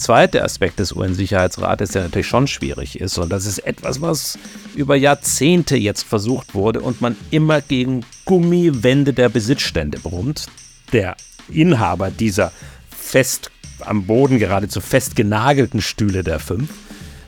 zweite 0.00 0.42
Aspekt 0.42 0.80
des 0.80 0.92
UN-Sicherheitsrates, 0.92 1.90
der 1.90 2.02
natürlich 2.02 2.26
schon 2.26 2.46
schwierig 2.46 3.00
ist. 3.00 3.18
Und 3.18 3.30
das 3.30 3.46
ist 3.46 3.58
etwas, 3.60 4.00
was 4.00 4.38
über 4.74 4.96
Jahrzehnte 4.96 5.76
jetzt 5.76 6.02
versucht 6.02 6.54
wurde 6.54 6.80
und 6.80 7.00
man 7.00 7.16
immer 7.30 7.60
gegen 7.60 8.04
Gummiwände 8.24 9.12
der 9.12 9.28
Besitzstände 9.28 9.98
brummt. 9.98 10.46
Der 10.92 11.16
Inhaber 11.48 12.10
dieser 12.10 12.52
fest 12.90 13.50
am 13.80 14.04
Boden 14.06 14.38
geradezu 14.38 14.80
festgenagelten 14.80 15.80
Stühle 15.80 16.22
der 16.22 16.38
fünf 16.38 16.70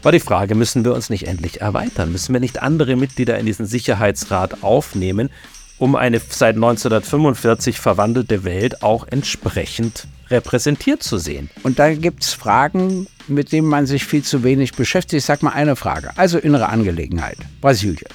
war 0.02 0.10
die 0.10 0.20
Frage, 0.20 0.56
müssen 0.56 0.84
wir 0.84 0.94
uns 0.94 1.10
nicht 1.10 1.28
endlich 1.28 1.60
erweitern? 1.60 2.10
Müssen 2.10 2.32
wir 2.32 2.40
nicht 2.40 2.60
andere 2.60 2.96
Mitglieder 2.96 3.38
in 3.38 3.46
diesen 3.46 3.66
Sicherheitsrat 3.66 4.64
aufnehmen, 4.64 5.30
um 5.78 5.94
eine 5.94 6.18
seit 6.18 6.56
1945 6.56 7.78
verwandelte 7.78 8.42
Welt 8.42 8.82
auch 8.82 9.06
entsprechend 9.08 10.08
repräsentiert 10.32 11.02
zu 11.02 11.18
sehen. 11.18 11.50
Und 11.62 11.78
da 11.78 11.94
gibt 11.94 12.24
es 12.24 12.32
Fragen, 12.32 13.06
mit 13.28 13.52
denen 13.52 13.68
man 13.68 13.86
sich 13.86 14.04
viel 14.04 14.22
zu 14.22 14.42
wenig 14.42 14.72
beschäftigt. 14.72 15.20
Ich 15.20 15.24
sage 15.24 15.44
mal 15.44 15.52
eine 15.52 15.76
Frage, 15.76 16.10
also 16.16 16.38
innere 16.38 16.68
Angelegenheit. 16.68 17.38
Brasilien. 17.60 18.10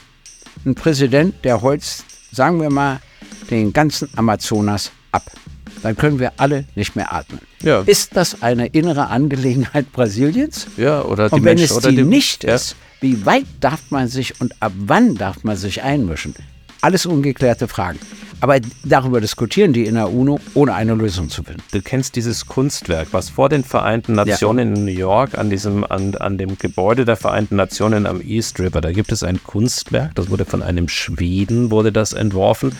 Ein 0.65 0.75
Präsident, 0.75 1.35
der 1.45 1.61
holzt, 1.61 2.03
sagen 2.31 2.61
wir 2.61 2.69
mal, 2.69 2.99
den 3.49 3.71
ganzen 3.71 4.09
Amazonas 4.15 4.91
ab. 5.11 5.31
Dann 5.83 5.95
können 5.95 6.19
wir 6.19 6.33
alle 6.37 6.65
nicht 6.75 6.95
mehr 6.95 7.13
atmen. 7.13 7.39
Ja. 7.61 7.81
Ist 7.81 8.17
das 8.17 8.41
eine 8.41 8.67
innere 8.67 9.07
Angelegenheit 9.07 9.91
Brasiliens? 9.91 10.67
Ja, 10.75 11.03
oder 11.03 11.29
die 11.29 11.35
Und 11.35 11.45
wenn 11.45 11.57
Menschen, 11.57 11.77
es 11.77 11.83
die, 11.83 11.95
die 11.95 12.03
nicht 12.03 12.43
ja. 12.43 12.55
ist, 12.55 12.75
wie 12.99 13.25
weit 13.25 13.45
darf 13.59 13.91
man 13.91 14.07
sich 14.07 14.41
und 14.41 14.55
ab 14.59 14.73
wann 14.75 15.15
darf 15.15 15.43
man 15.43 15.55
sich 15.55 15.83
einmischen? 15.83 16.33
Alles 16.87 17.05
ungeklärte 17.05 17.67
Fragen. 17.67 17.99
Aber 18.39 18.61
darüber 18.85 19.19
diskutieren 19.19 19.73
die 19.73 19.87
in 19.87 19.95
der 19.95 20.09
UNO, 20.09 20.39
ohne 20.53 20.73
eine 20.73 20.93
Lösung 20.93 21.27
zu 21.27 21.43
finden. 21.43 21.61
Du 21.73 21.81
kennst 21.81 22.15
dieses 22.15 22.45
Kunstwerk, 22.45 23.09
was 23.11 23.29
vor 23.29 23.49
den 23.49 23.65
Vereinten 23.65 24.13
Nationen 24.13 24.69
ja. 24.69 24.75
in 24.75 24.85
New 24.85 24.97
York 24.97 25.37
an, 25.37 25.49
diesem, 25.49 25.83
an, 25.83 26.15
an 26.15 26.37
dem 26.37 26.57
Gebäude 26.57 27.03
der 27.03 27.17
Vereinten 27.17 27.57
Nationen 27.57 28.05
am 28.05 28.21
East 28.21 28.57
River, 28.61 28.79
da 28.79 28.93
gibt 28.93 29.11
es 29.11 29.21
ein 29.21 29.43
Kunstwerk, 29.43 30.15
das 30.15 30.29
wurde 30.29 30.45
von 30.45 30.63
einem 30.63 30.87
Schweden, 30.87 31.71
wurde 31.71 31.91
das 31.91 32.13
entworfen. 32.13 32.71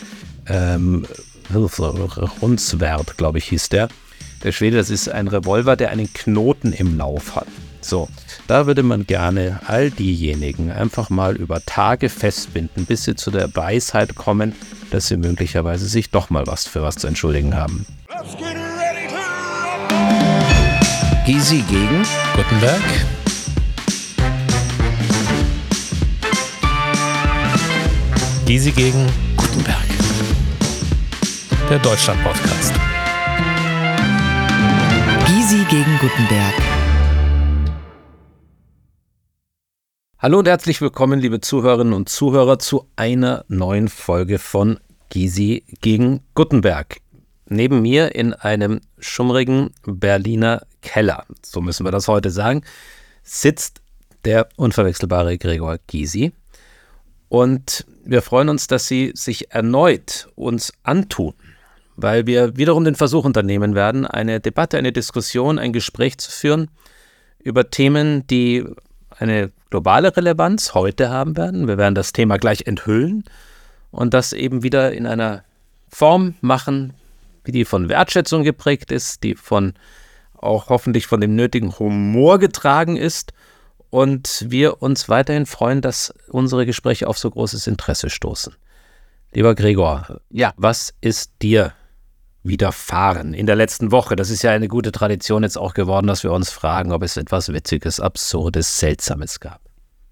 Ähm, 0.46 1.06
Rundswert, 1.54 3.18
glaube 3.18 3.40
ich, 3.40 3.50
hieß 3.50 3.68
der. 3.68 3.90
Der 4.42 4.54
Schwede, 4.54 4.78
das 4.78 4.90
ist 4.90 5.10
ein 5.10 5.28
Revolver, 5.28 5.76
der 5.76 5.90
einen 5.90 6.14
Knoten 6.14 6.72
im 6.72 6.98
Lauf 6.98 7.36
hat. 7.36 7.48
So, 7.88 8.10
da 8.48 8.68
würde 8.68 8.84
man 8.84 9.08
gerne 9.08 9.62
all 9.66 9.92
diejenigen 9.92 10.72
einfach 10.72 11.10
mal 11.10 11.38
über 11.38 11.64
Tage 11.66 12.10
festbinden, 12.10 12.86
bis 12.86 13.06
sie 13.06 13.16
zu 13.16 13.32
der 13.32 13.56
Weisheit 13.56 14.16
kommen, 14.16 14.54
dass 14.92 15.08
sie 15.08 15.16
möglicherweise 15.16 15.88
sich 15.88 16.10
doch 16.12 16.30
mal 16.30 16.46
was 16.48 16.68
für 16.68 16.84
was 16.84 16.98
zu 16.98 17.08
entschuldigen 17.08 17.56
haben. 17.56 17.86
Gysi 21.26 21.64
gegen 21.70 22.04
Gutenberg. 22.36 22.82
Gysi 28.46 28.72
gegen 28.72 29.08
Gutenberg. 29.38 29.78
Der 31.70 31.80
Deutschland-Podcast. 31.80 32.74
Gysi 35.26 35.66
gegen 35.70 35.98
Gutenberg. 36.00 36.77
Hallo 40.20 40.40
und 40.40 40.48
herzlich 40.48 40.82
willkommen, 40.82 41.20
liebe 41.20 41.42
Zuhörerinnen 41.42 41.94
und 41.94 42.10
Zuhörer, 42.10 42.58
zu 42.58 42.88
einer 42.96 43.46
neuen 43.50 43.88
Folge 43.88 44.40
von 44.40 44.80
Gysi 45.10 45.64
gegen 45.82 46.22
Gutenberg. 46.34 46.98
Neben 47.46 47.84
mir 47.84 48.16
in 48.16 48.34
einem 48.34 48.82
schummrigen 48.98 49.76
Berliner 49.86 50.66
Keller, 50.82 51.24
so 51.44 51.62
müssen 51.62 51.86
wir 51.86 51.92
das 51.92 52.08
heute 52.08 52.32
sagen, 52.32 52.64
sitzt 53.22 53.82
der 54.26 54.50
unverwechselbare 54.56 55.38
Gregor 55.38 55.78
Gysi. 55.86 56.34
Und 57.30 57.86
wir 58.04 58.24
freuen 58.24 58.50
uns, 58.50 58.66
dass 58.66 58.88
Sie 58.88 59.12
sich 59.14 59.52
erneut 59.52 60.30
uns 60.34 60.74
antun, 60.82 61.36
weil 61.96 62.26
wir 62.26 62.58
wiederum 62.58 62.86
den 62.86 62.96
Versuch 62.96 63.24
unternehmen 63.24 63.76
werden, 63.76 64.08
eine 64.08 64.40
Debatte, 64.40 64.80
eine 64.80 64.92
Diskussion, 64.92 65.60
ein 65.60 65.74
Gespräch 65.74 66.18
zu 66.18 66.32
führen 66.32 66.72
über 67.44 67.70
Themen, 67.70 68.26
die 68.26 68.66
eine 69.20 69.52
globale 69.70 70.16
Relevanz 70.16 70.74
heute 70.74 71.10
haben 71.10 71.38
werden. 71.38 71.68
Wir 71.68 71.78
werden 71.78 71.96
das 71.96 72.14
Thema 72.14 72.38
gleich 72.38 72.64
enthüllen 72.66 73.24
und 73.92 74.14
das 74.14 74.34
eben 74.34 74.64
wieder 74.64 74.94
in 74.94 75.06
einer 75.06 75.44
Form 75.90 76.36
machen, 76.42 76.94
die 77.46 77.66
von 77.66 77.90
Wertschätzung 77.90 78.44
geprägt 78.44 78.92
ist, 78.92 79.24
die 79.24 79.36
von 79.36 79.74
auch 80.38 80.70
hoffentlich 80.70 81.08
von 81.08 81.22
dem 81.22 81.36
nötigen 81.36 81.78
Humor 81.80 82.40
getragen 82.40 82.96
ist 82.96 83.34
und 83.90 84.46
wir 84.50 84.82
uns 84.82 85.10
weiterhin 85.10 85.46
freuen, 85.46 85.82
dass 85.82 86.14
unsere 86.28 86.66
Gespräche 86.66 87.08
auf 87.08 87.18
so 87.18 87.32
großes 87.32 87.68
Interesse 87.68 88.10
stoßen. 88.10 88.54
Lieber 89.34 89.56
Gregor, 89.56 90.22
ja, 90.30 90.54
was 90.58 90.94
ist 91.02 91.32
dir 91.42 91.74
widerfahren 92.48 93.34
in 93.34 93.46
der 93.46 93.56
letzten 93.56 93.92
Woche? 93.92 94.16
Das 94.16 94.30
ist 94.30 94.42
ja 94.42 94.52
eine 94.52 94.68
gute 94.68 94.92
Tradition 94.92 95.44
jetzt 95.44 95.58
auch 95.58 95.74
geworden, 95.74 96.08
dass 96.08 96.24
wir 96.24 96.32
uns 96.32 96.50
fragen, 96.50 96.92
ob 96.92 97.04
es 97.04 97.18
etwas 97.18 97.52
Witziges, 97.52 98.00
Absurdes, 98.00 98.80
Seltsames 98.80 99.40
gab. 99.40 99.62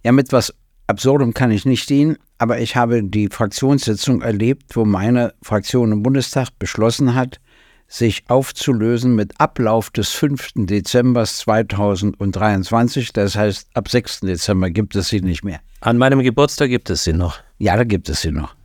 Ja, 0.04 0.12
mit 0.12 0.32
was 0.32 0.54
Absurdum 0.88 1.34
kann 1.34 1.50
ich 1.50 1.66
nicht 1.66 1.90
dienen, 1.90 2.18
aber 2.38 2.60
ich 2.60 2.76
habe 2.76 3.04
die 3.04 3.30
Fraktionssitzung 3.30 4.22
erlebt, 4.22 4.76
wo 4.76 4.86
meine 4.86 5.34
Fraktion 5.42 5.92
im 5.92 6.04
Bundestag 6.04 6.50
beschlossen 6.60 7.16
hat, 7.16 7.40
sich 7.88 8.24
aufzulösen 8.28 9.16
mit 9.16 9.40
Ablauf 9.40 9.90
des 9.90 10.12
5. 10.12 10.50
Dezember 10.56 11.26
2023. 11.26 13.14
Das 13.14 13.36
heißt, 13.36 13.70
ab 13.74 13.90
6. 13.90 14.22
Dezember 14.22 14.70
gibt 14.70 14.96
es 14.96 15.10
sie 15.10 15.22
nicht 15.22 15.44
mehr. 15.44 15.60
An 15.82 15.98
meinem 15.98 16.22
Geburtstag 16.22 16.70
gibt 16.70 16.90
es 16.90 17.04
sie 17.04 17.14
noch. 17.14 17.40
Ja, 17.58 17.78
da 17.78 17.84
gibt 17.84 18.10
es 18.10 18.22
sie 18.22 18.32
noch. 18.32 18.56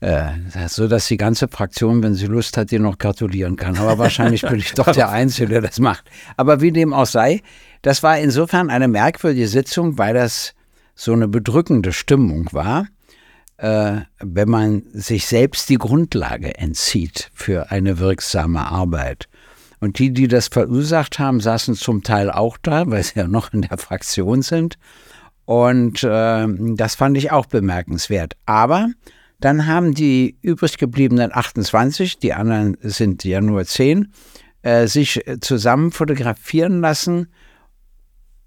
Äh, 0.00 0.30
so 0.68 0.88
dass 0.88 1.08
die 1.08 1.18
ganze 1.18 1.46
Fraktion, 1.46 2.02
wenn 2.02 2.14
sie 2.14 2.26
Lust 2.26 2.56
hat, 2.56 2.70
dir 2.70 2.80
noch 2.80 2.96
gratulieren 2.96 3.56
kann. 3.56 3.76
Aber 3.76 3.98
wahrscheinlich 3.98 4.42
bin 4.42 4.58
ich 4.58 4.72
doch 4.72 4.90
der 4.92 5.08
Einzige, 5.10 5.48
der 5.48 5.60
das 5.60 5.78
macht. 5.78 6.04
Aber 6.38 6.62
wie 6.62 6.72
dem 6.72 6.94
auch 6.94 7.06
sei, 7.06 7.42
das 7.82 8.02
war 8.02 8.18
insofern 8.18 8.70
eine 8.70 8.88
merkwürdige 8.88 9.46
Sitzung, 9.46 9.98
weil 9.98 10.14
das 10.14 10.54
so 10.94 11.12
eine 11.12 11.28
bedrückende 11.28 11.92
Stimmung 11.92 12.48
war, 12.52 12.86
äh, 13.58 14.00
wenn 14.18 14.48
man 14.48 14.84
sich 14.92 15.26
selbst 15.26 15.68
die 15.68 15.78
Grundlage 15.78 16.56
entzieht 16.56 17.30
für 17.34 17.70
eine 17.70 17.98
wirksame 17.98 18.60
Arbeit. 18.60 19.28
Und 19.80 19.98
die, 19.98 20.12
die 20.12 20.28
das 20.28 20.48
verursacht 20.48 21.18
haben, 21.18 21.40
saßen 21.40 21.74
zum 21.74 22.02
Teil 22.02 22.30
auch 22.30 22.56
da, 22.62 22.90
weil 22.90 23.02
sie 23.02 23.18
ja 23.18 23.26
noch 23.26 23.52
in 23.52 23.62
der 23.62 23.76
Fraktion 23.76 24.40
sind. 24.40 24.78
Und 25.44 26.04
äh, 26.04 26.46
das 26.74 26.94
fand 26.94 27.18
ich 27.18 27.32
auch 27.32 27.46
bemerkenswert. 27.46 28.34
Aber 28.46 28.88
dann 29.40 29.66
haben 29.66 29.94
die 29.94 30.36
übrig 30.42 30.78
gebliebenen 30.78 31.34
28, 31.34 32.18
die 32.18 32.32
anderen 32.34 32.76
sind 32.80 33.24
ja 33.24 33.40
nur 33.40 33.64
10, 33.64 34.12
äh, 34.62 34.86
sich 34.86 35.22
zusammen 35.40 35.90
fotografieren 35.90 36.80
lassen 36.80 37.28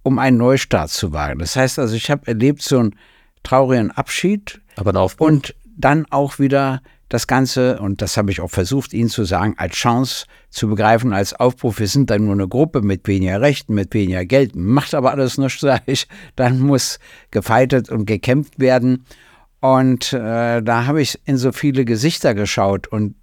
um 0.03 0.19
einen 0.19 0.37
Neustart 0.37 0.89
zu 0.89 1.13
wagen. 1.13 1.39
Das 1.39 1.55
heißt 1.55 1.79
also, 1.79 1.95
ich 1.95 2.11
habe 2.11 2.27
erlebt 2.27 2.61
so 2.61 2.79
einen 2.79 2.95
traurigen 3.41 3.91
Abschied 3.91 4.61
Aber 4.75 5.09
und 5.17 5.55
dann 5.75 6.05
auch 6.11 6.39
wieder 6.39 6.81
das 7.09 7.27
Ganze, 7.27 7.79
und 7.79 8.01
das 8.01 8.17
habe 8.17 8.31
ich 8.31 8.41
auch 8.41 8.49
versucht, 8.49 8.93
Ihnen 8.93 9.09
zu 9.09 9.23
sagen, 9.23 9.55
als 9.57 9.75
Chance 9.75 10.25
zu 10.49 10.67
begreifen, 10.67 11.13
als 11.13 11.33
Aufruf, 11.33 11.79
wir 11.79 11.87
sind 11.87 12.09
dann 12.09 12.25
nur 12.25 12.33
eine 12.33 12.47
Gruppe 12.47 12.81
mit 12.81 13.07
weniger 13.07 13.39
Rechten, 13.39 13.73
mit 13.73 13.93
weniger 13.93 14.25
Geld, 14.25 14.55
macht 14.55 14.93
aber 14.93 15.11
alles 15.11 15.37
nichts, 15.37 15.61
sage 15.61 15.83
ich, 15.87 16.07
dann 16.35 16.59
muss 16.59 16.99
gefeitet 17.31 17.89
und 17.89 18.05
gekämpft 18.05 18.59
werden. 18.59 19.05
Und 19.63 20.11
äh, 20.11 20.61
da 20.61 20.87
habe 20.87 21.01
ich 21.01 21.21
in 21.23 21.37
so 21.37 21.53
viele 21.53 21.85
Gesichter 21.85 22.35
geschaut 22.35 22.85
und 22.85 23.15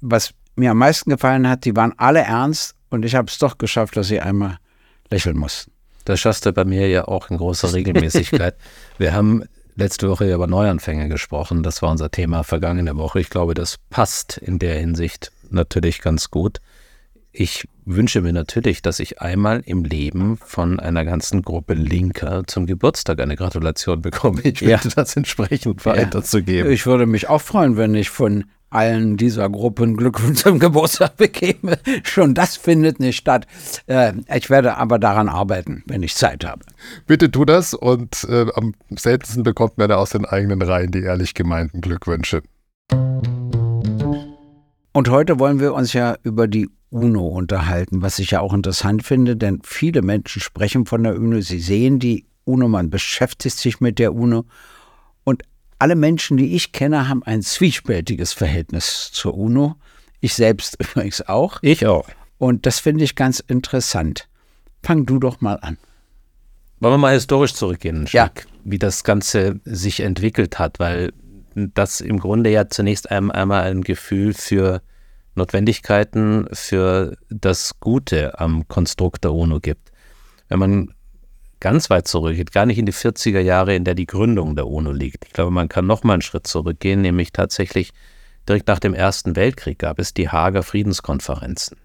was 0.00 0.34
mir 0.56 0.72
am 0.72 0.78
meisten 0.78 1.08
gefallen 1.08 1.48
hat, 1.48 1.64
die 1.64 1.76
waren 1.76 1.94
alle 1.98 2.22
ernst 2.22 2.74
und 2.90 3.04
ich 3.04 3.14
habe 3.14 3.28
es 3.28 3.38
doch 3.38 3.56
geschafft, 3.56 3.96
dass 3.96 4.08
sie 4.08 4.18
einmal 4.18 4.58
lächeln 5.10 5.36
mussten. 5.36 5.70
Das 6.04 6.18
schaffst 6.18 6.46
du 6.46 6.52
bei 6.52 6.64
mir 6.64 6.88
ja 6.88 7.06
auch 7.06 7.30
in 7.30 7.36
großer 7.36 7.72
Regelmäßigkeit. 7.72 8.56
Wir 8.98 9.14
haben 9.14 9.44
letzte 9.76 10.10
Woche 10.10 10.34
über 10.34 10.48
Neuanfänge 10.48 11.08
gesprochen. 11.08 11.62
Das 11.62 11.80
war 11.80 11.92
unser 11.92 12.10
Thema 12.10 12.42
vergangene 12.42 12.96
Woche. 12.96 13.20
Ich 13.20 13.30
glaube, 13.30 13.54
das 13.54 13.76
passt 13.90 14.38
in 14.38 14.58
der 14.58 14.80
Hinsicht 14.80 15.30
natürlich 15.48 16.00
ganz 16.00 16.32
gut. 16.32 16.58
Ich 17.36 17.66
wünsche 17.84 18.20
mir 18.20 18.32
natürlich, 18.32 18.80
dass 18.80 19.00
ich 19.00 19.20
einmal 19.20 19.60
im 19.66 19.82
Leben 19.82 20.36
von 20.36 20.78
einer 20.78 21.04
ganzen 21.04 21.42
Gruppe 21.42 21.74
Linker 21.74 22.44
zum 22.46 22.64
Geburtstag 22.64 23.18
eine 23.18 23.34
Gratulation 23.34 24.02
bekomme. 24.02 24.40
Ich 24.44 24.60
ja. 24.60 24.78
das 24.94 25.16
entsprechend 25.16 25.84
weiterzugeben. 25.84 26.70
Ich 26.70 26.86
würde 26.86 27.06
mich 27.06 27.28
auch 27.28 27.40
freuen, 27.40 27.76
wenn 27.76 27.96
ich 27.96 28.08
von 28.08 28.44
allen 28.70 29.16
dieser 29.16 29.50
Gruppen 29.50 29.96
Glückwunsch 29.96 30.42
zum 30.42 30.60
Geburtstag 30.60 31.16
bekäme. 31.16 31.76
Schon 32.04 32.34
das 32.34 32.56
findet 32.56 33.00
nicht 33.00 33.16
statt. 33.16 33.48
Äh, 33.88 34.12
ich 34.32 34.48
werde 34.48 34.76
aber 34.76 35.00
daran 35.00 35.28
arbeiten, 35.28 35.82
wenn 35.86 36.04
ich 36.04 36.14
Zeit 36.14 36.44
habe. 36.44 36.64
Bitte 37.08 37.32
tu 37.32 37.44
das 37.44 37.74
und 37.74 38.28
äh, 38.30 38.46
am 38.54 38.74
seltensten 38.90 39.42
bekommt 39.42 39.76
man 39.76 39.90
aus 39.90 40.10
den 40.10 40.24
eigenen 40.24 40.62
Reihen 40.62 40.92
die 40.92 41.02
ehrlich 41.02 41.34
gemeinten 41.34 41.80
Glückwünsche. 41.80 42.42
Und 44.96 45.08
heute 45.10 45.40
wollen 45.40 45.58
wir 45.58 45.74
uns 45.74 45.92
ja 45.94 46.14
über 46.22 46.46
die 46.46 46.68
UNO 46.94 47.26
unterhalten, 47.26 48.02
was 48.02 48.20
ich 48.20 48.30
ja 48.30 48.40
auch 48.40 48.54
interessant 48.54 49.02
finde, 49.02 49.36
denn 49.36 49.60
viele 49.64 50.00
Menschen 50.00 50.40
sprechen 50.40 50.86
von 50.86 51.02
der 51.02 51.16
UNO, 51.16 51.40
sie 51.40 51.58
sehen 51.58 51.98
die 51.98 52.24
UNO, 52.44 52.68
man 52.68 52.88
beschäftigt 52.88 53.58
sich 53.58 53.80
mit 53.80 53.98
der 53.98 54.14
UNO 54.14 54.44
und 55.24 55.42
alle 55.80 55.96
Menschen, 55.96 56.36
die 56.36 56.54
ich 56.54 56.70
kenne, 56.70 57.08
haben 57.08 57.24
ein 57.24 57.42
zwiespältiges 57.42 58.32
Verhältnis 58.32 59.10
zur 59.12 59.34
UNO. 59.36 59.74
Ich 60.20 60.34
selbst 60.34 60.76
übrigens 60.80 61.20
auch. 61.22 61.58
Ich 61.62 61.84
auch. 61.84 62.08
Und 62.38 62.64
das 62.64 62.78
finde 62.78 63.02
ich 63.02 63.16
ganz 63.16 63.40
interessant. 63.40 64.28
Fang 64.82 65.04
du 65.04 65.18
doch 65.18 65.40
mal 65.40 65.58
an. 65.60 65.76
Wollen 66.78 66.94
wir 66.94 66.98
mal 66.98 67.14
historisch 67.14 67.54
zurückgehen, 67.54 68.06
ja. 68.12 68.30
wie 68.62 68.78
das 68.78 69.02
Ganze 69.02 69.60
sich 69.64 70.00
entwickelt 70.00 70.58
hat, 70.58 70.78
weil 70.78 71.12
das 71.54 72.00
im 72.00 72.18
Grunde 72.18 72.50
ja 72.50 72.68
zunächst 72.68 73.10
einmal 73.10 73.64
ein 73.64 73.82
Gefühl 73.82 74.32
für 74.32 74.80
Notwendigkeiten, 75.34 76.46
für 76.52 77.16
das 77.28 77.80
Gute 77.80 78.38
am 78.38 78.68
Konstrukt 78.68 79.24
der 79.24 79.32
UNO 79.32 79.60
gibt. 79.60 79.90
Wenn 80.48 80.58
man 80.58 80.94
ganz 81.60 81.90
weit 81.90 82.06
zurückgeht, 82.06 82.52
gar 82.52 82.66
nicht 82.66 82.78
in 82.78 82.86
die 82.86 82.92
40er 82.92 83.40
Jahre, 83.40 83.74
in 83.74 83.84
der 83.84 83.94
die 83.94 84.06
Gründung 84.06 84.54
der 84.54 84.66
UNO 84.66 84.92
liegt. 84.92 85.24
Ich 85.24 85.32
glaube, 85.32 85.50
man 85.50 85.68
kann 85.68 85.86
noch 85.86 86.04
mal 86.04 86.14
einen 86.14 86.22
Schritt 86.22 86.46
zurückgehen, 86.46 87.00
nämlich 87.00 87.32
tatsächlich 87.32 87.92
direkt 88.48 88.68
nach 88.68 88.78
dem 88.78 88.94
Ersten 88.94 89.36
Weltkrieg 89.36 89.78
gab 89.78 89.98
es 89.98 90.12
die 90.14 90.28
Hager 90.28 90.62
Friedenskonferenzen 90.62 91.78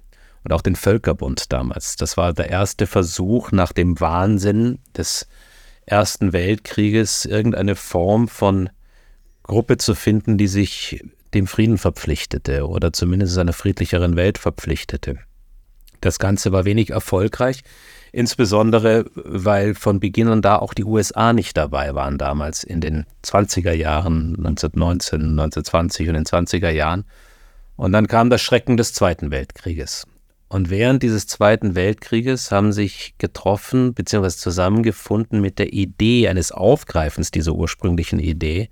und 0.43 0.53
auch 0.53 0.61
den 0.61 0.75
Völkerbund 0.75 1.51
damals. 1.51 1.95
Das 1.95 2.17
war 2.17 2.33
der 2.33 2.49
erste 2.49 2.87
Versuch 2.87 3.51
nach 3.51 3.71
dem 3.71 3.99
Wahnsinn 3.99 4.79
des 4.95 5.27
Ersten 5.85 6.33
Weltkrieges, 6.33 7.25
irgendeine 7.25 7.75
Form 7.75 8.27
von 8.27 8.69
Gruppe 9.43 9.77
zu 9.77 9.95
finden, 9.95 10.37
die 10.37 10.47
sich 10.47 11.03
dem 11.33 11.47
Frieden 11.47 11.77
verpflichtete 11.77 12.67
oder 12.67 12.93
zumindest 12.93 13.37
einer 13.37 13.53
friedlicheren 13.53 14.15
Welt 14.15 14.37
verpflichtete. 14.37 15.17
Das 16.01 16.17
Ganze 16.17 16.51
war 16.51 16.65
wenig 16.65 16.91
erfolgreich, 16.91 17.61
insbesondere 18.11 19.05
weil 19.15 19.75
von 19.75 19.99
Beginn 19.99 20.29
an 20.29 20.41
da 20.41 20.57
auch 20.57 20.73
die 20.73 20.85
USA 20.85 21.33
nicht 21.33 21.57
dabei 21.57 21.93
waren 21.93 22.17
damals 22.17 22.63
in 22.63 22.81
den 22.81 23.05
20er 23.23 23.73
Jahren, 23.73 24.35
1919, 24.37 25.21
1920 25.21 26.07
und 26.07 26.13
den 26.15 26.25
20er 26.25 26.69
Jahren. 26.69 27.05
Und 27.75 27.91
dann 27.91 28.07
kam 28.07 28.29
das 28.29 28.41
Schrecken 28.41 28.77
des 28.77 28.93
Zweiten 28.93 29.31
Weltkrieges. 29.31 30.05
Und 30.47 30.71
während 30.71 31.03
dieses 31.03 31.27
Zweiten 31.27 31.75
Weltkrieges 31.75 32.51
haben 32.51 32.73
sich 32.73 33.13
getroffen 33.19 33.93
bzw. 33.93 34.29
zusammengefunden 34.29 35.41
mit 35.41 35.59
der 35.59 35.73
Idee 35.73 36.27
eines 36.27 36.51
Aufgreifens 36.51 37.29
dieser 37.29 37.53
ursprünglichen 37.53 38.19
Idee 38.19 38.69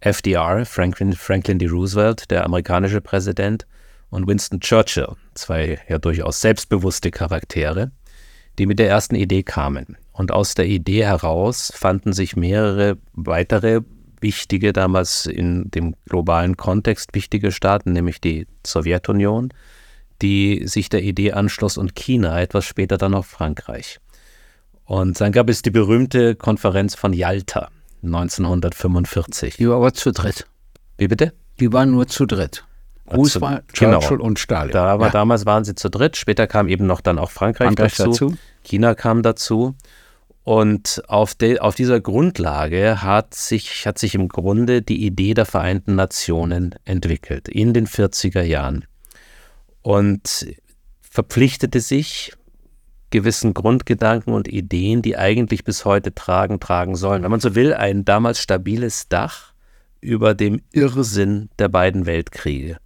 FDR, 0.00 0.64
Franklin, 0.64 1.12
Franklin 1.12 1.58
D. 1.58 1.66
Roosevelt, 1.66 2.30
der 2.30 2.44
amerikanische 2.44 3.00
Präsident, 3.00 3.66
und 4.10 4.26
Winston 4.26 4.60
Churchill, 4.60 5.16
zwei 5.34 5.78
ja 5.88 5.98
durchaus 5.98 6.40
selbstbewusste 6.40 7.10
Charaktere, 7.10 7.90
die 8.58 8.66
mit 8.66 8.78
der 8.78 8.88
ersten 8.88 9.14
Idee 9.14 9.42
kamen. 9.42 9.96
Und 10.12 10.32
aus 10.32 10.54
der 10.54 10.66
Idee 10.66 11.04
heraus 11.04 11.72
fanden 11.74 12.12
sich 12.12 12.36
mehrere 12.36 12.96
weitere 13.12 13.82
wichtige, 14.20 14.72
damals 14.72 15.26
in 15.26 15.70
dem 15.70 15.94
globalen 16.08 16.56
Kontext 16.56 17.14
wichtige 17.14 17.52
Staaten, 17.52 17.92
nämlich 17.92 18.20
die 18.20 18.46
Sowjetunion, 18.66 19.52
die 20.22 20.66
sich 20.66 20.88
der 20.88 21.02
Idee 21.02 21.32
anschloss 21.32 21.78
und 21.78 21.94
China, 21.94 22.40
etwas 22.40 22.64
später 22.64 22.98
dann 22.98 23.14
auch 23.14 23.26
Frankreich. 23.26 24.00
Und 24.84 25.20
dann 25.20 25.32
gab 25.32 25.48
es 25.50 25.62
die 25.62 25.70
berühmte 25.70 26.34
Konferenz 26.34 26.94
von 26.96 27.12
Yalta 27.12 27.68
1945. 28.02 29.56
Die 29.56 29.68
war 29.68 29.76
aber 29.76 29.92
zu 29.94 30.12
dritt. 30.12 30.46
Wie 30.96 31.08
bitte? 31.08 31.32
Die 31.60 31.72
waren 31.72 31.90
nur 31.90 32.06
zu 32.06 32.26
dritt. 32.26 32.64
Roosevelt, 33.12 33.64
Genau. 33.72 34.00
Churchill 34.00 34.20
und 34.20 34.38
Stalin. 34.38 34.72
Da 34.72 34.98
war, 34.98 35.06
Ja. 35.06 35.12
Damals 35.12 35.46
waren 35.46 35.64
sie 35.64 35.74
zu 35.74 35.88
dritt, 35.88 36.16
später 36.16 36.46
kam 36.46 36.68
eben 36.68 36.86
noch 36.86 37.00
dann 37.00 37.18
auch 37.18 37.30
Frankreich, 37.30 37.68
Frankreich 37.68 37.96
dazu, 37.96 38.10
dazu. 38.10 38.36
China 38.62 38.94
kam 38.94 39.22
dazu. 39.22 39.74
Und 40.44 41.02
auf, 41.08 41.34
de, 41.34 41.58
auf 41.58 41.74
dieser 41.74 42.00
Grundlage 42.00 43.02
hat 43.02 43.34
sich, 43.34 43.84
hat 43.86 43.98
sich 43.98 44.14
im 44.14 44.28
Grunde 44.28 44.80
die 44.80 45.04
Idee 45.04 45.34
der 45.34 45.44
Vereinten 45.44 45.94
Nationen 45.94 46.74
entwickelt, 46.86 47.48
in 47.48 47.74
den 47.74 47.86
40er 47.86 48.42
Jahren. 48.42 48.86
Und 49.82 50.46
verpflichtete 51.02 51.80
sich 51.80 52.32
gewissen 53.10 53.54
Grundgedanken 53.54 54.32
und 54.32 54.48
Ideen, 54.48 55.02
die 55.02 55.16
eigentlich 55.16 55.64
bis 55.64 55.84
heute 55.84 56.14
tragen, 56.14 56.60
tragen 56.60 56.94
sollen. 56.94 57.22
Wenn 57.22 57.30
man 57.30 57.40
so 57.40 57.54
will, 57.54 57.74
ein 57.74 58.04
damals 58.04 58.40
stabiles 58.40 59.08
Dach 59.08 59.52
über 60.00 60.34
dem 60.34 60.60
Irrsinn 60.72 61.48
der 61.58 61.68
beiden 61.68 62.06
Weltkriege. 62.06 62.78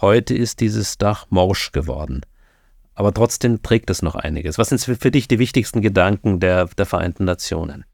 Heute 0.00 0.34
ist 0.34 0.60
dieses 0.60 0.98
Dach 0.98 1.26
morsch 1.30 1.72
geworden. 1.72 2.22
Aber 2.94 3.14
trotzdem 3.14 3.62
trägt 3.62 3.88
es 3.90 4.02
noch 4.02 4.14
einiges. 4.14 4.58
Was 4.58 4.68
sind 4.68 4.80
für 4.80 5.10
dich 5.10 5.28
die 5.28 5.38
wichtigsten 5.38 5.80
Gedanken 5.80 6.40
der, 6.40 6.66
der 6.66 6.86
Vereinten 6.86 7.24
Nationen? 7.24 7.84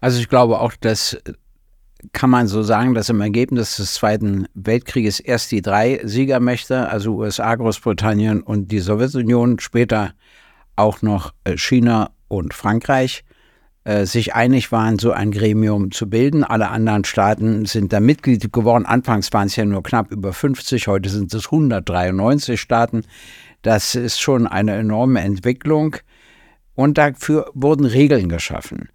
Also 0.00 0.18
ich 0.20 0.28
glaube 0.28 0.60
auch, 0.60 0.72
das 0.80 1.18
kann 2.12 2.30
man 2.30 2.46
so 2.46 2.62
sagen, 2.62 2.94
dass 2.94 3.08
im 3.08 3.20
Ergebnis 3.20 3.76
des 3.76 3.94
Zweiten 3.94 4.46
Weltkrieges 4.54 5.20
erst 5.20 5.50
die 5.50 5.62
drei 5.62 6.00
Siegermächte, 6.04 6.88
also 6.88 7.16
USA, 7.16 7.54
Großbritannien 7.54 8.42
und 8.42 8.70
die 8.70 8.78
Sowjetunion, 8.78 9.58
später 9.58 10.12
auch 10.78 11.02
noch 11.02 11.32
äh, 11.44 11.56
China 11.56 12.10
und 12.28 12.54
Frankreich, 12.54 13.24
äh, 13.84 14.06
sich 14.06 14.34
einig 14.34 14.70
waren, 14.70 14.98
so 14.98 15.12
ein 15.12 15.30
Gremium 15.30 15.90
zu 15.90 16.08
bilden. 16.08 16.44
Alle 16.44 16.68
anderen 16.68 17.04
Staaten 17.04 17.64
sind 17.64 17.92
da 17.92 18.00
Mitglied 18.00 18.52
geworden. 18.52 18.86
Anfangs 18.86 19.32
waren 19.32 19.46
es 19.46 19.56
ja 19.56 19.64
nur 19.64 19.82
knapp 19.82 20.10
über 20.10 20.32
50, 20.32 20.86
heute 20.88 21.08
sind 21.08 21.32
es 21.32 21.46
193 21.46 22.60
Staaten. 22.60 23.02
Das 23.62 23.94
ist 23.94 24.20
schon 24.20 24.46
eine 24.46 24.74
enorme 24.74 25.20
Entwicklung. 25.20 25.96
Und 26.74 26.96
dafür 26.96 27.50
wurden 27.54 27.86
Regeln 27.86 28.28
geschaffen. 28.28 28.88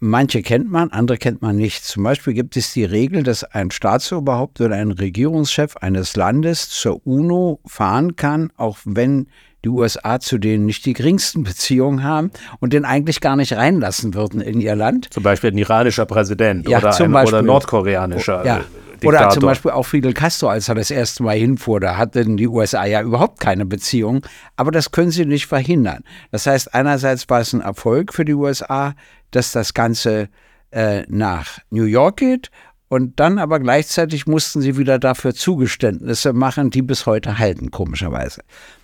Manche 0.00 0.42
kennt 0.42 0.70
man, 0.70 0.90
andere 0.90 1.18
kennt 1.18 1.42
man 1.42 1.56
nicht. 1.56 1.84
Zum 1.84 2.04
Beispiel 2.04 2.32
gibt 2.32 2.56
es 2.56 2.72
die 2.72 2.84
Regel, 2.84 3.24
dass 3.24 3.42
ein 3.42 3.72
Staatsoberhaupt 3.72 4.60
oder 4.60 4.76
ein 4.76 4.92
Regierungschef 4.92 5.76
eines 5.78 6.14
Landes 6.14 6.70
zur 6.70 7.04
UNO 7.04 7.60
fahren 7.66 8.14
kann, 8.14 8.52
auch 8.56 8.78
wenn 8.84 9.26
die 9.64 9.68
USA 9.68 10.20
zu 10.20 10.38
denen 10.38 10.66
nicht 10.66 10.86
die 10.86 10.92
geringsten 10.92 11.42
Beziehungen 11.42 12.02
haben 12.04 12.30
und 12.60 12.72
den 12.72 12.84
eigentlich 12.84 13.20
gar 13.20 13.36
nicht 13.36 13.52
reinlassen 13.54 14.14
würden 14.14 14.40
in 14.40 14.60
ihr 14.60 14.76
Land. 14.76 15.12
Zum 15.12 15.22
Beispiel 15.22 15.50
ein 15.50 15.58
iranischer 15.58 16.06
Präsident 16.06 16.68
Ja, 16.68 16.78
oder, 16.78 16.90
zum 16.92 17.06
ein, 17.06 17.12
Beispiel. 17.12 17.34
oder 17.38 17.42
nordkoreanischer 17.42 18.44
Ja. 18.46 18.56
äh, 18.58 18.60
Oder 19.06 19.18
Diktator. 19.18 19.30
zum 19.30 19.42
Beispiel 19.42 19.70
auch 19.72 19.84
Fidel 19.84 20.12
Castro, 20.12 20.48
als 20.48 20.68
er 20.68 20.74
das 20.74 20.90
erste 20.90 21.22
Mal 21.22 21.36
hinfuhr, 21.36 21.78
da 21.80 21.96
hatten 21.96 22.36
die 22.36 22.48
USA 22.48 22.84
ja 22.84 23.00
überhaupt 23.02 23.38
keine 23.40 23.64
Beziehung. 23.66 24.22
Aber 24.56 24.70
das 24.72 24.90
können 24.90 25.10
sie 25.12 25.24
nicht 25.24 25.46
verhindern. 25.46 26.02
Das 26.32 26.46
heißt, 26.46 26.74
einerseits 26.74 27.28
war 27.28 27.40
es 27.40 27.52
ein 27.52 27.60
Erfolg 27.60 28.12
für 28.12 28.24
die 28.24 28.34
USA, 28.34 28.94
dass 29.30 29.52
das 29.52 29.72
Ganze 29.74 30.28
äh, 30.70 31.02
nach 31.08 31.58
New 31.70 31.84
York 31.84 32.16
geht. 32.18 32.50
Und 32.88 33.20
dann 33.20 33.38
aber 33.38 33.60
gleichzeitig 33.60 34.26
mussten 34.26 34.62
sie 34.62 34.78
wieder 34.78 34.98
dafür 34.98 35.34
Zugeständnisse 35.34 36.32
machen, 36.32 36.70
die 36.70 36.80
bis 36.80 37.04
heute 37.04 37.38
halten, 37.38 37.70
komischerweise. 37.70 38.40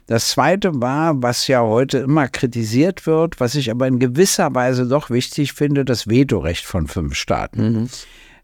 Das 0.07 0.29
zweite 0.29 0.83
war, 0.83 1.23
was 1.23 1.47
ja 1.49 1.63
heute 1.63 1.99
immer 1.99 2.29
kritisiert 2.29 3.07
wird, 3.07 3.41
was 3.41 3.55
ich 3.55 3.71
aber 3.71 3.87
in 3.87 3.99
gewisser 3.99 4.55
Weise 4.55 4.87
doch 4.87 5.09
wichtig 5.09 5.55
finde, 5.55 5.87
das 5.87 6.07
Vetorecht 6.07 6.67
von 6.67 6.87
fünf 6.87 7.15
Staaten. 7.15 7.89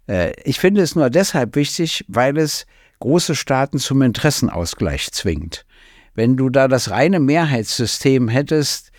Äh, 0.08 0.32
Ich 0.44 0.58
finde 0.58 0.80
es 0.80 0.94
nur 0.96 1.10
deshalb 1.10 1.56
wichtig, 1.56 2.06
weil 2.08 2.38
es 2.38 2.64
große 3.00 3.34
Staaten 3.34 3.78
zum 3.78 4.00
Interessenausgleich 4.00 5.12
zwingt. 5.12 5.66
Wenn 6.14 6.36
du 6.36 6.48
da 6.48 6.68
das 6.68 6.90
reine 6.90 7.20
Mehrheitssystem 7.20 8.28
hättest, 8.28 8.89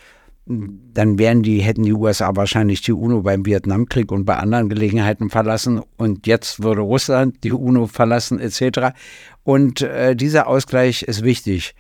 dann 0.46 1.20
wären 1.20 1.44
die, 1.44 1.62
hätten 1.62 1.84
die 1.84 1.94
USA 1.94 2.36
wahrscheinlich 2.36 2.82
die 2.82 2.94
UNO 2.94 3.22
beim 3.22 3.46
Vietnamkrieg 3.46 4.12
und 4.12 4.26
bei 4.26 4.38
anderen 4.38 4.70
Gelegenheiten 4.70 5.30
verlassen 5.30 5.82
und 5.98 6.26
jetzt 6.28 6.64
würde 6.64 6.82
Russland 6.82 7.44
die 7.44 7.52
UNO 7.52 7.88
verlassen 7.88 8.40
etc. 8.40 8.96
Und 9.44 9.82
äh, 9.82 10.16
dieser 10.16 10.48
Ausgleich 10.48 11.04
ist 11.04 11.24
wichtig. 11.24 11.76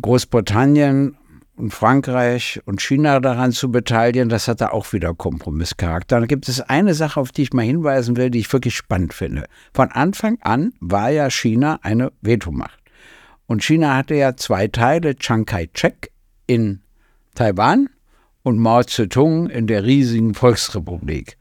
Großbritannien 0.00 1.16
und 1.56 1.74
Frankreich 1.74 2.60
und 2.64 2.80
China 2.80 3.20
daran 3.20 3.52
zu 3.52 3.70
beteiligen, 3.70 4.28
das 4.28 4.48
hat 4.48 4.60
da 4.60 4.68
auch 4.68 4.92
wieder 4.92 5.12
Kompromisscharakter. 5.12 6.20
Dann 6.20 6.28
gibt 6.28 6.48
es 6.48 6.60
eine 6.60 6.94
Sache, 6.94 7.20
auf 7.20 7.32
die 7.32 7.42
ich 7.42 7.52
mal 7.52 7.66
hinweisen 7.66 8.16
will, 8.16 8.30
die 8.30 8.38
ich 8.38 8.52
wirklich 8.52 8.76
spannend 8.76 9.12
finde. 9.12 9.44
Von 9.74 9.90
Anfang 9.90 10.38
an 10.40 10.72
war 10.80 11.10
ja 11.10 11.28
China 11.28 11.78
eine 11.82 12.12
Vetomacht. 12.22 12.78
Und 13.46 13.62
China 13.62 13.96
hatte 13.96 14.14
ja 14.14 14.36
zwei 14.36 14.68
Teile, 14.68 15.16
Chiang 15.16 15.44
Kai-shek 15.44 16.12
in 16.46 16.80
Taiwan 17.40 17.88
und 18.42 18.58
Mao 18.58 18.82
Zedong 18.82 19.48
in 19.48 19.66
der 19.66 19.82
riesigen 19.84 20.34
Volksrepublik. 20.34 21.38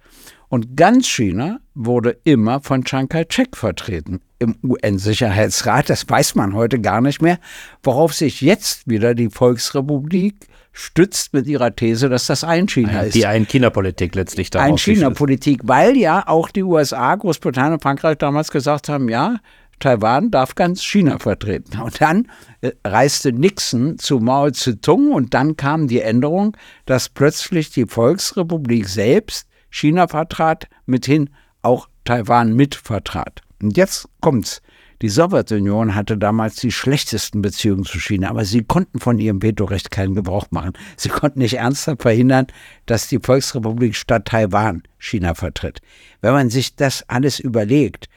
Und 0.47 0.77
ganz 0.77 1.09
China 1.09 1.59
wurde 1.75 2.17
immer 2.23 2.61
von 2.61 2.85
Chiang 2.85 3.09
Kai-shek 3.09 3.57
vertreten 3.57 4.21
im 4.39 4.55
UN-Sicherheitsrat. 4.63 5.89
Das 5.89 6.09
weiß 6.09 6.35
man 6.35 6.53
heute 6.53 6.79
gar 6.79 7.01
nicht 7.01 7.21
mehr, 7.21 7.37
worauf 7.83 8.13
sich 8.13 8.39
jetzt 8.39 8.87
wieder 8.87 9.13
die 9.13 9.29
Volksrepublik 9.29 10.47
stützt 10.71 11.33
mit 11.33 11.47
ihrer 11.47 11.75
These, 11.75 12.07
dass 12.07 12.27
das 12.27 12.45
ein 12.45 12.69
China 12.69 13.01
ist. 13.01 13.15
die 13.15 13.25
Ein-China-Politik 13.25 14.15
letztlich 14.15 14.49
daraus. 14.51 14.69
Ein 14.69 14.77
China-Politik, 14.77 15.63
weil 15.65 15.97
ja 15.97 16.25
auch 16.25 16.49
die 16.49 16.63
USA, 16.63 17.13
Großbritannien 17.13 17.73
und 17.73 17.83
Frankreich 17.83 18.17
damals 18.17 18.51
gesagt 18.51 18.87
haben, 18.87 19.09
ja, 19.09 19.35
Taiwan 19.79 20.31
darf 20.31 20.55
ganz 20.55 20.83
China 20.83 21.19
vertreten. 21.19 21.81
Und 21.81 22.01
dann 22.01 22.27
äh, 22.61 22.71
reiste 22.85 23.31
Nixon 23.31 23.97
zu 23.97 24.19
Mao 24.19 24.51
Zedong 24.51 25.11
und 25.11 25.33
dann 25.33 25.57
kam 25.57 25.87
die 25.87 26.01
Änderung, 26.01 26.55
dass 26.85 27.09
plötzlich 27.09 27.71
die 27.71 27.85
Volksrepublik 27.85 28.87
selbst 28.87 29.47
China 29.69 30.07
vertrat, 30.07 30.67
mithin 30.85 31.29
auch 31.61 31.87
Taiwan 32.05 32.53
mitvertrat. 32.53 33.41
Und 33.61 33.77
jetzt 33.77 34.07
kommt's. 34.21 34.61
Die 35.01 35.07
Sowjetunion 35.07 35.95
hatte 35.95 36.17
damals 36.17 36.55
die 36.57 36.73
schlechtesten 36.73 37.41
Beziehungen 37.41 37.85
zu 37.85 38.01
China, 38.01 38.29
aber 38.29 38.43
sie 38.43 38.63
konnten 38.63 38.99
von 38.99 39.17
ihrem 39.17 39.41
Vetorecht 39.41 39.91
keinen 39.91 40.13
Gebrauch 40.13 40.47
machen. 40.51 40.73
Sie 40.97 41.07
konnten 41.07 41.39
nicht 41.39 41.53
ernsthaft 41.53 42.01
verhindern, 42.01 42.47
dass 42.85 43.07
die 43.07 43.19
Volksrepublik 43.19 43.95
statt 43.95 44.25
Taiwan 44.25 44.83
China 44.97 45.35
vertritt. 45.35 45.79
Wenn 46.19 46.33
man 46.33 46.49
sich 46.49 46.75
das 46.75 47.07
alles 47.07 47.39
überlegt, 47.39 48.09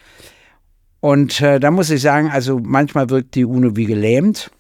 und 1.03 1.41
äh, 1.41 1.59
da 1.59 1.73
muss 1.73 1.91
ich 1.91 2.01
sagen, 2.01 2.31
also 2.31 2.61
manchmal 2.63 3.11
wirkt 3.11 3.35
die 3.35 3.45
UNO 3.45 3.75
wie 3.75 3.87
gelähmt. 3.87 4.53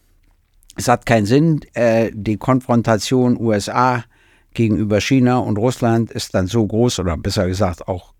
Es 0.74 0.88
hat 0.88 1.06
keinen 1.06 1.24
Sinn. 1.24 1.60
Äh, 1.74 2.10
die 2.12 2.36
Konfrontation 2.36 3.40
USA 3.40 4.02
gegenüber 4.52 5.00
China 5.00 5.38
und 5.38 5.56
Russland 5.56 6.10
ist 6.10 6.34
dann 6.34 6.48
so 6.48 6.66
groß, 6.66 6.98
oder 6.98 7.16
besser 7.16 7.46
gesagt 7.46 7.86
auch 7.86 8.12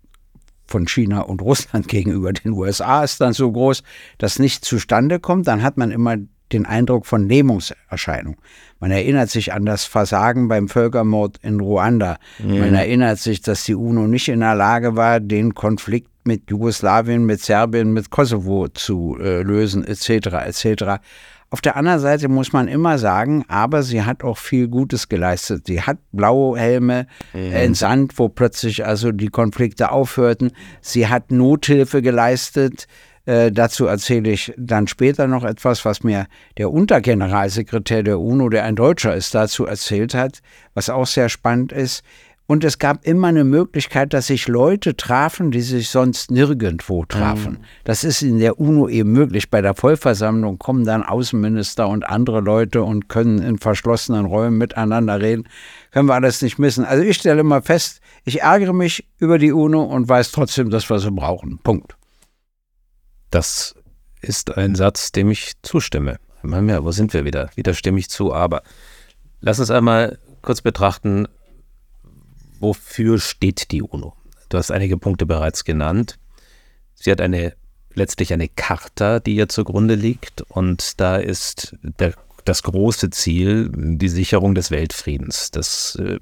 von 0.65 0.87
China 0.87 1.19
und 1.19 1.41
Russland 1.41 1.87
gegenüber 1.89 2.31
den 2.31 2.53
USA 2.53 3.03
ist 3.03 3.19
dann 3.19 3.33
so 3.33 3.51
groß, 3.51 3.83
dass 4.19 4.39
nichts 4.39 4.69
zustande 4.69 5.19
kommt. 5.19 5.47
Dann 5.47 5.61
hat 5.61 5.75
man 5.75 5.91
immer 5.91 6.15
den 6.53 6.65
Eindruck 6.65 7.05
von 7.05 7.27
Lähmungserscheinung. 7.27 8.37
Man 8.79 8.91
erinnert 8.91 9.29
sich 9.29 9.53
an 9.53 9.65
das 9.65 9.85
Versagen 9.85 10.47
beim 10.47 10.67
Völkermord 10.67 11.37
in 11.41 11.59
Ruanda. 11.59 12.17
Mhm. 12.39 12.59
Man 12.59 12.75
erinnert 12.75 13.19
sich, 13.19 13.41
dass 13.41 13.63
die 13.63 13.75
UNO 13.75 14.07
nicht 14.07 14.29
in 14.29 14.41
der 14.41 14.55
Lage 14.55 14.95
war, 14.95 15.19
den 15.19 15.53
Konflikt 15.53 16.09
mit 16.25 16.49
Jugoslawien, 16.49 17.25
mit 17.25 17.41
Serbien, 17.41 17.93
mit 17.93 18.09
Kosovo 18.09 18.67
zu 18.67 19.17
äh, 19.19 19.41
lösen, 19.41 19.85
etc., 19.85 20.27
etc. 20.45 21.01
Auf 21.53 21.61
der 21.61 21.75
anderen 21.75 21.99
Seite 21.99 22.29
muss 22.29 22.51
man 22.51 22.67
immer 22.67 22.97
sagen, 22.97 23.45
aber 23.47 23.83
sie 23.83 24.01
hat 24.01 24.23
auch 24.23 24.39
viel 24.39 24.67
Gutes 24.67 25.07
geleistet. 25.07 25.67
Sie 25.67 25.83
hat 25.83 25.99
blaue 26.11 26.57
Helme 26.57 27.05
mhm. 27.31 27.51
entsandt, 27.51 28.17
wo 28.17 28.27
plötzlich 28.27 28.85
also 28.85 29.11
die 29.11 29.27
Konflikte 29.27 29.91
aufhörten. 29.91 30.51
Sie 30.81 31.07
hat 31.07 31.31
Nothilfe 31.31 32.01
geleistet. 32.01 32.87
Äh, 33.25 33.51
dazu 33.51 33.85
erzähle 33.85 34.31
ich 34.31 34.53
dann 34.57 34.87
später 34.87 35.27
noch 35.27 35.43
etwas, 35.43 35.85
was 35.85 36.03
mir 36.03 36.27
der 36.57 36.71
Untergeneralsekretär 36.71 38.03
der 38.03 38.19
UNO, 38.19 38.49
der 38.49 38.65
ein 38.65 38.75
Deutscher 38.75 39.15
ist, 39.15 39.33
dazu 39.33 39.65
erzählt 39.65 40.13
hat, 40.13 40.39
was 40.73 40.89
auch 40.89 41.07
sehr 41.07 41.29
spannend 41.29 41.71
ist. 41.71 42.03
Und 42.45 42.65
es 42.65 42.77
gab 42.77 43.05
immer 43.05 43.27
eine 43.27 43.45
Möglichkeit, 43.45 44.13
dass 44.13 44.27
sich 44.27 44.49
Leute 44.49 44.97
trafen, 44.97 45.51
die 45.51 45.61
sich 45.61 45.87
sonst 45.87 46.29
nirgendwo 46.29 47.05
trafen. 47.05 47.53
Mhm. 47.53 47.65
Das 47.85 48.03
ist 48.03 48.21
in 48.21 48.39
der 48.39 48.59
UNO 48.59 48.89
eben 48.89 49.13
möglich. 49.13 49.49
Bei 49.49 49.61
der 49.61 49.73
Vollversammlung 49.73 50.59
kommen 50.59 50.83
dann 50.83 51.03
Außenminister 51.03 51.87
und 51.87 52.05
andere 52.05 52.41
Leute 52.41 52.83
und 52.83 53.07
können 53.07 53.41
in 53.41 53.59
verschlossenen 53.59 54.25
Räumen 54.25 54.57
miteinander 54.57 55.21
reden. 55.21 55.47
Können 55.91 56.09
wir 56.09 56.15
alles 56.15 56.41
nicht 56.41 56.59
missen. 56.59 56.83
Also 56.83 57.01
ich 57.01 57.15
stelle 57.15 57.43
mal 57.43 57.61
fest, 57.61 58.01
ich 58.25 58.41
ärgere 58.41 58.73
mich 58.73 59.07
über 59.19 59.37
die 59.37 59.53
UNO 59.53 59.81
und 59.83 60.09
weiß 60.09 60.33
trotzdem, 60.33 60.69
dass 60.69 60.89
wir 60.89 60.99
sie 60.99 61.11
brauchen. 61.11 61.59
Punkt. 61.63 61.95
Das 63.33 63.73
ist 64.21 64.57
ein 64.57 64.75
Satz, 64.75 65.11
dem 65.11 65.31
ich 65.31 65.53
zustimme. 65.63 66.19
Ja, 66.43 66.83
wo 66.83 66.91
sind 66.91 67.15
wir 67.15 67.25
wieder? 67.25 67.49
Wieder 67.55 67.73
stimme 67.73 67.97
ich 67.97 68.07
zu, 68.07 68.31
aber 68.31 68.61
lass 69.41 69.59
uns 69.59 69.71
einmal 69.71 70.19
kurz 70.43 70.61
betrachten, 70.61 71.27
wofür 72.59 73.17
steht 73.17 73.71
die 73.71 73.81
UNO? 73.81 74.13
Du 74.49 74.59
hast 74.59 74.69
einige 74.69 74.97
Punkte 74.97 75.25
bereits 75.25 75.63
genannt. 75.63 76.19
Sie 76.93 77.09
hat 77.09 77.21
eine 77.21 77.55
letztlich 77.95 78.33
eine 78.33 78.49
Charta, 78.49 79.19
die 79.19 79.35
ihr 79.35 79.49
zugrunde 79.49 79.95
liegt, 79.95 80.43
und 80.43 81.01
da 81.01 81.17
ist 81.17 81.75
der, 81.81 82.13
das 82.45 82.61
große 82.61 83.09
Ziel 83.09 83.71
die 83.73 84.09
Sicherung 84.09 84.53
des 84.53 84.69
Weltfriedens. 84.69 85.49
Das 85.49 85.95
äh, 85.95 86.19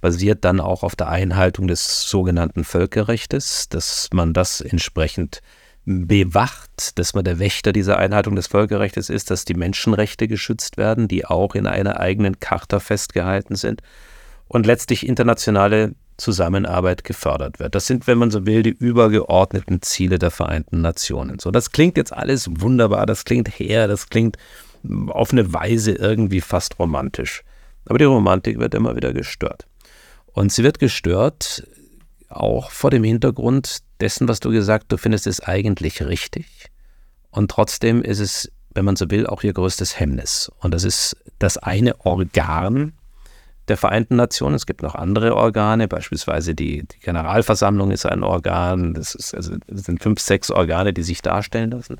basiert 0.00 0.44
dann 0.44 0.58
auch 0.58 0.82
auf 0.82 0.96
der 0.96 1.08
Einhaltung 1.08 1.68
des 1.68 2.02
sogenannten 2.10 2.64
Völkerrechtes, 2.64 3.68
dass 3.68 4.08
man 4.12 4.32
das 4.32 4.60
entsprechend 4.60 5.40
bewacht, 5.86 6.98
dass 6.98 7.14
man 7.14 7.24
der 7.24 7.38
Wächter 7.38 7.72
dieser 7.72 7.96
Einhaltung 7.98 8.34
des 8.34 8.48
Völkerrechtes 8.48 9.08
ist, 9.08 9.30
dass 9.30 9.44
die 9.44 9.54
Menschenrechte 9.54 10.26
geschützt 10.26 10.76
werden, 10.76 11.06
die 11.06 11.24
auch 11.24 11.54
in 11.54 11.66
einer 11.66 12.00
eigenen 12.00 12.40
Charta 12.40 12.80
festgehalten 12.80 13.54
sind 13.54 13.82
und 14.48 14.66
letztlich 14.66 15.06
internationale 15.06 15.94
Zusammenarbeit 16.16 17.04
gefördert 17.04 17.60
wird. 17.60 17.74
Das 17.74 17.86
sind, 17.86 18.06
wenn 18.08 18.18
man 18.18 18.32
so 18.32 18.46
will, 18.46 18.64
die 18.64 18.70
übergeordneten 18.70 19.80
Ziele 19.80 20.18
der 20.18 20.32
Vereinten 20.32 20.80
Nationen. 20.80 21.38
So, 21.38 21.52
das 21.52 21.70
klingt 21.70 21.96
jetzt 21.96 22.12
alles 22.12 22.48
wunderbar, 22.50 23.06
das 23.06 23.24
klingt 23.24 23.48
her, 23.48 23.86
das 23.86 24.08
klingt 24.08 24.38
auf 25.08 25.32
eine 25.32 25.52
Weise 25.52 25.92
irgendwie 25.92 26.40
fast 26.40 26.78
romantisch. 26.80 27.44
Aber 27.84 27.98
die 27.98 28.04
Romantik 28.04 28.58
wird 28.58 28.74
immer 28.74 28.96
wieder 28.96 29.12
gestört. 29.12 29.66
Und 30.32 30.50
sie 30.50 30.64
wird 30.64 30.80
gestört 30.80 31.66
auch 32.28 32.70
vor 32.70 32.90
dem 32.90 33.04
Hintergrund 33.04 33.78
dessen, 34.00 34.28
was 34.28 34.40
du 34.40 34.50
gesagt, 34.50 34.92
du 34.92 34.96
findest 34.96 35.26
es 35.26 35.40
eigentlich 35.40 36.02
richtig. 36.02 36.46
Und 37.30 37.50
trotzdem 37.50 38.02
ist 38.02 38.20
es, 38.20 38.50
wenn 38.74 38.84
man 38.84 38.96
so 38.96 39.10
will, 39.10 39.26
auch 39.26 39.42
ihr 39.42 39.52
größtes 39.52 39.98
Hemmnis. 39.98 40.50
Und 40.60 40.72
das 40.72 40.84
ist 40.84 41.16
das 41.38 41.58
eine 41.58 42.04
Organ, 42.04 42.92
der 43.68 43.76
Vereinten 43.76 44.16
Nationen. 44.16 44.54
Es 44.54 44.66
gibt 44.66 44.82
noch 44.82 44.94
andere 44.94 45.34
Organe, 45.34 45.88
beispielsweise 45.88 46.54
die, 46.54 46.84
die 46.86 46.98
Generalversammlung 47.00 47.90
ist 47.90 48.06
ein 48.06 48.22
Organ. 48.22 48.94
Das, 48.94 49.14
ist, 49.14 49.34
also, 49.34 49.56
das 49.66 49.82
sind 49.84 50.02
fünf, 50.02 50.20
sechs 50.20 50.50
Organe, 50.50 50.92
die 50.92 51.02
sich 51.02 51.22
darstellen 51.22 51.70
lassen. 51.70 51.96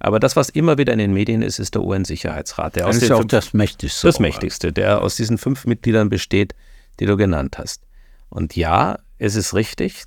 Aber 0.00 0.20
das, 0.20 0.36
was 0.36 0.48
immer 0.48 0.78
wieder 0.78 0.92
in 0.92 0.98
den 0.98 1.12
Medien 1.12 1.42
ist, 1.42 1.58
ist 1.58 1.74
der 1.74 1.82
UN-Sicherheitsrat. 1.82 2.76
das 2.76 2.98
ist 2.98 3.08
ja 3.08 3.16
auch 3.16 3.24
das 3.24 3.52
mächtigste. 3.52 4.06
Das 4.06 4.20
mächtigste, 4.20 4.72
der 4.72 5.02
aus 5.02 5.16
diesen 5.16 5.38
fünf 5.38 5.66
Mitgliedern 5.66 6.08
besteht, 6.08 6.54
die 7.00 7.06
du 7.06 7.16
genannt 7.16 7.58
hast. 7.58 7.82
Und 8.28 8.54
ja, 8.54 8.98
es 9.18 9.34
ist 9.34 9.54
richtig, 9.54 10.04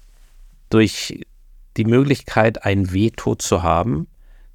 durch 0.74 1.22
die 1.78 1.86
Möglichkeit, 1.86 2.66
ein 2.66 2.92
Veto 2.92 3.36
zu 3.36 3.64
haben, 3.64 4.08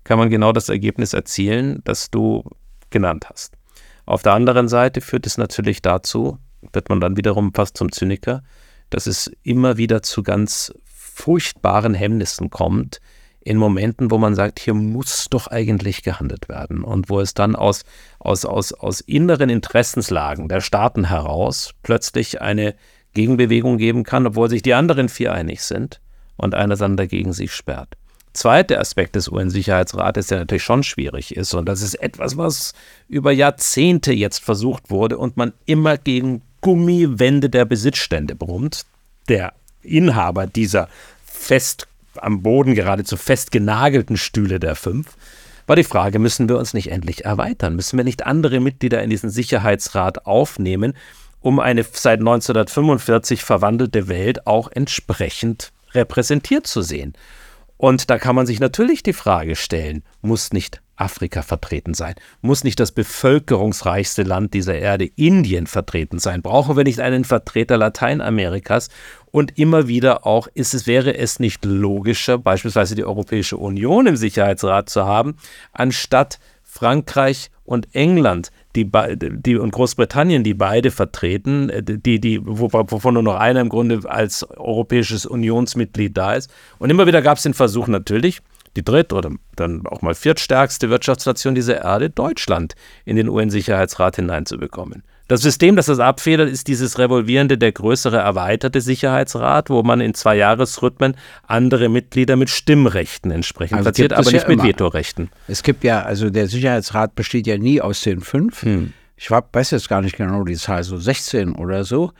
kann 0.04 0.18
man 0.18 0.30
genau 0.30 0.52
das 0.52 0.68
Ergebnis 0.68 1.12
erzielen, 1.12 1.80
das 1.84 2.10
du 2.10 2.44
genannt 2.90 3.26
hast. 3.28 3.54
Auf 4.04 4.22
der 4.22 4.34
anderen 4.34 4.68
Seite 4.68 5.00
führt 5.00 5.26
es 5.26 5.38
natürlich 5.38 5.82
dazu, 5.82 6.38
wird 6.72 6.88
man 6.88 7.00
dann 7.00 7.16
wiederum 7.16 7.52
fast 7.52 7.76
zum 7.76 7.90
Zyniker, 7.90 8.42
dass 8.90 9.06
es 9.06 9.30
immer 9.42 9.78
wieder 9.78 10.02
zu 10.02 10.22
ganz 10.22 10.72
furchtbaren 10.86 11.94
Hemmnissen 11.94 12.50
kommt, 12.50 13.00
in 13.40 13.58
Momenten, 13.58 14.10
wo 14.10 14.18
man 14.18 14.34
sagt, 14.34 14.58
hier 14.58 14.74
muss 14.74 15.28
doch 15.30 15.46
eigentlich 15.46 16.02
gehandelt 16.02 16.48
werden 16.48 16.82
und 16.82 17.08
wo 17.08 17.20
es 17.20 17.32
dann 17.32 17.54
aus, 17.54 17.84
aus, 18.18 18.44
aus, 18.44 18.72
aus 18.72 19.00
inneren 19.00 19.50
Interessenslagen 19.50 20.48
der 20.48 20.60
Staaten 20.60 21.04
heraus 21.04 21.72
plötzlich 21.84 22.40
eine 22.40 22.74
Gegenbewegung 23.14 23.78
geben 23.78 24.02
kann, 24.02 24.26
obwohl 24.26 24.50
sich 24.50 24.62
die 24.62 24.74
anderen 24.74 25.08
vier 25.08 25.32
einig 25.32 25.62
sind 25.62 26.00
und 26.36 26.54
einer 26.54 26.76
dann 26.76 26.96
dagegen 26.96 27.32
sich 27.32 27.52
sperrt 27.52 27.96
zweite 28.36 28.78
Aspekt 28.78 29.16
des 29.16 29.28
UN-Sicherheitsrates, 29.28 30.28
der 30.28 30.38
natürlich 30.38 30.62
schon 30.62 30.82
schwierig 30.82 31.36
ist, 31.36 31.54
und 31.54 31.66
das 31.66 31.82
ist 31.82 31.94
etwas, 31.94 32.36
was 32.36 32.74
über 33.08 33.32
Jahrzehnte 33.32 34.12
jetzt 34.12 34.44
versucht 34.44 34.90
wurde 34.90 35.18
und 35.18 35.36
man 35.36 35.52
immer 35.64 35.96
gegen 35.96 36.42
Gummiwände 36.60 37.50
der 37.50 37.64
Besitzstände 37.64 38.34
brummt. 38.34 38.84
Der 39.28 39.54
Inhaber 39.82 40.46
dieser 40.46 40.88
fest 41.24 41.88
am 42.16 42.42
Boden 42.42 42.74
geradezu 42.74 43.16
festgenagelten 43.16 44.16
Stühle 44.16 44.60
der 44.60 44.74
fünf, 44.74 45.16
war 45.66 45.76
die 45.76 45.84
Frage, 45.84 46.20
müssen 46.20 46.48
wir 46.48 46.58
uns 46.58 46.74
nicht 46.74 46.92
endlich 46.92 47.24
erweitern? 47.24 47.74
Müssen 47.74 47.96
wir 47.96 48.04
nicht 48.04 48.24
andere 48.24 48.60
Mitglieder 48.60 49.02
in 49.02 49.10
diesen 49.10 49.30
Sicherheitsrat 49.30 50.24
aufnehmen, 50.24 50.94
um 51.40 51.58
eine 51.58 51.82
seit 51.82 52.20
1945 52.20 53.42
verwandelte 53.42 54.06
Welt 54.06 54.46
auch 54.46 54.70
entsprechend 54.72 55.72
repräsentiert 55.96 56.66
zu 56.66 56.82
sehen? 56.82 57.14
Und 57.78 58.08
da 58.08 58.18
kann 58.18 58.36
man 58.36 58.46
sich 58.46 58.60
natürlich 58.60 59.02
die 59.02 59.12
Frage 59.12 59.56
stellen, 59.56 60.02
muss 60.22 60.52
nicht 60.52 60.80
Afrika 60.96 61.42
vertreten 61.42 61.92
sein? 61.92 62.14
Muss 62.40 62.64
nicht 62.64 62.80
das 62.80 62.92
bevölkerungsreichste 62.92 64.22
Land 64.22 64.54
dieser 64.54 64.76
Erde 64.76 65.04
Indien 65.04 65.66
vertreten 65.66 66.18
sein? 66.18 66.40
Brauchen 66.40 66.76
wir 66.76 66.84
nicht 66.84 67.00
einen 67.00 67.24
Vertreter 67.24 67.76
Lateinamerikas? 67.76 68.88
Und 69.30 69.58
immer 69.58 69.88
wieder 69.88 70.26
auch, 70.26 70.48
ist 70.54 70.72
es, 70.72 70.86
wäre 70.86 71.16
es 71.16 71.38
nicht 71.38 71.64
logischer, 71.66 72.38
beispielsweise 72.38 72.94
die 72.94 73.04
Europäische 73.04 73.58
Union 73.58 74.06
im 74.06 74.16
Sicherheitsrat 74.16 74.88
zu 74.88 75.04
haben, 75.04 75.36
anstatt 75.72 76.38
Frankreich 76.62 77.50
und 77.64 77.94
England, 77.94 78.50
die, 78.76 78.90
die 79.18 79.56
und 79.56 79.72
Großbritannien, 79.72 80.44
die 80.44 80.54
beide 80.54 80.90
vertreten, 80.90 81.70
äh, 81.70 81.82
die, 81.82 82.20
die, 82.20 82.40
wovon 82.42 83.14
nur 83.14 83.22
noch 83.22 83.36
einer 83.36 83.60
im 83.60 83.68
Grunde 83.68 84.00
als 84.08 84.48
europäisches 84.50 85.26
Unionsmitglied 85.26 86.16
da 86.16 86.34
ist. 86.34 86.52
Und 86.78 86.90
immer 86.90 87.06
wieder 87.06 87.22
gab 87.22 87.38
es 87.38 87.42
den 87.42 87.54
Versuch 87.54 87.88
natürlich, 87.88 88.40
die 88.76 88.84
dritt- 88.84 89.12
oder 89.12 89.30
dann 89.56 89.86
auch 89.86 90.02
mal 90.02 90.14
viertstärkste 90.14 90.90
Wirtschaftsnation 90.90 91.54
dieser 91.54 91.82
Erde, 91.82 92.10
Deutschland, 92.10 92.74
in 93.04 93.16
den 93.16 93.28
UN-Sicherheitsrat 93.28 94.16
hineinzubekommen. 94.16 95.02
Das 95.28 95.42
System, 95.42 95.74
das 95.74 95.86
das 95.86 95.98
abfedert, 95.98 96.48
ist 96.48 96.68
dieses 96.68 96.98
revolvierende, 96.98 97.58
der 97.58 97.72
größere 97.72 98.18
erweiterte 98.18 98.80
Sicherheitsrat, 98.80 99.70
wo 99.70 99.82
man 99.82 100.00
in 100.00 100.14
zwei 100.14 100.36
Jahresrhythmen 100.36 101.16
andere 101.46 101.88
Mitglieder 101.88 102.36
mit 102.36 102.48
Stimmrechten 102.48 103.32
entsprechend 103.32 103.78
Also 103.78 103.86
platziert, 103.86 104.12
aber 104.12 104.26
ja 104.26 104.32
nicht 104.32 104.48
mit 104.48 104.58
immer. 104.58 104.68
Vetorechten. 104.68 105.30
Es 105.48 105.64
gibt 105.64 105.82
ja, 105.82 106.02
also 106.02 106.30
der 106.30 106.46
Sicherheitsrat 106.46 107.16
besteht 107.16 107.46
ja 107.48 107.58
nie 107.58 107.80
aus 107.80 108.02
den 108.02 108.20
fünf. 108.20 108.62
Hm. 108.62 108.92
Ich 109.16 109.30
weiß 109.30 109.70
jetzt 109.70 109.88
gar 109.88 110.02
nicht 110.02 110.16
genau 110.16 110.44
die 110.44 110.56
Zahl, 110.56 110.84
so 110.84 110.98
16 110.98 111.56
oder 111.56 111.84
so. 111.84 112.12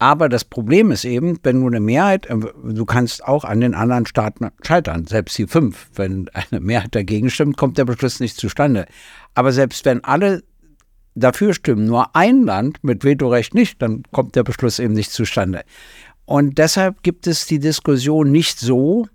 Aber 0.00 0.28
das 0.28 0.44
Problem 0.44 0.92
ist 0.92 1.04
eben, 1.04 1.38
wenn 1.42 1.60
du 1.60 1.66
eine 1.66 1.80
Mehrheit, 1.80 2.26
äh, 2.26 2.36
du 2.36 2.84
kannst 2.84 3.24
auch 3.24 3.44
an 3.44 3.60
den 3.60 3.74
anderen 3.74 4.06
Staaten 4.06 4.48
scheitern, 4.62 5.06
selbst 5.06 5.36
die 5.38 5.46
fünf. 5.46 5.90
Wenn 5.94 6.28
eine 6.32 6.60
Mehrheit 6.60 6.94
dagegen 6.94 7.30
stimmt, 7.30 7.56
kommt 7.56 7.78
der 7.78 7.84
Beschluss 7.84 8.20
nicht 8.20 8.36
zustande. 8.36 8.86
Aber 9.34 9.52
selbst 9.52 9.84
wenn 9.84 10.02
alle 10.04 10.42
dafür 11.18 11.54
stimmen, 11.54 11.86
nur 11.86 12.14
ein 12.14 12.44
Land 12.44 12.82
mit 12.82 13.04
Vetorecht 13.04 13.54
nicht, 13.54 13.80
dann 13.82 14.02
kommt 14.10 14.36
der 14.36 14.44
Beschluss 14.44 14.78
eben 14.78 14.94
nicht 14.94 15.10
zustande. 15.10 15.62
Und 16.24 16.58
deshalb 16.58 17.02
gibt 17.02 17.26
es 17.26 17.46
die 17.46 17.58
Diskussion 17.58 18.30
nicht 18.30 18.58
so, 18.58 19.06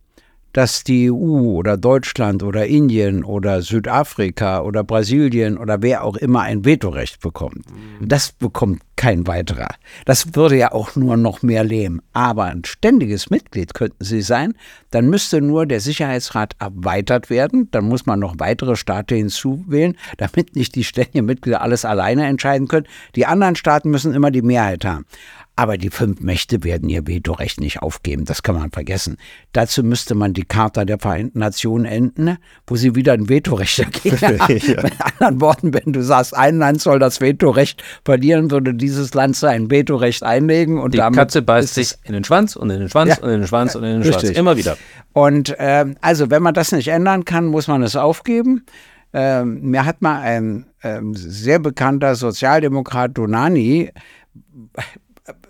dass 0.54 0.84
die 0.84 1.12
EU 1.12 1.58
oder 1.58 1.78
Deutschland 1.78 2.44
oder 2.44 2.66
Indien 2.68 3.24
oder 3.24 3.62
Südafrika 3.62 4.62
oder 4.62 4.84
Brasilien 4.84 5.58
oder 5.58 5.82
wer 5.82 6.04
auch 6.04 6.16
immer 6.16 6.42
ein 6.42 6.64
Vetorecht 6.64 7.20
bekommt. 7.20 7.66
Das 8.00 8.32
bekommt 8.32 8.82
kein 8.96 9.28
weiterer. 9.28 9.70
Das 10.06 10.36
würde 10.36 10.56
ja 10.56 10.72
auch 10.72 10.96
nur 10.96 11.18
noch 11.18 11.42
mehr 11.42 11.64
lähmen. 11.64 12.02
Aber 12.14 12.46
ein 12.46 12.64
ständiges 12.64 13.30
Mitglied 13.30 13.74
könnten 13.74 14.04
sie 14.04 14.22
sein. 14.22 14.54
Dann 14.92 15.10
müsste 15.10 15.42
nur 15.42 15.66
der 15.66 15.80
Sicherheitsrat 15.80 16.56
erweitert 16.60 17.30
werden. 17.30 17.70
Dann 17.72 17.86
muss 17.86 18.06
man 18.06 18.20
noch 18.20 18.36
weitere 18.38 18.76
Staaten 18.76 19.16
hinzuwählen, 19.16 19.98
damit 20.18 20.56
nicht 20.56 20.76
die 20.76 20.84
ständigen 20.84 21.26
Mitglieder 21.26 21.62
alles 21.62 21.84
alleine 21.84 22.28
entscheiden 22.28 22.68
können. 22.68 22.88
Die 23.16 23.26
anderen 23.26 23.56
Staaten 23.56 23.90
müssen 23.90 24.14
immer 24.14 24.32
die 24.32 24.42
Mehrheit 24.42 24.86
haben. 24.86 25.06
Aber 25.56 25.78
die 25.78 25.92
fünf 25.92 26.20
Mächte 26.22 26.64
werden 26.64 26.90
ihr 26.90 27.06
Vetorecht 27.06 27.60
nicht 27.62 27.84
aufgeben. 27.84 28.26
Das 28.26 28.42
kann 28.42 28.56
man 28.56 28.72
vergessen. 28.72 29.18
Dazu 29.52 29.84
müsste 29.84 30.16
man 30.16 30.34
die 30.34 30.46
Charta 30.46 30.84
der 30.84 30.98
Vereinten 30.98 31.38
Nationen 31.40 31.86
enden, 31.86 32.38
wo 32.66 32.76
sie 32.76 32.96
wieder 32.96 33.14
ein 33.14 33.30
Vetorecht 33.30 33.80
dagegen 33.80 34.18
haben. 34.20 34.54
Mit 34.84 34.94
anderen 35.00 35.42
Worten, 35.42 35.74
wenn 35.76 35.94
du 35.94 36.04
sagst, 36.04 36.36
ein 36.36 36.58
Land 36.58 36.82
soll 36.82 36.98
das 36.98 37.22
Vetorecht 37.22 37.84
verlieren, 38.04 38.50
würde 38.50 38.74
dieses 38.74 39.14
Land 39.14 39.36
sein 39.36 39.70
Vetorecht 39.70 40.24
einlegen 40.24 40.80
und 40.80 40.96
Die 40.96 40.98
damit 40.98 41.20
Katze 41.20 41.44
beißt 41.44 41.76
sich 41.76 41.94
in 42.04 42.14
den 42.14 42.24
Schwanz 42.24 42.56
und 42.56 42.72
in 42.72 42.80
den 42.80 42.90
Schwanz 42.90 43.10
Ja. 43.18 43.24
und 43.24 43.30
in 43.30 43.42
den 43.42 43.48
Schwanz 43.48 43.76
und 43.76 43.84
in 43.84 43.92
den 43.92 44.02
Richtig. 44.02 44.22
Schwanz. 44.30 44.38
Immer 44.38 44.58
wieder. 44.58 44.76
Und 45.14 45.56
ähm, 45.60 45.96
also, 46.02 46.32
wenn 46.32 46.42
man 46.42 46.56
das 46.56 46.72
nicht 46.72 46.88
ändern 46.88 47.26
kann, 47.26 47.46
muss 47.46 47.68
man 47.68 47.84
es 47.84 47.96
aufgeben. 47.96 48.66
Ähm, 49.14 49.62
mir 49.62 49.86
hat 49.86 50.02
mal 50.02 50.20
ein 50.22 50.66
ähm, 50.82 51.14
sehr 51.14 51.60
bekannter 51.60 52.16
Sozialdemokrat 52.16 53.16
Donani 53.16 53.92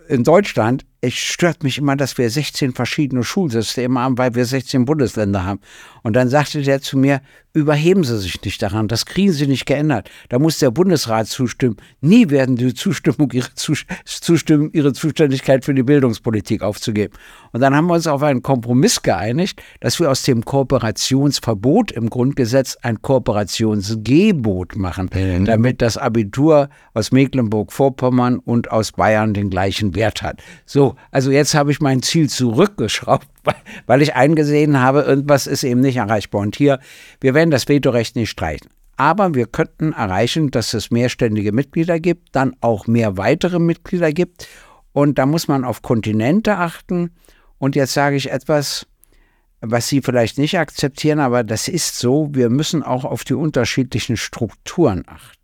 in 0.08 0.24
Deutschland, 0.24 0.86
es 1.04 1.16
stört 1.16 1.64
mich 1.64 1.80
immer, 1.80 1.98
dass 1.98 2.18
wir 2.18 2.30
16 2.30 2.72
verschiedene 2.72 3.26
Schulsysteme 3.26 4.00
haben, 4.00 4.18
weil 4.18 4.36
wir 4.36 4.46
16 4.46 4.86
Bundesländer 4.86 5.44
haben. 5.44 5.60
Und 6.02 6.16
dann 6.16 6.30
sagte 6.30 6.62
der 6.62 6.82
zu 6.82 6.98
mir, 6.98 7.20
überheben 7.54 8.06
Sie 8.06 8.18
sich 8.20 8.42
nicht 8.42 8.62
daran, 8.62 8.88
das 8.88 9.06
kriegen 9.06 9.34
Sie 9.34 9.46
nicht 9.46 9.66
geändert. 9.66 10.10
Da 10.30 10.40
muss 10.40 10.60
der 10.60 10.72
Bundesrat 10.72 11.28
zustimmen. 11.28 11.76
Nie 12.00 12.30
werden 12.30 12.56
die 12.56 12.74
Zustimmung, 12.74 13.32
ihre 13.32 13.54
Zus 13.54 13.86
zustimmen, 14.06 14.70
ihre 14.72 14.94
Zuständigkeit 14.94 15.66
für 15.66 15.74
die 15.74 15.84
Bildungspolitik 15.84 16.62
aufzugeben. 16.62 17.14
Und 17.52 17.60
dann 17.60 17.76
haben 17.76 17.88
wir 17.88 17.96
uns 17.96 18.08
auf 18.08 18.24
einen 18.24 18.42
Kompromiss 18.42 19.02
geeinigt, 19.02 19.62
dass 19.82 20.00
wir 20.00 20.10
aus 20.10 20.24
dem 20.24 20.46
Kooperationsverbot 20.46 21.92
im 21.92 22.10
Grundgesetz 22.10 22.78
ein 22.82 23.02
Kooperationsgebot 23.02 24.78
machen, 24.78 25.10
damit 25.46 25.82
das 25.82 25.98
Abitur 25.98 26.70
aus 26.94 27.12
Mecklenburg-Vorpommern 27.12 28.40
und 28.40 28.72
aus 28.72 28.94
Bayern 28.94 29.34
den 29.34 29.50
gleichen 29.50 29.96
Wert 29.96 30.22
hat. 30.22 30.42
So, 30.66 30.93
also 31.12 31.32
jetzt 31.32 31.56
habe 31.56 31.72
ich 31.72 31.80
mein 31.82 32.02
Ziel 32.02 32.30
zurückgeschraubt, 32.30 33.28
weil- 33.86 34.02
ich 34.02 34.16
eingesehen 34.16 34.80
habe, 34.80 35.02
irgendwas 35.02 35.48
ist 35.48 35.64
eben 35.64 35.80
nicht 35.82 35.98
erreichbar. 35.98 36.42
Und 36.42 36.56
hier, 36.56 36.80
wir 37.22 37.34
werden 37.34 37.52
das 37.52 37.68
Vetorecht 37.68 38.16
nicht 38.16 38.30
streichen. 38.30 38.70
Aber 38.96 39.34
wir 39.34 39.48
könnten 39.48 39.94
erreichen, 39.94 40.52
dass 40.52 40.74
es 40.74 40.92
mehrständige 40.92 41.52
Mitglieder 41.52 42.00
gibt, 42.00 42.36
dann 42.36 42.56
auch 42.62 42.86
mehr 42.88 43.18
weitere 43.18 43.60
Mitglieder 43.60 44.12
gibt. 44.12 44.48
Und 44.92 45.18
da 45.18 45.26
muss 45.26 45.48
man 45.48 45.64
auf 45.64 45.82
Kontinente 45.82 46.58
achten. 46.58 47.12
Und 47.58 47.76
jetzt 47.76 47.94
sage 47.94 48.16
ich 48.16 48.32
etwas, 48.32 48.86
was 49.62 49.88
Sie 49.88 50.02
vielleicht 50.02 50.38
nicht 50.38 50.60
akzeptieren, 50.60 51.20
aber 51.20 51.44
das 51.44 51.68
ist 51.68 51.98
so. 51.98 52.30
Wir 52.34 52.50
müssen 52.50 52.84
auch 52.84 53.06
auf 53.06 53.24
die 53.24 53.34
unterschiedlichen 53.34 54.18
Strukturen 54.18 55.04
achten. 55.08 55.43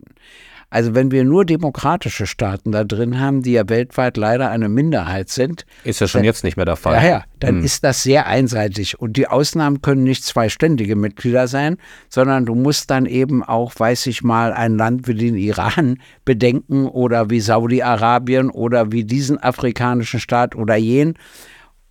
Also 0.71 0.93
wenn 0.93 1.09
wir 1.09 1.23
nur 1.23 1.45
demokratische 1.45 2.27
Staaten 2.27 2.71
da 2.71 2.83
drin 2.83 3.19
haben, 3.19 3.41
die 3.41 3.53
ja 3.53 3.67
weltweit 3.67 4.17
leider 4.17 4.51
eine 4.51 4.69
Minderheit 4.69 5.29
sind, 5.29 5.65
Ist 5.83 5.99
ja 5.99 6.07
schon 6.07 6.23
jetzt 6.23 6.43
nicht 6.43 6.57
mehr 6.57 6.65
der 6.65 6.75
Fall. 6.75 7.03
ja, 7.03 7.09
ja, 7.09 7.23
dann 7.39 7.63
ist 7.63 7.83
das 7.83 8.03
sehr 8.03 8.27
einseitig. 8.27 8.99
Und 8.99 9.17
die 9.17 9.27
Ausnahmen 9.27 9.81
können 9.81 10.03
nicht 10.03 10.23
zwei 10.23 10.47
ständige 10.49 10.95
Mitglieder 10.95 11.47
sein, 11.47 11.77
sondern 12.09 12.45
du 12.45 12.53
musst 12.53 12.91
dann 12.91 13.07
eben 13.07 13.43
auch, 13.43 13.73
weiß 13.77 14.05
ich 14.07 14.21
mal, 14.21 14.53
ein 14.53 14.77
Land 14.77 15.07
wie 15.07 15.15
den 15.15 15.35
Iran 15.35 15.97
bedenken 16.23 16.87
oder 16.87 17.29
wie 17.31 17.39
Saudi-Arabien 17.39 18.49
oder 18.51 18.91
wie 18.91 19.03
diesen 19.05 19.41
afrikanischen 19.41 20.19
Staat 20.19 20.55
oder 20.55 20.75
jenen. 20.75 21.15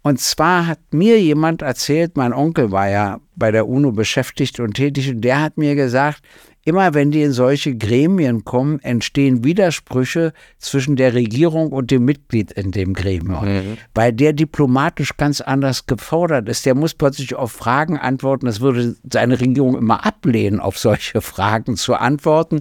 Und 0.02 0.20
zwar 0.20 0.66
hat 0.68 0.78
mir 0.92 1.20
jemand 1.20 1.62
erzählt, 1.62 2.16
mein 2.16 2.32
Onkel 2.32 2.70
war 2.70 2.88
ja 2.88 3.18
bei 3.34 3.50
der 3.50 3.68
UNO 3.68 3.92
beschäftigt 3.92 4.60
und 4.60 4.74
tätig, 4.74 5.10
und 5.10 5.20
der 5.22 5.40
hat 5.42 5.58
mir 5.58 5.74
gesagt, 5.74 6.20
immer 6.68 6.92
wenn 6.92 7.10
die 7.10 7.22
in 7.22 7.32
solche 7.32 7.74
Gremien 7.74 8.44
kommen, 8.44 8.78
entstehen 8.80 9.42
Widersprüche 9.42 10.34
zwischen 10.58 10.96
der 10.96 11.14
Regierung 11.14 11.72
und 11.72 11.90
dem 11.90 12.04
Mitglied 12.04 12.52
in 12.52 12.72
dem 12.72 12.92
Gremium, 12.92 13.78
weil 13.94 14.12
der 14.12 14.34
diplomatisch 14.34 15.16
ganz 15.16 15.40
anders 15.40 15.86
gefordert 15.86 16.46
ist. 16.46 16.66
Der 16.66 16.74
muss 16.74 16.92
plötzlich 16.92 17.34
auf 17.34 17.52
Fragen 17.52 17.96
antworten. 17.96 18.44
Das 18.44 18.60
würde 18.60 18.96
seine 19.10 19.40
Regierung 19.40 19.78
immer 19.78 20.04
ablehnen, 20.04 20.60
auf 20.60 20.78
solche 20.78 21.20
Fragen 21.22 21.76
zu 21.76 21.94
antworten. 21.94 22.60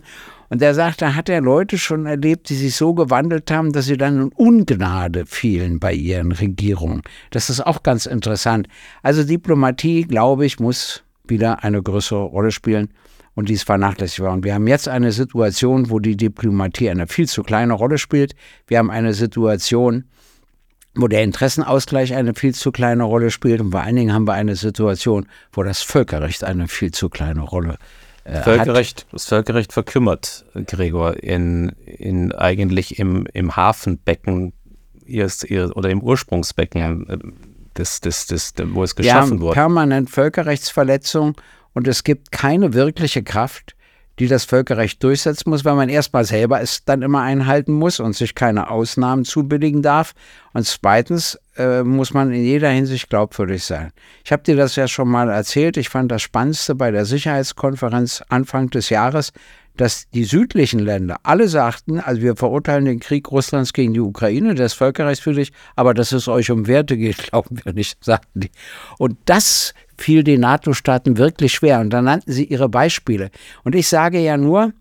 Und 0.49 0.61
er 0.61 0.73
sagt, 0.73 1.01
da 1.01 1.13
hat 1.13 1.27
er 1.27 1.41
Leute 1.41 1.77
schon 1.77 2.05
erlebt, 2.05 2.47
die 2.47 2.55
sich 2.55 2.77
so 2.77 2.93
gewandelt 2.93 3.51
haben, 3.51 3.73
dass 3.73 3.87
sie 3.87 3.97
dann 3.97 4.21
in 4.21 4.29
Ungnade 4.29 5.25
fielen 5.25 5.81
bei 5.81 5.93
ihren 5.93 6.31
Regierungen. 6.31 7.01
Das 7.31 7.49
ist 7.49 7.59
auch 7.59 7.83
ganz 7.83 8.05
interessant. 8.05 8.69
Also 9.03 9.25
Diplomatie, 9.25 10.03
glaube 10.03 10.45
ich, 10.45 10.61
muss 10.61 11.03
wieder 11.27 11.65
eine 11.65 11.83
größere 11.83 12.23
Rolle 12.23 12.51
spielen 12.51 12.87
und 13.37 13.49
dies 13.49 13.61
vernachlässigt 13.61 14.19
worden. 14.19 14.43
Wir 14.43 14.55
haben 14.55 14.65
jetzt 14.65 14.87
eine 14.87 15.11
Situation, 15.11 15.91
wo 15.91 15.99
die 15.99 16.17
Diplomatie 16.17 16.89
eine 16.89 17.05
viel 17.05 17.27
zu 17.27 17.43
kleine 17.43 17.73
Rolle 17.73 17.99
spielt. 17.99 18.33
Wir 18.65 18.79
haben 18.79 18.89
eine 18.89 19.13
Situation, 19.13 20.05
wo 20.95 21.07
der 21.07 21.21
Interessenausgleich 21.23 22.15
eine 22.15 22.33
viel 22.33 22.55
zu 22.55 22.71
kleine 22.71 23.03
Rolle 23.03 23.29
spielt 23.29 23.61
und 23.61 23.69
vor 23.69 23.81
allen 23.81 23.95
Dingen 23.95 24.11
haben 24.11 24.27
wir 24.27 24.33
eine 24.33 24.55
Situation, 24.55 25.27
wo 25.51 25.61
das 25.61 25.83
Völkerrecht 25.83 26.43
eine 26.43 26.67
viel 26.67 26.89
zu 26.89 27.09
kleine 27.09 27.41
Rolle 27.41 27.77
äh, 28.23 28.37
hat. 28.37 28.43
Völkerrecht, 28.45 29.05
das 29.11 29.27
Völkerrecht 29.27 29.71
verkümmert, 29.71 30.43
Gregor, 30.65 31.21
in, 31.21 31.73
in 31.85 32.31
eigentlich 32.31 32.97
im, 32.97 33.27
im 33.33 33.55
Hafenbecken 33.55 34.53
ihres, 35.05 35.43
ihres, 35.43 35.75
oder 35.75 35.91
im 35.91 36.01
Ursprungsbecken 36.01 37.07
äh, 37.07 37.17
des, 37.77 38.01
des, 38.01 38.25
des, 38.25 38.53
wo 38.57 38.83
es 38.83 38.97
Wir 38.97 39.03
geschaffen 39.03 39.33
haben 39.33 39.41
wurde. 39.41 39.53
permanent 39.53 40.09
Völkerrechtsverletzungen 40.09 41.35
und 41.77 41.87
es 41.87 42.03
gibt 42.03 42.31
keine 42.31 42.73
wirkliche 42.73 43.21
Kraft, 43.21 43.75
die 44.17 44.27
das 44.27 44.45
Völkerrecht 44.45 45.03
durchsetzen 45.03 45.51
muss, 45.51 45.63
weil 45.63 45.75
man 45.75 45.89
erstmal 45.89 46.25
selber 46.25 46.59
es 46.59 46.83
dann 46.83 47.03
immer 47.03 47.21
einhalten 47.21 47.71
muss 47.71 47.99
und 47.99 48.15
sich 48.15 48.33
keine 48.33 48.71
Ausnahmen 48.71 49.25
zubilligen 49.25 49.83
darf. 49.83 50.15
Und 50.53 50.65
zweitens 50.65 51.39
äh, 51.55 51.83
muss 51.83 52.15
man 52.15 52.33
in 52.33 52.43
jeder 52.43 52.69
Hinsicht 52.69 53.11
glaubwürdig 53.11 53.63
sein. 53.63 53.91
Ich 54.25 54.31
habe 54.31 54.41
dir 54.41 54.55
das 54.55 54.75
ja 54.75 54.87
schon 54.87 55.07
mal 55.07 55.29
erzählt. 55.29 55.77
Ich 55.77 55.89
fand 55.89 56.11
das 56.11 56.23
Spannendste 56.23 56.73
bei 56.73 56.89
der 56.89 57.05
Sicherheitskonferenz 57.05 58.23
Anfang 58.27 58.71
des 58.71 58.89
Jahres, 58.89 59.31
dass 59.77 60.09
die 60.09 60.23
südlichen 60.23 60.79
Länder 60.79 61.17
alle 61.23 61.47
sagten, 61.47 61.99
also 61.99 62.21
wir 62.21 62.35
verurteilen 62.35 62.85
den 62.85 62.99
Krieg 62.99 63.31
Russlands 63.31 63.73
gegen 63.73 63.93
die 63.93 63.99
Ukraine, 63.99 64.55
der 64.55 64.65
ist 64.65 64.73
völkerrechtswidrig, 64.73 65.51
aber 65.75 65.93
dass 65.93 66.11
es 66.11 66.27
euch 66.27 66.51
um 66.51 66.67
Werte 66.67 66.97
geht, 66.97 67.17
glauben 67.29 67.59
wir 67.63 67.73
nicht, 67.73 68.03
sagten 68.03 68.41
die. 68.41 68.51
Und 68.97 69.17
das 69.25 69.73
fiel 69.97 70.23
den 70.23 70.41
NATO-Staaten 70.41 71.17
wirklich 71.17 71.53
schwer. 71.53 71.79
Und 71.79 71.89
dann 71.89 72.05
nannten 72.05 72.31
sie 72.31 72.45
ihre 72.45 72.69
Beispiele. 72.69 73.31
Und 73.63 73.75
ich 73.75 73.87
sage 73.87 74.19
ja 74.19 74.37
nur, 74.37 74.73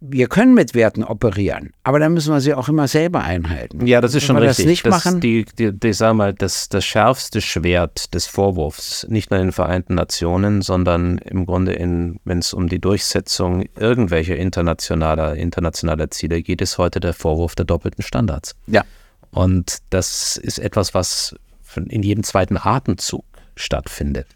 wir 0.00 0.28
können 0.28 0.54
mit 0.54 0.74
Werten 0.74 1.02
operieren, 1.02 1.72
aber 1.82 1.98
dann 1.98 2.14
müssen 2.14 2.32
wir 2.32 2.40
sie 2.40 2.54
auch 2.54 2.68
immer 2.68 2.86
selber 2.86 3.22
einhalten. 3.22 3.86
Ja, 3.86 4.00
das 4.00 4.14
ist 4.14 4.24
schon 4.24 4.36
Wenn 4.36 4.44
wir 4.44 4.50
richtig. 4.50 4.66
das 4.66 4.70
nicht 4.70 4.86
machen, 4.86 5.20
die, 5.20 5.44
die, 5.58 5.72
die, 5.72 5.92
sag 5.92 6.14
mal, 6.14 6.32
das, 6.32 6.68
das 6.68 6.84
schärfste 6.84 7.40
Schwert 7.40 8.14
des 8.14 8.26
Vorwurfs, 8.26 9.06
nicht 9.08 9.30
nur 9.30 9.40
in 9.40 9.48
den 9.48 9.52
Vereinten 9.52 9.94
Nationen, 9.94 10.62
sondern 10.62 11.18
im 11.18 11.46
Grunde, 11.46 11.72
in, 11.72 12.20
wenn 12.24 12.38
es 12.38 12.54
um 12.54 12.68
die 12.68 12.80
Durchsetzung 12.80 13.64
irgendwelcher 13.76 14.36
internationaler, 14.36 15.34
internationaler 15.34 16.10
Ziele 16.10 16.42
geht, 16.42 16.60
ist 16.60 16.78
heute 16.78 17.00
der 17.00 17.14
Vorwurf 17.14 17.54
der 17.54 17.64
doppelten 17.64 18.02
Standards. 18.02 18.54
ja. 18.66 18.84
Und 19.30 19.78
das 19.90 20.38
ist 20.38 20.58
etwas, 20.58 20.94
was 20.94 21.36
in 21.76 22.02
jedem 22.02 22.24
zweiten 22.24 22.56
Atemzug 22.56 23.26
stattfindet. 23.56 24.26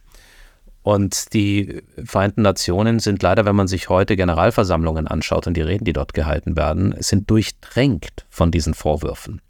Und 0.82 1.32
die 1.32 1.82
Vereinten 2.04 2.42
Nationen 2.42 2.98
sind 2.98 3.22
leider, 3.22 3.44
wenn 3.44 3.54
man 3.54 3.68
sich 3.68 3.88
heute 3.88 4.16
Generalversammlungen 4.16 5.06
anschaut 5.06 5.46
und 5.46 5.56
die 5.56 5.62
Reden, 5.62 5.84
die 5.84 5.92
dort 5.92 6.12
gehalten 6.12 6.56
werden, 6.56 6.94
sind 6.98 7.30
durchtränkt 7.30 8.26
von 8.30 8.50
diesen 8.50 8.74
Vorwürfen. 8.74 9.40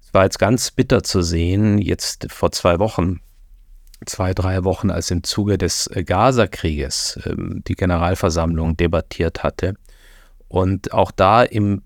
Es 0.00 0.14
war 0.14 0.24
jetzt 0.24 0.38
ganz 0.38 0.70
bitter 0.70 1.02
zu 1.02 1.22
sehen, 1.22 1.78
jetzt 1.78 2.30
vor 2.30 2.52
zwei 2.52 2.78
Wochen, 2.78 3.20
zwei, 4.06 4.32
drei 4.32 4.64
Wochen, 4.64 4.90
als 4.90 5.10
im 5.10 5.24
Zuge 5.24 5.58
des 5.58 5.90
Gaza-Krieges 5.92 7.20
ähm, 7.26 7.62
die 7.66 7.74
Generalversammlung 7.74 8.76
debattiert 8.76 9.42
hatte. 9.42 9.74
Und 10.48 10.92
auch 10.92 11.10
da 11.10 11.42
im 11.42 11.82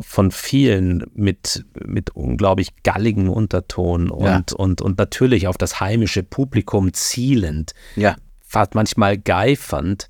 von 0.00 0.30
vielen 0.30 1.04
mit, 1.14 1.64
mit 1.84 2.10
unglaublich 2.10 2.82
galligen 2.82 3.28
Unterton 3.28 4.10
und, 4.10 4.24
ja. 4.24 4.56
und, 4.56 4.80
und 4.80 4.98
natürlich 4.98 5.46
auf 5.46 5.58
das 5.58 5.80
heimische 5.80 6.22
Publikum 6.22 6.92
zielend, 6.92 7.72
ja. 7.96 8.16
fast 8.40 8.74
manchmal 8.74 9.18
geifernd, 9.18 10.08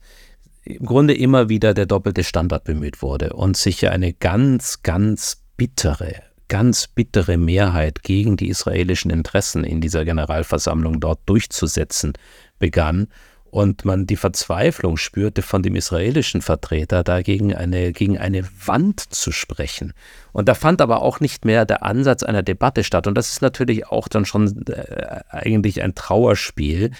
im 0.64 0.84
Grunde 0.84 1.14
immer 1.14 1.48
wieder 1.48 1.74
der 1.74 1.86
doppelte 1.86 2.24
Standard 2.24 2.64
bemüht 2.64 3.02
wurde 3.02 3.32
und 3.32 3.56
sich 3.56 3.88
eine 3.88 4.12
ganz, 4.12 4.82
ganz 4.82 5.42
bittere, 5.56 6.14
ganz 6.48 6.86
bittere 6.88 7.36
Mehrheit 7.38 8.02
gegen 8.02 8.36
die 8.36 8.48
israelischen 8.48 9.10
Interessen 9.10 9.64
in 9.64 9.80
dieser 9.80 10.04
Generalversammlung 10.04 11.00
dort 11.00 11.20
durchzusetzen 11.26 12.12
begann 12.58 13.08
und 13.50 13.84
man 13.84 14.06
die 14.06 14.16
Verzweiflung 14.16 14.96
spürte 14.96 15.42
von 15.42 15.62
dem 15.62 15.74
israelischen 15.74 16.42
Vertreter, 16.42 17.02
dagegen 17.02 17.54
eine, 17.54 17.92
gegen 17.92 18.18
eine 18.18 18.44
Wand 18.64 19.00
zu 19.00 19.32
sprechen. 19.32 19.92
Und 20.32 20.48
da 20.48 20.54
fand 20.54 20.80
aber 20.80 21.02
auch 21.02 21.20
nicht 21.20 21.44
mehr 21.44 21.64
der 21.64 21.82
Ansatz 21.82 22.22
einer 22.22 22.42
Debatte 22.42 22.84
statt. 22.84 23.06
Und 23.06 23.14
das 23.14 23.30
ist 23.30 23.42
natürlich 23.42 23.86
auch 23.86 24.08
dann 24.08 24.24
schon 24.24 24.66
äh, 24.66 25.20
eigentlich 25.30 25.82
ein 25.82 25.94
Trauerspiel, 25.94 26.92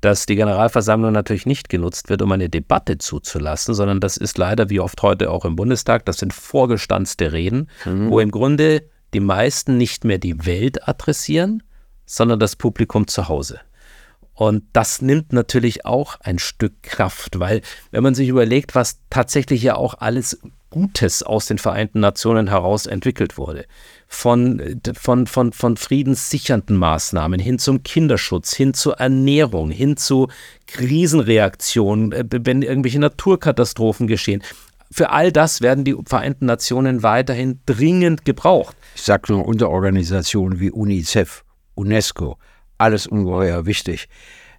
dass 0.00 0.26
die 0.26 0.36
Generalversammlung 0.36 1.12
natürlich 1.12 1.46
nicht 1.46 1.68
genutzt 1.68 2.08
wird, 2.08 2.22
um 2.22 2.30
eine 2.30 2.48
Debatte 2.48 2.98
zuzulassen, 2.98 3.74
sondern 3.74 4.00
das 4.00 4.16
ist 4.16 4.38
leider 4.38 4.70
wie 4.70 4.80
oft 4.80 5.02
heute 5.02 5.30
auch 5.30 5.44
im 5.44 5.56
Bundestag, 5.56 6.04
das 6.06 6.18
sind 6.18 6.32
vorgestanzte 6.32 7.32
Reden, 7.32 7.68
mhm. 7.84 8.10
wo 8.10 8.20
im 8.20 8.30
Grunde 8.30 8.82
die 9.14 9.20
meisten 9.20 9.76
nicht 9.76 10.04
mehr 10.04 10.18
die 10.18 10.46
Welt 10.46 10.86
adressieren, 10.86 11.62
sondern 12.04 12.38
das 12.38 12.54
Publikum 12.56 13.08
zu 13.08 13.28
Hause. 13.28 13.60
Und 14.36 14.64
das 14.74 15.00
nimmt 15.00 15.32
natürlich 15.32 15.86
auch 15.86 16.20
ein 16.20 16.38
Stück 16.38 16.82
Kraft, 16.82 17.40
weil 17.40 17.62
wenn 17.90 18.02
man 18.02 18.14
sich 18.14 18.28
überlegt, 18.28 18.74
was 18.74 19.00
tatsächlich 19.08 19.62
ja 19.62 19.76
auch 19.76 19.94
alles 19.98 20.38
Gutes 20.68 21.22
aus 21.22 21.46
den 21.46 21.56
Vereinten 21.56 22.00
Nationen 22.00 22.48
heraus 22.48 22.84
entwickelt 22.84 23.38
wurde, 23.38 23.64
von, 24.08 24.78
von, 24.94 25.26
von, 25.26 25.54
von 25.54 25.78
friedenssichernden 25.78 26.76
Maßnahmen 26.76 27.40
hin 27.40 27.58
zum 27.58 27.82
Kinderschutz, 27.82 28.54
hin 28.54 28.74
zur 28.74 28.98
Ernährung, 28.98 29.70
hin 29.70 29.96
zu 29.96 30.28
Krisenreaktionen, 30.66 32.12
äh, 32.12 32.24
wenn 32.28 32.60
irgendwelche 32.60 32.98
Naturkatastrophen 32.98 34.06
geschehen. 34.06 34.42
Für 34.90 35.10
all 35.10 35.32
das 35.32 35.62
werden 35.62 35.84
die 35.84 35.96
Vereinten 36.04 36.44
Nationen 36.44 37.02
weiterhin 37.02 37.60
dringend 37.64 38.26
gebraucht. 38.26 38.76
Ich 38.94 39.02
sage 39.02 39.32
nur 39.32 39.46
Unterorganisationen 39.46 40.60
wie 40.60 40.70
UNICEF, 40.70 41.42
UNESCO, 41.74 42.36
alles 42.78 43.06
ungeheuer 43.06 43.66
wichtig. 43.66 44.08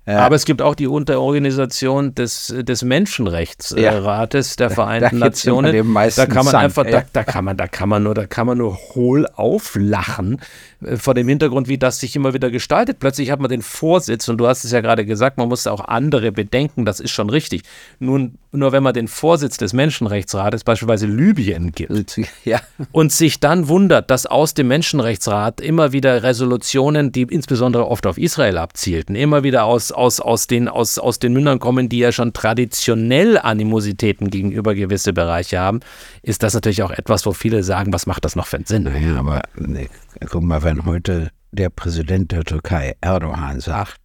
Äh, 0.08 0.14
Aber 0.14 0.36
es 0.36 0.46
gibt 0.46 0.62
auch 0.62 0.74
die 0.74 0.88
Unterorganisation 0.88 2.16
des, 2.16 2.54
des 2.58 2.84
Menschenrechtsrates 2.84 4.56
ja, 4.56 4.68
der 4.68 4.70
Vereinten 4.74 5.20
da 5.20 5.26
Nationen. 5.26 5.94
Da 6.16 6.26
kann 6.26 6.46
man 6.46 6.46
Sand, 6.46 6.64
einfach, 6.64 6.86
ja. 6.86 7.02
da, 7.02 7.04
da, 7.12 7.24
kann 7.26 7.44
man, 7.44 7.58
da 7.58 7.68
kann 7.68 7.90
man 7.90 8.04
nur, 8.04 8.14
da 8.14 8.26
kann 8.26 8.48
man 8.48 8.58
nur 8.58 8.78
hohl 8.96 9.28
auflachen 9.36 10.40
äh, 10.77 10.77
vor 10.96 11.14
dem 11.14 11.28
Hintergrund, 11.28 11.68
wie 11.68 11.78
das 11.78 12.00
sich 12.00 12.16
immer 12.16 12.34
wieder 12.34 12.52
gestaltet. 12.52 13.00
Plötzlich 13.00 13.32
hat 13.32 13.40
man 13.40 13.50
den 13.50 13.62
Vorsitz 13.62 14.28
und 14.28 14.38
du 14.38 14.48
hast 14.48 14.64
es 14.64 14.72
ja 14.72 14.82
gerade 14.82 15.06
gesagt, 15.06 15.38
man 15.38 15.50
muss 15.50 15.68
auch 15.68 15.84
andere 15.86 16.32
bedenken, 16.32 16.86
das 16.86 17.00
ist 17.00 17.12
schon 17.12 17.30
richtig. 17.30 17.64
Nun, 18.00 18.38
nur 18.52 18.72
wenn 18.72 18.84
man 18.84 18.94
den 18.94 19.08
Vorsitz 19.08 19.58
des 19.58 19.74
Menschenrechtsrates, 19.74 20.64
beispielsweise 20.64 21.08
Libyen, 21.08 21.72
gilt 21.72 22.20
ja. 22.46 22.60
und 22.92 23.12
sich 23.12 23.40
dann 23.40 23.68
wundert, 23.68 24.12
dass 24.12 24.26
aus 24.26 24.54
dem 24.54 24.68
Menschenrechtsrat 24.68 25.62
immer 25.62 25.92
wieder 25.92 26.24
Resolutionen, 26.24 27.12
die 27.12 27.24
insbesondere 27.24 27.88
oft 27.88 28.06
auf 28.06 28.18
Israel 28.18 28.58
abzielten, 28.58 29.16
immer 29.16 29.44
wieder 29.44 29.66
aus 29.66 29.92
aus, 29.92 30.20
aus, 30.20 30.48
den, 30.48 30.68
aus, 30.68 31.00
aus 31.00 31.20
den 31.20 31.34
Mündern 31.34 31.60
kommen, 31.60 31.90
die 31.90 32.00
ja 32.00 32.12
schon 32.12 32.34
traditionell 32.34 33.38
Animositäten 33.38 34.30
gegenüber 34.30 34.76
gewisse 34.76 35.14
Bereiche 35.14 35.60
haben, 35.60 35.80
ist 36.22 36.44
das 36.44 36.54
natürlich 36.54 36.84
auch 36.84 36.92
etwas, 36.92 37.26
wo 37.26 37.34
viele 37.34 37.64
sagen, 37.64 37.94
was 37.94 38.06
macht 38.06 38.26
das 38.26 38.36
noch 38.36 38.48
für 38.48 38.58
einen 38.58 38.66
Sinn? 38.66 38.84
Naja, 38.84 39.18
aber 39.18 39.42
nee, 39.56 39.90
guck 40.30 40.44
mal, 40.44 40.64
wenn 40.64 40.86
heute 40.86 41.32
der 41.52 41.70
Präsident 41.70 42.32
der 42.32 42.44
Türkei, 42.44 42.96
Erdogan, 43.02 43.60
sagt, 43.60 44.00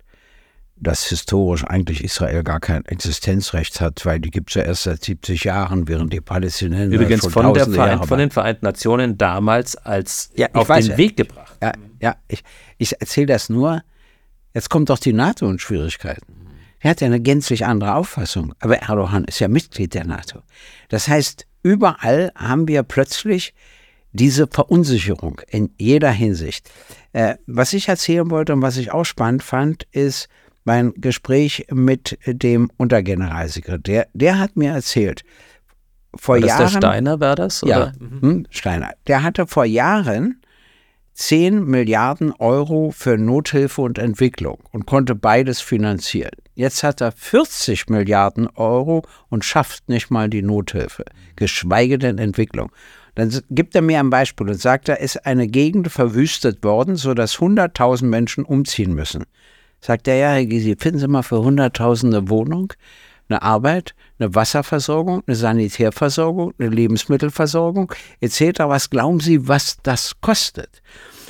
dass 0.76 1.04
historisch 1.04 1.64
eigentlich 1.64 2.02
Israel 2.02 2.42
gar 2.42 2.58
kein 2.58 2.84
Existenzrecht 2.86 3.80
hat, 3.80 4.04
weil 4.04 4.18
die 4.18 4.30
gibt 4.30 4.50
es 4.50 4.54
ja 4.54 4.62
erst 4.62 4.82
seit 4.82 5.04
70 5.04 5.44
Jahren, 5.44 5.86
während 5.86 6.12
die 6.12 6.20
Palästinenser 6.20 6.94
Übrigens 6.94 7.26
von, 7.26 7.54
der 7.54 7.66
Verein, 7.66 8.02
von 8.02 8.18
den 8.18 8.30
Vereinten 8.30 8.64
Nationen 8.64 9.16
damals 9.16 9.76
als 9.76 10.30
ja, 10.34 10.48
auf 10.54 10.66
den 10.66 10.86
ja, 10.86 10.96
Weg 10.96 11.16
gebracht. 11.16 11.56
Ja, 11.62 11.72
ja 12.00 12.16
ich, 12.26 12.42
ich 12.78 13.00
erzähle 13.00 13.26
das 13.26 13.48
nur, 13.48 13.82
Jetzt 14.54 14.68
kommt 14.68 14.90
doch 14.90 14.98
die 14.98 15.12
NATO 15.12 15.48
in 15.48 15.58
Schwierigkeiten. 15.58 16.36
Er 16.80 16.90
hat 16.90 17.00
ja 17.00 17.06
eine 17.06 17.20
gänzlich 17.20 17.64
andere 17.64 17.94
Auffassung. 17.94 18.54
Aber 18.60 18.76
Erdogan 18.76 19.24
ist 19.24 19.38
ja 19.38 19.48
Mitglied 19.48 19.94
der 19.94 20.04
NATO. 20.04 20.40
Das 20.88 21.08
heißt, 21.08 21.46
überall 21.62 22.32
haben 22.34 22.68
wir 22.68 22.82
plötzlich 22.82 23.54
diese 24.12 24.46
Verunsicherung 24.46 25.40
in 25.48 25.70
jeder 25.78 26.10
Hinsicht. 26.10 26.70
Äh, 27.12 27.36
was 27.46 27.72
ich 27.72 27.88
erzählen 27.88 28.30
wollte 28.30 28.52
und 28.52 28.62
was 28.62 28.76
ich 28.76 28.92
auch 28.92 29.04
spannend 29.04 29.42
fand, 29.42 29.84
ist 29.90 30.28
mein 30.64 30.92
Gespräch 30.96 31.66
mit 31.70 32.18
dem 32.26 32.70
Untergeneralsekretär. 32.76 34.06
Der 34.12 34.38
hat 34.38 34.56
mir 34.56 34.72
erzählt, 34.72 35.24
vor 36.14 36.36
war 36.36 36.40
das 36.40 36.48
Jahren. 36.48 36.60
Der 36.60 36.78
Steiner 36.78 37.20
war 37.20 37.36
das? 37.36 37.62
Oder? 37.62 37.70
Ja, 37.70 37.92
mhm. 37.98 38.46
Steiner. 38.50 38.90
Der 39.06 39.22
hatte 39.22 39.46
vor 39.46 39.64
Jahren 39.64 40.42
10 41.14 41.64
Milliarden 41.64 42.32
Euro 42.32 42.90
für 42.90 43.18
Nothilfe 43.18 43.82
und 43.82 43.98
Entwicklung 43.98 44.58
und 44.72 44.86
konnte 44.86 45.14
beides 45.14 45.60
finanzieren. 45.60 46.32
Jetzt 46.54 46.82
hat 46.82 47.00
er 47.00 47.12
40 47.12 47.88
Milliarden 47.88 48.46
Euro 48.48 49.02
und 49.28 49.44
schafft 49.44 49.88
nicht 49.88 50.10
mal 50.10 50.28
die 50.28 50.42
Nothilfe, 50.42 51.04
geschweige 51.36 51.98
denn 51.98 52.18
Entwicklung. 52.18 52.70
Dann 53.14 53.30
gibt 53.50 53.74
er 53.74 53.82
mir 53.82 54.00
ein 54.00 54.10
Beispiel 54.10 54.48
und 54.48 54.60
sagt, 54.60 54.88
da 54.88 54.94
ist 54.94 55.26
eine 55.26 55.46
Gegend 55.46 55.88
verwüstet 55.88 56.64
worden, 56.64 56.96
sodass 56.96 57.36
100.000 57.36 58.06
Menschen 58.06 58.44
umziehen 58.44 58.94
müssen. 58.94 59.24
Sagt 59.80 60.08
er, 60.08 60.16
ja, 60.16 60.30
Herr 60.32 60.46
Gysi, 60.46 60.76
finden 60.78 61.00
Sie 61.00 61.08
mal 61.08 61.22
für 61.22 61.36
100.000 61.36 62.06
eine 62.06 62.28
Wohnung, 62.30 62.72
eine 63.28 63.42
Arbeit, 63.42 63.94
eine 64.18 64.34
Wasserversorgung, 64.34 65.22
eine 65.26 65.36
Sanitärversorgung, 65.36 66.54
eine 66.58 66.68
Lebensmittelversorgung 66.68 67.92
etc. 68.20 68.60
Was 68.60 68.90
glauben 68.90 69.20
Sie, 69.20 69.48
was 69.48 69.78
das 69.82 70.20
kostet? 70.20 70.82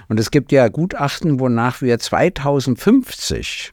Und 0.08 0.20
es 0.20 0.30
gibt 0.30 0.52
ja 0.52 0.68
Gutachten, 0.68 1.40
wonach 1.40 1.80
wir 1.80 1.98
2050, 1.98 3.72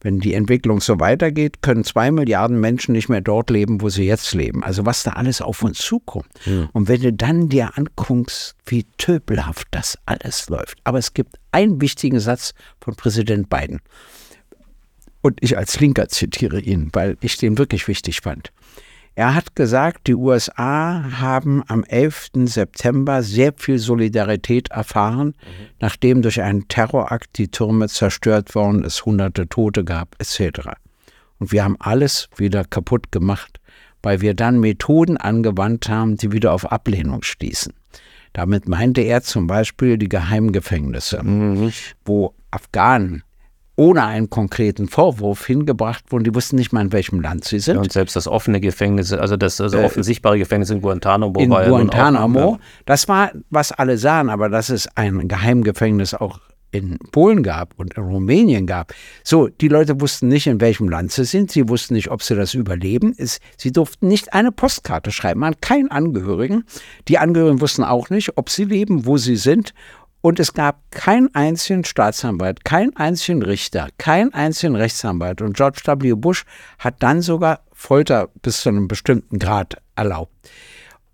wenn 0.00 0.20
die 0.20 0.34
Entwicklung 0.34 0.80
so 0.80 0.98
weitergeht, 0.98 1.62
können 1.62 1.84
zwei 1.84 2.10
Milliarden 2.10 2.58
Menschen 2.58 2.92
nicht 2.92 3.08
mehr 3.08 3.20
dort 3.20 3.50
leben, 3.50 3.80
wo 3.80 3.88
sie 3.88 4.04
jetzt 4.04 4.34
leben. 4.34 4.64
Also 4.64 4.86
was 4.86 5.02
da 5.02 5.12
alles 5.12 5.42
auf 5.42 5.62
uns 5.62 5.78
zukommt. 5.78 6.28
Ja. 6.46 6.68
Und 6.72 6.88
wenn 6.88 7.02
du 7.02 7.12
dann 7.12 7.48
dir 7.48 7.76
anguckst, 7.76 8.56
wie 8.66 8.84
töpelhaft 8.98 9.68
das 9.70 9.98
alles 10.06 10.48
läuft. 10.48 10.78
Aber 10.84 10.98
es 10.98 11.12
gibt 11.14 11.36
einen 11.52 11.80
wichtigen 11.80 12.20
Satz 12.20 12.54
von 12.80 12.94
Präsident 12.94 13.50
Biden. 13.50 13.80
Und 15.22 15.38
ich 15.42 15.58
als 15.58 15.78
Linker 15.80 16.08
zitiere 16.08 16.60
ihn, 16.60 16.88
weil 16.92 17.16
ich 17.20 17.36
den 17.36 17.58
wirklich 17.58 17.86
wichtig 17.88 18.20
fand. 18.22 18.52
Er 19.20 19.34
hat 19.34 19.54
gesagt, 19.54 20.06
die 20.06 20.14
USA 20.14 21.04
haben 21.20 21.62
am 21.68 21.84
11. 21.84 22.30
September 22.46 23.22
sehr 23.22 23.52
viel 23.54 23.78
Solidarität 23.78 24.70
erfahren, 24.70 25.26
mhm. 25.26 25.66
nachdem 25.78 26.22
durch 26.22 26.40
einen 26.40 26.68
Terrorakt 26.68 27.36
die 27.36 27.48
Türme 27.48 27.88
zerstört 27.88 28.54
worden, 28.54 28.82
es 28.82 29.04
hunderte 29.04 29.46
Tote 29.46 29.84
gab, 29.84 30.16
etc. 30.18 30.70
Und 31.38 31.52
wir 31.52 31.64
haben 31.64 31.76
alles 31.80 32.30
wieder 32.34 32.64
kaputt 32.64 33.12
gemacht, 33.12 33.60
weil 34.02 34.22
wir 34.22 34.32
dann 34.32 34.58
Methoden 34.58 35.18
angewandt 35.18 35.90
haben, 35.90 36.16
die 36.16 36.32
wieder 36.32 36.54
auf 36.54 36.72
Ablehnung 36.72 37.22
stießen. 37.22 37.74
Damit 38.32 38.68
meinte 38.68 39.02
er 39.02 39.20
zum 39.20 39.46
Beispiel 39.46 39.98
die 39.98 40.08
Geheimgefängnisse, 40.08 41.22
mhm. 41.22 41.74
wo 42.06 42.32
Afghanen 42.50 43.22
ohne 43.80 44.04
einen 44.04 44.28
konkreten 44.28 44.88
Vorwurf 44.88 45.46
hingebracht 45.46 46.04
wurden. 46.12 46.24
Die 46.24 46.34
wussten 46.34 46.56
nicht 46.56 46.70
mal, 46.70 46.82
in 46.82 46.92
welchem 46.92 47.18
Land 47.22 47.44
sie 47.44 47.60
sind. 47.60 47.78
und 47.78 47.90
selbst 47.90 48.14
das 48.14 48.28
offene 48.28 48.60
Gefängnis, 48.60 49.10
also 49.10 49.38
das 49.38 49.58
also 49.58 49.78
äh, 49.78 49.84
offensichtbare 49.84 50.36
Gefängnis 50.36 50.68
in 50.68 50.82
Guantanamo 50.82 51.40
in 51.40 51.48
war 51.48 51.64
Guantanamo, 51.64 52.38
ja 52.38 52.44
auch, 52.44 52.58
das 52.84 53.08
war, 53.08 53.30
was 53.48 53.72
alle 53.72 53.96
sahen, 53.96 54.28
aber 54.28 54.50
dass 54.50 54.68
es 54.68 54.86
ein 54.96 55.28
Geheimgefängnis 55.28 56.12
auch 56.12 56.40
in 56.72 56.98
Polen 57.10 57.42
gab 57.42 57.72
und 57.78 57.94
in 57.94 58.02
Rumänien 58.02 58.66
gab. 58.66 58.92
So, 59.24 59.48
die 59.48 59.68
Leute 59.68 59.98
wussten 60.00 60.28
nicht, 60.28 60.46
in 60.46 60.60
welchem 60.60 60.88
Land 60.88 61.10
sie 61.12 61.24
sind. 61.24 61.50
Sie 61.50 61.68
wussten 61.68 61.94
nicht, 61.94 62.10
ob 62.10 62.22
sie 62.22 62.36
das 62.36 62.54
überleben. 62.54 63.14
Es, 63.16 63.40
sie 63.56 63.72
durften 63.72 64.08
nicht 64.08 64.34
eine 64.34 64.52
Postkarte 64.52 65.10
schreiben 65.10 65.42
an 65.42 65.54
keinen 65.60 65.90
Angehörigen. 65.90 66.64
Die 67.08 67.18
Angehörigen 67.18 67.60
wussten 67.60 67.82
auch 67.82 68.10
nicht, 68.10 68.36
ob 68.36 68.50
sie 68.50 68.64
leben, 68.64 69.06
wo 69.06 69.16
sie 69.16 69.36
sind 69.36 69.74
Und 70.22 70.38
es 70.38 70.52
gab 70.52 70.90
keinen 70.90 71.34
einzigen 71.34 71.84
Staatsanwalt, 71.84 72.64
keinen 72.64 72.94
einzigen 72.96 73.42
Richter, 73.42 73.88
keinen 73.96 74.34
einzigen 74.34 74.76
Rechtsanwalt. 74.76 75.40
Und 75.40 75.56
George 75.56 75.80
W. 75.84 76.12
Bush 76.14 76.44
hat 76.78 77.02
dann 77.02 77.22
sogar 77.22 77.60
Folter 77.72 78.28
bis 78.42 78.60
zu 78.60 78.68
einem 78.68 78.86
bestimmten 78.86 79.38
Grad 79.38 79.76
erlaubt. 79.96 80.32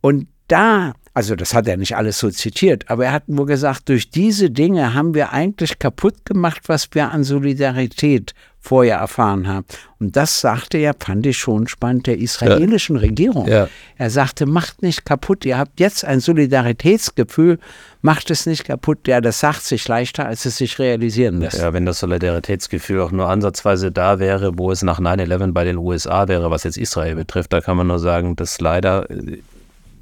Und 0.01 0.27
da, 0.49 0.95
also 1.14 1.37
das 1.37 1.55
hat 1.55 1.69
er 1.69 1.77
nicht 1.77 1.97
alles 1.97 2.19
so 2.19 2.31
zitiert, 2.31 2.90
aber 2.90 3.07
er 3.07 3.12
hat 3.12 3.29
nur 3.29 3.47
gesagt, 3.47 3.88
durch 3.88 4.11
diese 4.11 4.51
Dinge 4.51 4.95
haben 4.95 5.14
wir 5.14 5.33
eigentlich 5.33 5.79
kaputt 5.79 6.25
gemacht, 6.25 6.62
was 6.66 6.88
wir 6.92 7.11
an 7.11 7.25
Solidarität 7.25 8.35
vorher 8.66 8.98
erfahren 8.98 9.46
haben. 9.46 9.64
Und 9.98 10.16
das 10.16 10.40
sagte 10.40 10.76
er, 10.76 10.94
fand 10.98 11.24
ich 11.24 11.38
schon 11.38 11.68
spannend, 11.68 12.07
der 12.07 12.18
israelischen 12.18 12.96
ja. 12.96 13.02
Regierung. 13.02 13.48
Ja. 13.48 13.68
Er 13.96 14.11
sagte, 14.11 14.44
macht 14.44 14.83
nicht 14.83 15.05
kaputt, 15.05 15.44
ihr 15.44 15.57
habt 15.57 15.81
jetzt 15.81 16.05
ein 16.05 16.20
Solidaritätsgefühl, 16.20 17.59
macht 18.02 18.31
es 18.31 18.44
nicht 18.44 18.64
kaputt. 18.64 19.07
Ja, 19.07 19.20
das 19.20 19.40
sagt 19.40 19.62
sich 19.62 19.87
leichter, 19.88 20.26
als 20.26 20.44
es 20.44 20.57
sich 20.57 20.79
realisieren 20.79 21.40
lässt. 21.40 21.59
Ja, 21.59 21.72
wenn 21.72 21.87
das 21.87 22.00
Solidaritätsgefühl 22.00 23.00
auch 23.00 23.12
nur 23.12 23.29
ansatzweise 23.29 23.92
da 23.92 24.18
wäre, 24.18 24.59
wo 24.59 24.70
es 24.70 24.83
nach 24.83 25.00
9-11 25.00 25.52
bei 25.52 25.64
den 25.64 25.79
USA 25.79 26.29
wäre, 26.29 26.50
was 26.50 26.64
jetzt 26.64 26.76
Israel 26.76 27.14
betrifft, 27.14 27.52
da 27.52 27.61
kann 27.61 27.76
man 27.76 27.87
nur 27.87 27.98
sagen, 27.98 28.37
dass 28.37 28.61
leider 28.61 29.09
äh, 29.11 29.38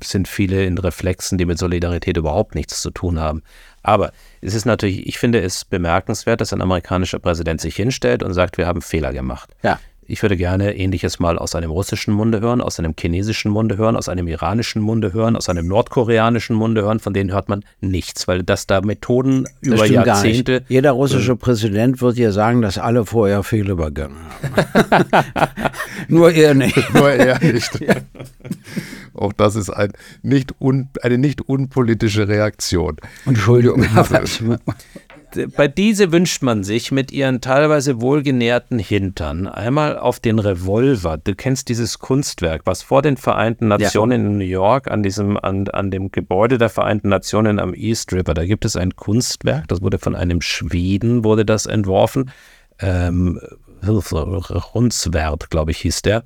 sind 0.03 0.29
viele 0.29 0.65
in 0.65 0.79
Reflexen, 0.79 1.39
die 1.39 1.47
mit 1.47 1.59
Solidarität 1.59 2.17
überhaupt 2.17 2.55
nichts 2.55 2.81
zu 2.81 2.91
tun 2.91 3.21
haben. 3.21 3.43
Aber 3.85 4.13
es 4.41 4.55
ist 4.55 4.65
natürlich, 4.65 5.07
ich 5.07 5.19
finde 5.19 5.41
es 5.41 5.65
bemerkenswert, 5.65 6.41
dass 6.41 6.53
ein 6.53 6.63
amerikanischer 6.63 7.21
Präsident 7.21 7.61
sich 7.61 7.77
hinstellt 7.77 8.23
und 8.23 8.33
sagt, 8.33 8.59
wir 8.59 8.67
haben 8.67 8.83
Fehler 8.83 9.13
gemacht. 9.13 9.51
Ja. 9.63 9.79
Ich 10.07 10.23
würde 10.23 10.37
gerne 10.37 10.77
ähnliches 10.77 11.19
mal 11.19 11.39
aus 11.39 11.55
einem 11.55 11.71
russischen 11.71 12.13
Munde 12.13 12.41
hören, 12.41 12.61
aus 12.61 12.79
einem 12.79 12.95
chinesischen 12.99 13.51
Munde 13.51 13.77
hören, 13.77 13.97
aus 13.97 14.09
einem 14.09 14.29
iranischen 14.29 14.83
Munde 14.83 15.13
hören, 15.13 15.37
aus 15.37 15.49
einem 15.49 15.67
nordkoreanischen 15.67 16.57
Munde 16.57 16.83
hören. 16.83 17.01
Von 17.01 17.15
denen 17.15 17.33
hört 17.33 17.49
man 17.49 17.65
nichts, 17.81 18.29
weil 18.29 18.43
das 18.43 18.67
da 18.67 18.81
Methoden 18.81 19.45
das 19.63 19.75
über 19.75 19.87
Jahrzehnte. 19.87 20.63
Jeder 20.69 20.93
russische 20.93 21.33
äh, 21.33 21.37
Präsident 21.37 22.01
wird 22.01 22.17
ja 22.17 22.33
sagen, 22.33 22.63
dass 22.63 22.79
alle 22.79 23.07
vorher 23.07 23.43
Fehler 23.43 23.77
begangen 23.77 24.17
haben. 24.91 25.05
Nur 26.09 26.33
er 26.33 26.55
nicht. 26.55 26.77
Nur 26.95 27.11
er 27.11 27.39
nicht. 27.41 27.71
Auch 29.15 29.33
das 29.33 29.57
ist 29.57 29.71
ein 29.71 29.93
nicht 30.23 30.55
un, 30.61 30.89
eine 31.03 31.19
nicht 31.19 31.41
unpolitische 31.43 32.29
Reaktion. 32.29 32.97
Entschuldigung. 33.27 33.85
bei 35.57 35.69
diese 35.69 36.13
wünscht 36.13 36.43
man 36.43 36.65
sich 36.65 36.93
mit 36.93 37.13
ihren 37.13 37.41
teilweise 37.41 38.01
wohlgenährten 38.01 38.79
Hintern 38.79 39.47
einmal 39.47 39.99
auf 39.99 40.21
den 40.21 40.39
Revolver. 40.39 41.19
Du 41.19 41.35
kennst 41.35 41.69
dieses 41.69 41.99
Kunstwerk, 41.99 42.63
was 42.65 42.83
vor 42.83 43.03
den 43.03 43.17
Vereinten 43.17 43.69
Nationen 43.69 44.23
ja. 44.23 44.29
in 44.29 44.39
New 44.39 44.45
York 44.45 44.91
an 44.91 45.03
diesem, 45.03 45.37
an, 45.37 45.69
an 45.69 45.91
dem 45.91 46.11
Gebäude 46.11 46.59
der 46.59 46.69
Vereinten 46.69 47.09
Nationen 47.09 47.59
am 47.59 47.75
East 47.75 48.13
River, 48.13 48.35
da 48.35 48.45
gibt 48.45 48.65
es 48.65 48.77
ein 48.77 48.97
Kunstwerk, 48.97 49.69
das 49.69 49.83
wurde 49.83 49.99
von 49.99 50.15
einem 50.15 50.41
Schweden, 50.41 51.25
wurde 51.25 51.45
das 51.45 51.67
entworfen. 51.67 52.31
Ähm, 52.81 53.41
Rundswert, 53.87 55.51
glaube 55.51 55.71
ich, 55.71 55.79
hieß 55.79 56.03
der 56.03 56.25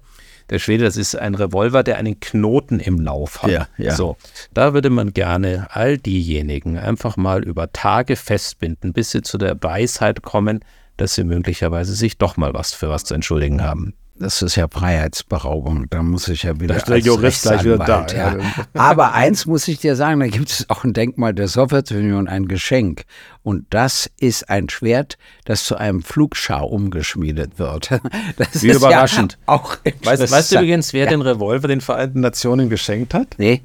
der 0.50 0.58
Schwede, 0.58 0.84
das 0.84 0.96
ist 0.96 1.14
ein 1.14 1.34
Revolver, 1.34 1.82
der 1.82 1.98
einen 1.98 2.20
Knoten 2.20 2.80
im 2.80 3.00
Lauf 3.00 3.42
hat. 3.42 3.50
Ja, 3.50 3.68
ja. 3.76 3.94
So, 3.94 4.16
da 4.54 4.74
würde 4.74 4.90
man 4.90 5.12
gerne 5.12 5.68
all 5.70 5.98
diejenigen 5.98 6.78
einfach 6.78 7.16
mal 7.16 7.44
über 7.44 7.72
Tage 7.72 8.16
festbinden, 8.16 8.92
bis 8.92 9.10
sie 9.10 9.22
zu 9.22 9.38
der 9.38 9.62
Weisheit 9.62 10.22
kommen, 10.22 10.60
dass 10.96 11.14
sie 11.14 11.24
möglicherweise 11.24 11.94
sich 11.94 12.18
doch 12.18 12.36
mal 12.36 12.54
was 12.54 12.72
für 12.72 12.88
was 12.88 13.04
zu 13.04 13.14
entschuldigen 13.14 13.62
haben 13.62 13.94
das 14.18 14.42
ist 14.42 14.56
ja 14.56 14.68
Freiheitsberaubung. 14.68 15.88
Da 15.90 16.02
muss 16.02 16.28
ich 16.28 16.42
ja 16.42 16.58
wieder. 16.60 16.74
Da 16.74 16.80
ist 16.80 16.88
der 16.88 16.98
Jurist 16.98 17.42
gleich 17.42 17.64
wieder 17.64 17.78
da. 17.78 18.06
Ja. 18.06 18.38
Aber 18.74 19.14
eins 19.14 19.46
muss 19.46 19.68
ich 19.68 19.78
dir 19.78 19.96
sagen: 19.96 20.20
Da 20.20 20.26
gibt 20.26 20.50
es 20.50 20.68
auch 20.68 20.84
ein 20.84 20.92
Denkmal 20.92 21.34
der 21.34 21.48
Sowjetunion, 21.48 22.28
ein 22.28 22.48
Geschenk. 22.48 23.04
Und 23.42 23.66
das 23.70 24.10
ist 24.18 24.50
ein 24.50 24.68
Schwert, 24.68 25.16
das 25.44 25.64
zu 25.64 25.76
einem 25.76 26.02
Flugschau 26.02 26.66
umgeschmiedet 26.66 27.58
wird. 27.58 27.90
Das 28.36 28.62
Wie 28.62 28.70
überraschend. 28.70 29.32
Ja 29.32 29.54
auch 29.54 29.76
weißt, 30.04 30.30
weißt, 30.30 30.52
du 30.52 30.56
übrigens, 30.56 30.92
wer 30.92 31.04
ja. 31.04 31.10
den 31.10 31.22
Revolver 31.22 31.68
den 31.68 31.80
Vereinten 31.80 32.20
Nationen 32.20 32.68
geschenkt 32.68 33.14
hat? 33.14 33.34
Nee. 33.38 33.62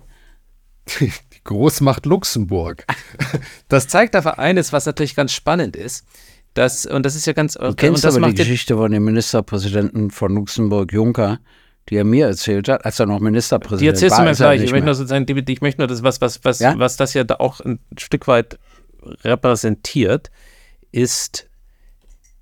Die 1.00 1.12
Großmacht 1.44 2.06
Luxemburg. 2.06 2.86
Das 3.68 3.88
zeigt 3.88 4.16
aber 4.16 4.38
eines, 4.38 4.72
was 4.72 4.86
natürlich 4.86 5.16
ganz 5.16 5.34
spannend 5.34 5.76
ist. 5.76 6.06
Das, 6.54 6.86
und 6.86 7.06
das 7.06 7.16
ist 7.16 7.26
ja 7.26 7.34
ganz. 7.34 7.54
Du 7.54 7.74
kennst 7.74 8.06
aber 8.06 8.28
die 8.28 8.36
Geschichte 8.36 8.76
von 8.76 8.92
dem 8.92 9.06
Ministerpräsidenten 9.06 10.12
von 10.12 10.36
Luxemburg, 10.36 10.94
Juncker, 10.94 11.40
die 11.90 11.96
er 11.96 12.04
mir 12.04 12.28
erzählt 12.28 12.70
hat, 12.70 12.86
als 12.86 13.00
er 13.00 13.08
noch 13.08 13.20
Ministerpräsident 13.20 13.80
war. 13.80 13.80
Die 13.80 13.88
erzählst 13.88 14.18
war, 14.18 14.26
du 14.26 14.30
mir 14.30 14.36
gleich. 14.36 14.62
Ich 14.62 14.72
möchte, 14.72 14.86
nur 14.86 14.96
sozusagen, 14.96 15.26
ich 15.28 15.62
möchte 15.62 15.82
nur 15.82 15.88
das, 15.88 16.04
was, 16.04 16.22
was, 16.22 16.44
was, 16.44 16.60
ja? 16.60 16.78
was 16.78 16.96
das 16.98 17.14
ja 17.14 17.24
da 17.24 17.36
auch 17.36 17.60
ein 17.60 17.80
Stück 17.98 18.28
weit 18.28 18.60
repräsentiert, 19.24 20.30
ist 20.92 21.50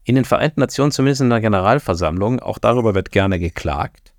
in 0.03 0.15
den 0.15 0.25
Vereinten 0.25 0.59
Nationen, 0.59 0.91
zumindest 0.91 1.21
in 1.21 1.29
der 1.29 1.41
Generalversammlung, 1.41 2.39
auch 2.39 2.57
darüber 2.57 2.93
wird 2.95 3.11
gerne 3.11 3.39
geklagt, 3.39 4.13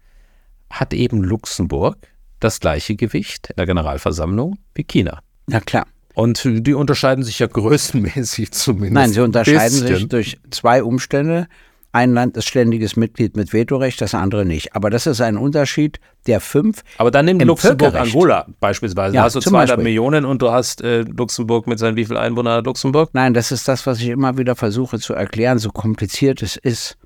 hat 0.70 0.94
eben 0.94 1.22
Luxemburg 1.22 1.98
das 2.40 2.60
gleiche 2.60 2.96
Gewicht 2.96 3.50
in 3.50 3.56
der 3.56 3.66
Generalversammlung 3.66 4.58
wie 4.74 4.84
China. 4.84 5.20
Ja, 5.48 5.60
klar. 5.60 5.86
Und 6.14 6.42
die 6.44 6.74
unterscheiden 6.74 7.24
sich 7.24 7.38
ja 7.38 7.46
größenmäßig 7.46 8.52
zumindest. 8.52 8.94
Nein, 8.94 9.10
sie 9.10 9.20
unterscheiden 9.20 9.86
sich 9.86 10.08
durch 10.08 10.38
zwei 10.50 10.82
Umstände. 10.82 11.48
Ein 11.94 12.14
Land 12.14 12.38
ist 12.38 12.48
ständiges 12.48 12.96
Mitglied 12.96 13.36
mit 13.36 13.52
Vetorecht, 13.52 14.00
das 14.00 14.14
andere 14.14 14.46
nicht. 14.46 14.74
Aber 14.74 14.88
das 14.88 15.06
ist 15.06 15.20
ein 15.20 15.36
Unterschied 15.36 16.00
der 16.26 16.40
fünf. 16.40 16.82
Aber 16.96 17.10
dann 17.10 17.26
nimm 17.26 17.38
Luxemburg 17.40 17.94
Angola 17.94 18.46
beispielsweise. 18.60 19.14
Ja, 19.14 19.20
da 19.20 19.24
hast 19.26 19.36
du 19.36 19.40
200 19.40 19.68
Beispiel. 19.68 19.84
Millionen 19.84 20.24
und 20.24 20.40
du 20.40 20.50
hast 20.50 20.80
äh, 20.80 21.02
Luxemburg 21.02 21.66
mit 21.66 21.78
seinen 21.78 21.96
wie 21.96 22.06
viel 22.06 22.16
Einwohnern 22.16 22.64
Luxemburg? 22.64 23.10
Nein, 23.12 23.34
das 23.34 23.52
ist 23.52 23.68
das, 23.68 23.86
was 23.86 24.00
ich 24.00 24.08
immer 24.08 24.38
wieder 24.38 24.56
versuche 24.56 24.98
zu 25.00 25.12
erklären, 25.12 25.58
so 25.58 25.68
kompliziert 25.68 26.42
es 26.42 26.56
ist. 26.56 26.96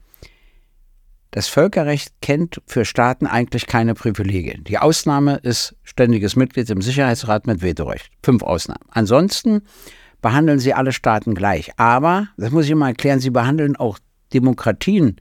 Das 1.36 1.48
Völkerrecht 1.48 2.14
kennt 2.22 2.62
für 2.66 2.86
Staaten 2.86 3.26
eigentlich 3.26 3.66
keine 3.66 3.92
Privilegien. 3.92 4.64
Die 4.64 4.78
Ausnahme 4.78 5.36
ist 5.42 5.76
ständiges 5.82 6.34
Mitglied 6.34 6.70
im 6.70 6.80
Sicherheitsrat 6.80 7.46
mit 7.46 7.60
Vetorecht. 7.60 8.10
Fünf 8.22 8.42
Ausnahmen. 8.42 8.80
Ansonsten 8.88 9.60
behandeln 10.22 10.60
sie 10.60 10.72
alle 10.72 10.92
Staaten 10.92 11.34
gleich. 11.34 11.72
Aber, 11.76 12.28
das 12.38 12.52
muss 12.52 12.64
ich 12.64 12.74
mal 12.74 12.88
erklären, 12.88 13.20
sie 13.20 13.28
behandeln 13.28 13.76
auch 13.76 13.98
Demokratien, 14.32 15.16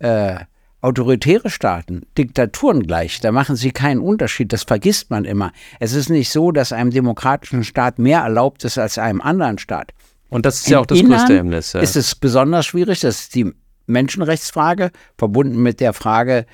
äh, 0.00 0.40
autoritäre 0.80 1.50
Staaten, 1.50 2.02
Diktaturen 2.18 2.82
gleich. 2.82 3.20
Da 3.20 3.30
machen 3.30 3.54
sie 3.54 3.70
keinen 3.70 4.00
Unterschied. 4.00 4.52
Das 4.52 4.64
vergisst 4.64 5.10
man 5.10 5.24
immer. 5.24 5.52
Es 5.78 5.92
ist 5.92 6.08
nicht 6.08 6.30
so, 6.30 6.50
dass 6.50 6.72
einem 6.72 6.90
demokratischen 6.90 7.62
Staat 7.62 8.00
mehr 8.00 8.22
erlaubt 8.22 8.64
ist 8.64 8.76
als 8.76 8.98
einem 8.98 9.20
anderen 9.20 9.58
Staat. 9.58 9.92
Und 10.30 10.46
das 10.46 10.62
ist 10.62 10.68
ja 10.68 10.80
auch 10.80 10.86
das 10.86 10.98
Innern 10.98 11.12
größte 11.18 11.36
Hemmnis. 11.36 11.74
Ja. 11.74 11.80
Ist 11.80 11.94
es 11.94 12.16
besonders 12.16 12.66
schwierig, 12.66 12.98
das 12.98 13.20
ist 13.20 13.36
die 13.36 13.54
Menschenrechtsfrage, 13.86 14.90
verbunden 15.16 15.62
mit 15.62 15.80
der 15.80 15.92
Frage, 15.92 16.46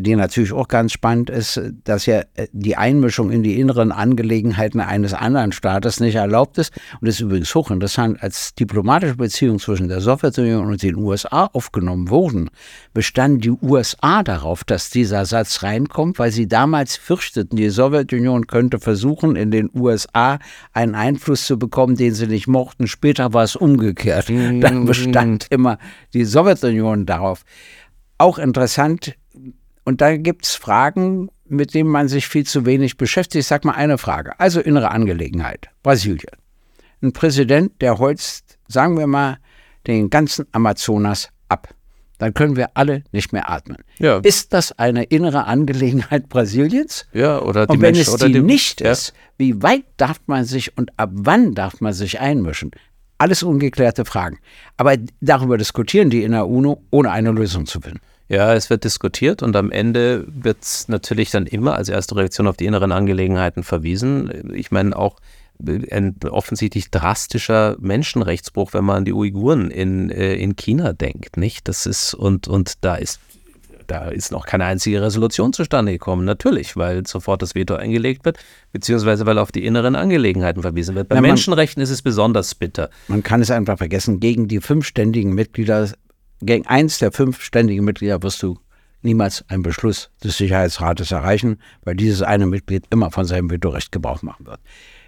die 0.00 0.16
natürlich 0.16 0.52
auch 0.52 0.68
ganz 0.68 0.92
spannend 0.92 1.28
ist, 1.28 1.60
dass 1.84 2.06
ja 2.06 2.22
äh, 2.34 2.46
die 2.52 2.76
Einmischung 2.76 3.30
in 3.30 3.42
die 3.42 3.60
inneren 3.60 3.92
Angelegenheiten 3.92 4.80
eines 4.80 5.12
anderen 5.12 5.52
Staates 5.52 6.00
nicht 6.00 6.14
erlaubt 6.14 6.56
ist. 6.56 6.72
Und 7.00 7.06
das 7.06 7.16
ist 7.16 7.20
übrigens 7.20 7.54
hochinteressant, 7.54 8.22
als 8.22 8.54
diplomatische 8.54 9.16
Beziehungen 9.16 9.58
zwischen 9.58 9.88
der 9.88 10.00
Sowjetunion 10.00 10.66
und 10.66 10.82
den 10.82 10.96
USA 10.96 11.50
aufgenommen 11.52 12.08
wurden, 12.08 12.48
bestanden 12.94 13.40
die 13.40 13.50
USA 13.50 14.22
darauf, 14.22 14.64
dass 14.64 14.88
dieser 14.88 15.26
Satz 15.26 15.62
reinkommt, 15.62 16.18
weil 16.18 16.30
sie 16.30 16.48
damals 16.48 16.96
fürchteten, 16.96 17.56
die 17.56 17.68
Sowjetunion 17.68 18.46
könnte 18.46 18.78
versuchen, 18.78 19.36
in 19.36 19.50
den 19.50 19.68
USA 19.74 20.38
einen 20.72 20.94
Einfluss 20.94 21.46
zu 21.46 21.58
bekommen, 21.58 21.96
den 21.96 22.14
sie 22.14 22.26
nicht 22.26 22.46
mochten. 22.46 22.86
Später 22.86 23.34
war 23.34 23.44
es 23.44 23.54
umgekehrt. 23.54 24.30
Dann 24.30 24.86
bestand 24.86 25.46
immer 25.50 25.78
die 26.14 26.24
Sowjetunion 26.24 27.04
darauf. 27.04 27.44
Auch 28.16 28.38
interessant, 28.38 29.16
und 29.84 30.00
da 30.00 30.16
gibt 30.16 30.46
es 30.46 30.54
Fragen, 30.54 31.28
mit 31.46 31.74
denen 31.74 31.90
man 31.90 32.08
sich 32.08 32.26
viel 32.26 32.44
zu 32.44 32.66
wenig 32.66 32.96
beschäftigt. 32.96 33.42
Ich 33.42 33.46
sage 33.46 33.66
mal 33.66 33.74
eine 33.74 33.98
Frage. 33.98 34.38
Also 34.40 34.60
innere 34.60 34.90
Angelegenheit. 34.90 35.68
Brasilien. 35.82 36.36
Ein 37.02 37.12
Präsident, 37.12 37.82
der 37.82 37.98
holzt, 37.98 38.58
sagen 38.66 38.98
wir 38.98 39.06
mal, 39.06 39.38
den 39.86 40.08
ganzen 40.08 40.46
Amazonas 40.52 41.28
ab. 41.48 41.68
Dann 42.18 42.32
können 42.32 42.56
wir 42.56 42.70
alle 42.74 43.02
nicht 43.12 43.32
mehr 43.32 43.50
atmen. 43.50 43.78
Ja. 43.98 44.18
Ist 44.18 44.52
das 44.52 44.72
eine 44.78 45.04
innere 45.04 45.44
Angelegenheit 45.44 46.28
Brasiliens? 46.28 47.06
Ja, 47.12 47.42
oder 47.42 47.66
die 47.66 47.72
Und 47.72 47.82
wenn 47.82 47.94
Menschen, 47.94 48.14
es 48.14 48.20
die, 48.20 48.32
die 48.32 48.40
nicht 48.40 48.80
ja. 48.80 48.92
ist, 48.92 49.12
wie 49.36 49.62
weit 49.62 49.84
darf 49.96 50.20
man 50.26 50.44
sich 50.44 50.78
und 50.78 50.98
ab 50.98 51.10
wann 51.12 51.54
darf 51.54 51.80
man 51.80 51.92
sich 51.92 52.20
einmischen? 52.20 52.70
Alles 53.18 53.42
ungeklärte 53.42 54.04
Fragen. 54.04 54.38
Aber 54.76 54.96
darüber 55.20 55.58
diskutieren 55.58 56.08
die 56.08 56.22
in 56.22 56.32
der 56.32 56.48
UNO, 56.48 56.82
ohne 56.90 57.10
eine 57.10 57.32
Lösung 57.32 57.66
zu 57.66 57.80
finden. 57.80 58.00
Ja, 58.28 58.54
es 58.54 58.70
wird 58.70 58.84
diskutiert 58.84 59.42
und 59.42 59.54
am 59.54 59.70
Ende 59.70 60.24
wird 60.28 60.58
es 60.62 60.88
natürlich 60.88 61.30
dann 61.30 61.46
immer 61.46 61.76
als 61.76 61.88
erste 61.88 62.16
Reaktion 62.16 62.46
auf 62.46 62.56
die 62.56 62.64
inneren 62.66 62.90
Angelegenheiten 62.92 63.62
verwiesen. 63.62 64.52
Ich 64.54 64.70
meine 64.70 64.96
auch 64.96 65.16
ein 65.60 66.16
offensichtlich 66.30 66.90
drastischer 66.90 67.76
Menschenrechtsbruch, 67.78 68.72
wenn 68.72 68.84
man 68.84 68.96
an 68.98 69.04
die 69.04 69.12
Uiguren 69.12 69.70
in, 69.70 70.10
äh, 70.10 70.34
in 70.34 70.56
China 70.56 70.92
denkt, 70.92 71.36
nicht? 71.36 71.68
Das 71.68 71.86
ist 71.86 72.14
und 72.14 72.48
und 72.48 72.74
da 72.80 72.96
ist 72.96 73.20
da 73.86 74.08
ist 74.08 74.32
noch 74.32 74.46
keine 74.46 74.64
einzige 74.64 75.02
Resolution 75.02 75.52
zustande 75.52 75.92
gekommen. 75.92 76.24
Natürlich, 76.24 76.74
weil 76.74 77.06
sofort 77.06 77.42
das 77.42 77.54
Veto 77.54 77.74
eingelegt 77.74 78.24
wird, 78.24 78.38
beziehungsweise 78.72 79.26
weil 79.26 79.36
auf 79.38 79.52
die 79.52 79.66
inneren 79.66 79.94
Angelegenheiten 79.94 80.62
verwiesen 80.62 80.94
wird. 80.94 81.08
Bei 81.10 81.16
Ja, 81.16 81.20
man- 81.20 81.28
Menschenrechten 81.32 81.82
ist 81.82 81.90
es 81.90 82.00
besonders 82.00 82.54
bitter. 82.54 82.88
Man 83.08 83.22
kann 83.22 83.42
es 83.42 83.50
einfach 83.50 83.76
vergessen. 83.76 84.20
Gegen 84.20 84.48
die 84.48 84.60
fünf 84.60 84.86
ständigen 84.86 85.34
Mitglieder, 85.34 85.90
gegen 86.44 86.66
eins 86.66 86.98
der 86.98 87.12
fünf 87.12 87.42
ständigen 87.42 87.84
Mitglieder 87.84 88.22
wirst 88.22 88.42
du 88.42 88.58
niemals 89.02 89.44
einen 89.48 89.62
Beschluss 89.62 90.10
des 90.22 90.36
Sicherheitsrates 90.38 91.10
erreichen, 91.10 91.58
weil 91.82 91.94
dieses 91.94 92.22
eine 92.22 92.46
Mitglied 92.46 92.86
immer 92.90 93.10
von 93.10 93.24
seinem 93.24 93.50
Vetorecht 93.50 93.92
Gebrauch 93.92 94.22
machen 94.22 94.46
wird. 94.46 94.60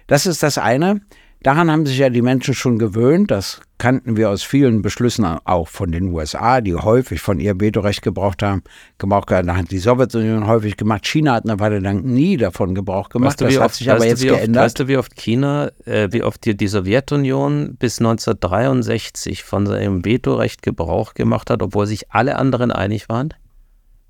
Das 0.05 0.25
ist 0.25 0.43
das 0.43 0.57
eine. 0.57 1.01
Daran 1.43 1.71
haben 1.71 1.85
sich 1.85 1.99
ja 1.99 2.09
die 2.09 2.21
Menschen 2.21 2.53
schon 2.53 2.79
gewöhnt. 2.79 3.29
Das 3.29 3.61
kannten 3.77 4.17
wir 4.17 4.29
aus 4.29 4.43
vielen 4.43 4.81
Beschlüssen 4.81 5.23
auch 5.23 5.67
von 5.67 5.91
den 5.91 6.11
USA, 6.11 6.61
die 6.61 6.75
häufig 6.75 7.21
von 7.21 7.39
ihrem 7.39 7.61
Vetorecht 7.61 8.01
gebraucht 8.01 8.41
haben. 8.41 8.63
Gebrauch 8.97 9.25
gemacht 9.25 9.57
hat 9.57 9.71
die 9.71 9.77
Sowjetunion 9.77 10.47
häufig 10.47 10.77
gemacht. 10.77 11.05
China 11.05 11.35
hat 11.35 11.45
eine 11.45 11.59
Weile 11.59 11.79
lang 11.79 12.03
nie 12.03 12.37
davon 12.37 12.73
Gebrauch 12.73 13.09
gemacht. 13.09 13.39
Weißt 13.39 13.41
du, 13.41 13.45
das 13.45 13.55
hat 13.57 13.65
oft, 13.65 13.75
sich 13.75 13.91
aber 13.91 14.05
jetzt 14.05 14.23
wie 14.23 14.31
oft, 14.31 14.39
geändert. 14.39 14.63
Weißt 14.63 14.79
du, 14.79 14.87
wie 14.87 14.97
oft 14.97 15.15
China, 15.15 15.71
äh, 15.85 16.09
wie 16.11 16.23
oft 16.23 16.43
die, 16.43 16.57
die 16.57 16.67
Sowjetunion 16.67 17.75
bis 17.77 17.99
1963 17.99 19.43
von 19.43 19.67
seinem 19.67 20.03
Vetorecht 20.03 20.63
Gebrauch 20.63 21.13
gemacht 21.13 21.49
hat, 21.51 21.61
obwohl 21.61 21.85
sich 21.85 22.11
alle 22.11 22.37
anderen 22.37 22.71
einig 22.71 23.09
waren? 23.09 23.33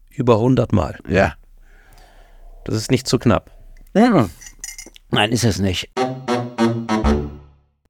Über 0.10 0.36
100 0.36 0.72
Mal. 0.72 0.98
ja. 1.10 1.34
Das 2.64 2.76
ist 2.76 2.92
nicht 2.92 3.08
zu 3.08 3.18
knapp. 3.18 3.50
Ja. 3.94 4.28
Nein, 5.10 5.32
ist 5.32 5.46
es 5.46 5.58
nicht. 5.58 5.90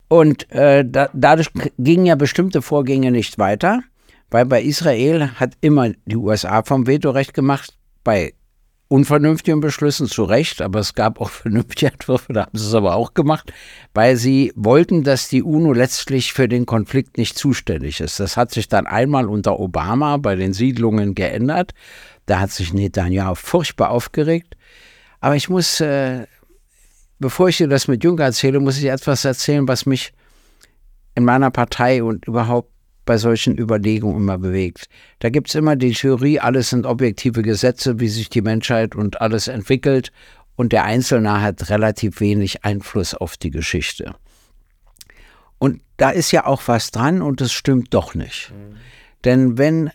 Und 0.07 0.49
äh, 0.51 0.85
da, 0.85 1.09
dadurch 1.13 1.49
gingen 1.77 2.05
ja 2.05 2.15
bestimmte 2.15 2.61
Vorgänge 2.61 3.11
nicht 3.11 3.37
weiter, 3.37 3.81
weil 4.29 4.45
bei 4.45 4.61
Israel 4.61 5.31
hat 5.35 5.53
immer 5.61 5.91
die 6.05 6.15
USA 6.15 6.63
vom 6.63 6.87
Vetorecht 6.87 7.33
gemacht, 7.33 7.77
bei 8.03 8.33
unvernünftigen 8.89 9.59
Beschlüssen 9.59 10.07
zu 10.07 10.23
Recht, 10.23 10.61
aber 10.61 10.79
es 10.79 10.93
gab 10.93 11.19
auch 11.19 11.29
vernünftige 11.43 11.91
Entwürfe, 11.91 12.33
da 12.33 12.45
haben 12.45 12.57
sie 12.57 12.65
es 12.65 12.73
aber 12.73 12.95
auch 12.95 13.13
gemacht, 13.13 13.51
weil 13.93 14.15
sie 14.15 14.53
wollten, 14.55 15.03
dass 15.03 15.27
die 15.27 15.43
UNO 15.43 15.73
letztlich 15.73 16.33
für 16.33 16.47
den 16.47 16.65
Konflikt 16.65 17.17
nicht 17.17 17.37
zuständig 17.37 17.99
ist. 17.99 18.19
Das 18.19 18.37
hat 18.37 18.51
sich 18.51 18.69
dann 18.69 18.87
einmal 18.87 19.27
unter 19.27 19.59
Obama 19.59 20.17
bei 20.17 20.35
den 20.35 20.53
Siedlungen 20.53 21.15
geändert. 21.15 21.73
Da 22.25 22.39
hat 22.39 22.51
sich 22.51 22.73
Netanyahu 22.73 23.35
furchtbar 23.35 23.89
aufgeregt. 23.89 24.55
Aber 25.19 25.35
ich 25.35 25.49
muss, 25.49 25.81
äh, 25.81 26.27
bevor 27.19 27.49
ich 27.49 27.57
dir 27.57 27.67
das 27.67 27.87
mit 27.87 28.03
Juncker 28.03 28.25
erzähle, 28.25 28.59
muss 28.59 28.77
ich 28.77 28.85
etwas 28.85 29.25
erzählen, 29.25 29.67
was 29.67 29.85
mich 29.85 30.13
in 31.15 31.25
meiner 31.25 31.51
Partei 31.51 32.03
und 32.03 32.25
überhaupt 32.25 32.71
bei 33.05 33.17
solchen 33.17 33.57
Überlegungen 33.57 34.17
immer 34.17 34.37
bewegt. 34.37 34.87
Da 35.19 35.29
gibt 35.29 35.47
es 35.47 35.55
immer 35.55 35.75
die 35.75 35.93
Theorie, 35.93 36.39
alles 36.39 36.69
sind 36.69 36.85
objektive 36.85 37.41
Gesetze, 37.41 37.99
wie 37.99 38.09
sich 38.09 38.29
die 38.29 38.41
Menschheit 38.41 38.95
und 38.95 39.21
alles 39.21 39.47
entwickelt 39.47 40.11
und 40.57 40.73
der 40.73 40.83
Einzelne 40.83 41.41
hat 41.41 41.69
relativ 41.69 42.19
wenig 42.19 42.65
Einfluss 42.65 43.13
auf 43.13 43.37
die 43.37 43.51
Geschichte. 43.51 44.15
Und 45.59 45.81
da 45.97 46.09
ist 46.09 46.31
ja 46.31 46.45
auch 46.45 46.63
was 46.67 46.91
dran 46.91 47.21
und 47.21 47.41
es 47.41 47.53
stimmt 47.53 47.93
doch 47.93 48.13
nicht. 48.13 48.51
Denn 49.23 49.57
wenn 49.57 49.91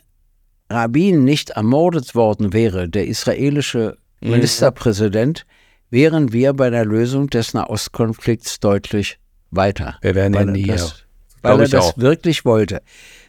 Rabin 0.69 1.23
nicht 1.23 1.51
ermordet 1.51 2.15
worden 2.15 2.53
wäre, 2.53 2.89
der 2.89 3.07
israelische 3.07 3.97
Ministerpräsident, 4.21 5.45
wären 5.93 6.33
wir 6.33 6.53
bei 6.53 6.71
der 6.71 6.85
Lösung 6.85 7.29
des 7.29 7.53
Nahostkonflikts 7.53 8.59
deutlich 8.59 9.19
weiter. 9.51 9.97
Wir 10.01 10.15
wären 10.15 10.33
ja 10.33 10.39
weil 10.39 10.47
nie, 10.47 10.65
das, 10.65 11.05
weil 11.43 11.59
er 11.61 11.67
das 11.67 11.85
auch. 11.93 11.97
wirklich 11.99 12.45
wollte. 12.45 12.81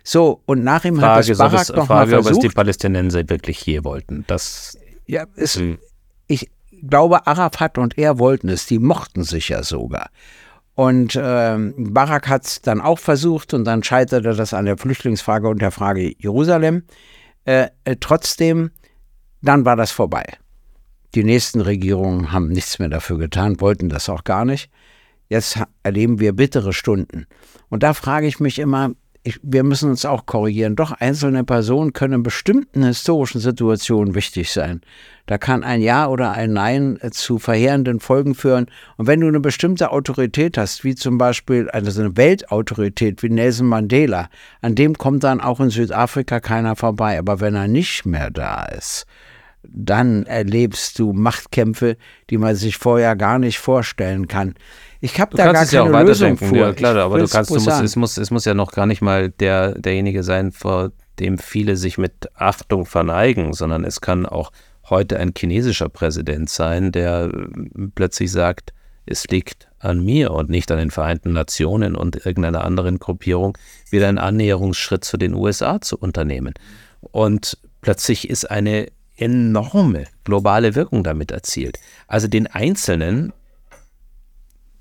So, 0.03 0.41
und 0.47 0.65
nach 0.65 0.85
ihm 0.87 0.99
hat 1.01 1.27
Frage, 1.27 1.27
das 1.27 1.29
ist, 1.29 1.41
ob 1.41 1.51
Barak 1.51 1.61
es, 1.61 1.69
noch 1.69 1.77
mal 1.77 1.85
Frage 1.87 2.15
ob 2.15 2.21
es 2.21 2.27
die 2.27 2.35
versucht. 2.35 2.57
Palästinenser 2.57 3.29
wirklich 3.29 3.65
je 3.67 3.85
wollten. 3.85 4.25
Das, 4.27 4.79
Ja, 5.07 5.27
es, 5.37 5.57
Hm. 5.57 5.79
ich 6.27 6.51
glaube, 6.89 7.27
Arafat 7.27 7.77
und 7.77 7.99
er 7.99 8.19
wollten 8.19 8.49
es, 8.49 8.65
die 8.65 8.79
mochten 8.79 9.25
sich 9.25 9.51
ja 9.51 9.63
sogar. 9.63 10.09
Und 10.75 11.19
ähm, 11.23 11.75
Barak 11.77 12.29
hat 12.29 12.47
es 12.47 12.63
dann 12.63 12.81
auch 12.81 12.99
versucht 12.99 13.53
und 13.53 13.65
dann 13.65 13.83
scheiterte 13.83 14.35
das 14.35 14.55
an 14.55 14.65
der 14.65 14.79
Flüchtlingsfrage 14.79 15.49
und 15.49 15.61
der 15.61 15.71
Frage 15.71 16.15
Jerusalem. 16.19 16.85
Äh, 17.45 17.69
äh, 17.85 17.97
trotzdem, 18.01 18.71
dann 19.43 19.67
war 19.67 19.77
das 19.77 19.91
vorbei. 19.93 20.25
Die 21.15 21.25
nächsten 21.25 21.61
Regierungen 21.61 22.33
haben 22.33 22.49
nichts 22.49 22.79
mehr 22.79 22.89
dafür 22.89 23.19
getan, 23.19 23.61
wollten 23.61 23.89
das 23.89 24.09
auch 24.09 24.25
gar 24.25 24.45
nicht. 24.45 24.69
Jetzt 25.29 25.59
erleben 25.83 26.19
wir 26.19 26.33
bittere 26.33 26.73
Stunden. 26.73 27.27
Und 27.69 27.83
da 27.83 27.95
frage 27.95 28.27
ich 28.27 28.41
mich 28.41 28.59
immer, 28.59 28.91
ich, 29.27 29.41
wir 29.43 29.65
müssen 29.65 29.89
uns 29.89 30.05
auch 30.05 30.27
korrigieren. 30.27 30.77
Doch 30.77 30.93
einzelne 30.93 31.45
Personen 31.45 31.95
können 31.95 32.15
in 32.15 32.23
bestimmten 32.23 32.85
historischen 32.85 33.41
Situationen 33.41 34.15
wichtig 34.15 34.53
sein. 34.53 34.83
Da 35.25 35.39
kann 35.39 35.65
ein 35.65 35.81
Ja 35.81 36.09
oder 36.09 36.33
ein 36.33 36.53
Nein 36.53 36.99
äh, 37.01 37.11
zu 37.11 37.39
verheerenden 37.39 38.01
Folgen 38.01 38.35
führen. 38.35 38.67
Und 38.99 39.07
wenn 39.07 39.21
du 39.21 39.29
eine 39.29 39.41
bestimmte 39.41 39.93
Autorität 39.93 40.59
hast, 40.59 40.85
wie 40.85 40.95
zum 40.95 41.17
Beispiel 41.17 41.71
also 41.71 41.99
eine 42.03 42.19
Weltautorität 42.19 43.23
wie 43.23 43.31
Nelson 43.31 43.67
Mandela, 43.67 44.29
an 44.61 44.75
dem 44.75 44.99
kommt 44.99 45.25
dann 45.25 45.41
auch 45.41 45.59
in 45.59 45.71
Südafrika 45.71 46.41
keiner 46.41 46.77
vorbei. 46.77 47.19
Aber 47.19 47.41
wenn 47.41 47.55
er 47.55 47.67
nicht 47.67 48.05
mehr 48.05 48.31
da 48.31 48.67
ist, 48.67 49.07
dann 49.69 50.27
erlebst 50.27 50.99
du 50.99 51.13
Machtkämpfe, 51.13 51.97
die 52.31 52.39
man 52.39 52.57
sich 52.57 52.77
vorher 52.77 53.17
gar 53.17 53.39
nicht 53.39 53.59
vorstellen 53.59 54.29
kann. 54.29 54.55
Ich 55.01 55.21
habe 55.21 55.37
da 55.37 55.53
gar 55.53 55.63
es 55.63 55.73
ja 55.73 55.83
auch 55.83 55.91
keine 55.91 56.09
Lösung 56.09 56.37
vor. 56.37 56.57
Ja, 56.57 56.73
klar, 56.73 56.97
aber 56.97 57.19
du 57.19 57.29
kannst, 57.29 57.51
du 57.51 57.55
musst, 57.55 57.69
es, 57.69 57.97
muss, 57.97 58.17
es 58.17 58.31
muss 58.31 58.45
ja 58.45 58.55
noch 58.55 58.73
gar 58.73 58.87
nicht 58.87 59.03
mal 59.03 59.31
der, 59.31 59.79
derjenige 59.79 60.23
sein, 60.23 60.53
vor 60.53 60.93
dem 61.19 61.39
viele 61.39 61.77
sich 61.77 61.99
mit 61.99 62.29
Achtung 62.35 62.87
verneigen, 62.87 63.53
sondern 63.53 63.85
es 63.85 64.01
kann 64.01 64.27
auch 64.27 64.51
heute 64.89 65.19
ein 65.19 65.33
chinesischer 65.37 65.89
Präsident 65.89 66.49
sein, 66.51 66.93
der 66.93 67.31
äh, 67.33 67.89
plötzlich 67.95 68.31
sagt, 68.31 68.73
es 69.07 69.27
liegt 69.29 69.69
an 69.79 70.03
mir 70.03 70.31
und 70.31 70.49
nicht 70.49 70.71
an 70.73 70.79
den 70.79 70.91
Vereinten 70.91 71.33
Nationen 71.33 71.95
und 71.95 72.25
irgendeiner 72.25 72.65
anderen 72.65 72.99
Gruppierung, 72.99 73.57
wieder 73.91 74.09
einen 74.09 74.19
Annäherungsschritt 74.19 75.05
zu 75.05 75.17
den 75.17 75.35
USA 75.35 75.81
zu 75.81 75.99
unternehmen. 75.99 76.55
Und 77.01 77.59
plötzlich 77.83 78.31
ist 78.31 78.51
eine 78.51 78.87
enorme 79.17 80.05
globale 80.25 80.75
Wirkung 80.75 81.05
damit 81.05 81.31
erzielt. 81.31 81.79
Also 82.07 82.29
den 82.29 82.47
Einzelnen, 82.47 83.33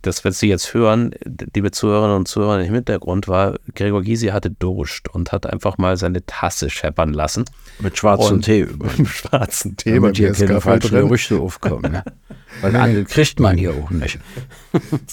das 0.02 0.24
wird 0.26 0.34
Sie 0.36 0.48
jetzt 0.50 0.74
hören, 0.74 1.12
liebe 1.56 1.72
Zuhörerinnen 1.72 2.18
und 2.18 2.28
Zuhörer 2.28 2.62
im 2.62 2.74
Hintergrund, 2.74 3.28
war, 3.30 3.56
Gregor 3.74 4.02
Gysi 4.02 4.28
hatte 4.28 4.50
Durst 4.52 5.08
und 5.14 5.32
hat 5.32 5.46
einfach 5.46 5.78
mal 5.78 5.96
seine 5.96 6.26
Tasse 6.26 6.70
scheppern 6.70 7.14
lassen. 7.14 7.46
Mit 7.80 7.98
schwarzem 7.98 8.36
Und- 8.38 8.42
Tee 8.46 8.62
über. 8.62 8.90
Im 8.98 9.06
schwarzen 9.06 9.78
Tee, 9.78 9.94
Damit 9.96 10.18
hier 10.18 10.34
keine 10.34 10.60
falschen. 10.60 10.90
Gerüchte 10.92 11.38
aufkommen. 11.40 11.92
Ne? 11.94 12.04
Weil 12.62 12.76
andere 12.76 13.06
kriegt 13.06 13.40
man 13.40 13.58
hier 13.58 13.72
auch 13.74 13.90
nicht. 13.92 14.20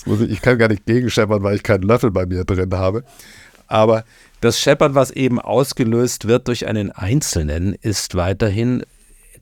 Ich, 0.07 0.21
ich 0.31 0.43
kann 0.43 0.59
gar 0.59 0.69
nicht 0.69 0.87
gegenscheppern, 0.87 1.43
weil 1.43 1.55
ich 1.57 1.63
keinen 1.63 1.83
Löffel 1.83 2.11
bei 2.11 2.27
mir 2.27 2.45
drin 2.45 2.73
habe. 2.75 3.05
Aber 3.67 4.05
Das 4.41 4.59
Scheppern, 4.59 4.95
was 4.95 5.11
eben 5.11 5.39
ausgelöst 5.39 6.27
wird 6.27 6.49
durch 6.49 6.67
einen 6.67 6.91
Einzelnen, 6.91 7.75
ist 7.75 8.15
weiterhin 8.17 8.83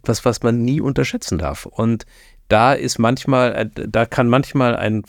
etwas, 0.03 0.25
was 0.25 0.43
man 0.43 0.63
nie 0.63 0.81
unterschätzen 0.81 1.39
darf. 1.39 1.67
Und 1.67 2.07
da 2.49 2.73
ist 2.73 2.99
manchmal, 2.99 3.55
äh, 3.55 3.69
da 3.89 4.07
kann 4.07 4.29
manchmal 4.29 4.77
ein 4.77 5.05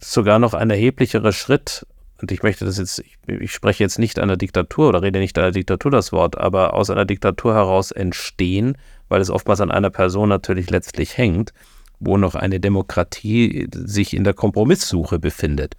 sogar 0.00 0.38
noch 0.38 0.54
ein 0.54 0.70
erheblicherer 0.70 1.32
Schritt, 1.32 1.86
und 2.20 2.30
ich 2.30 2.44
möchte 2.44 2.64
das 2.64 2.78
jetzt, 2.78 3.00
ich, 3.00 3.18
ich 3.26 3.52
spreche 3.52 3.82
jetzt 3.82 3.98
nicht 3.98 4.20
einer 4.20 4.36
Diktatur 4.36 4.88
oder 4.88 5.02
rede 5.02 5.18
nicht 5.18 5.36
einer 5.38 5.50
Diktatur 5.50 5.90
das 5.90 6.12
Wort, 6.12 6.38
aber 6.38 6.74
aus 6.74 6.88
einer 6.88 7.04
Diktatur 7.04 7.54
heraus 7.54 7.90
entstehen, 7.90 8.78
weil 9.08 9.20
es 9.20 9.28
oftmals 9.28 9.60
an 9.60 9.72
einer 9.72 9.90
Person 9.90 10.28
natürlich 10.28 10.70
letztlich 10.70 11.18
hängt, 11.18 11.52
wo 11.98 12.16
noch 12.16 12.36
eine 12.36 12.60
Demokratie 12.60 13.68
sich 13.72 14.14
in 14.14 14.22
der 14.22 14.34
Kompromisssuche 14.34 15.18
befindet. 15.18 15.76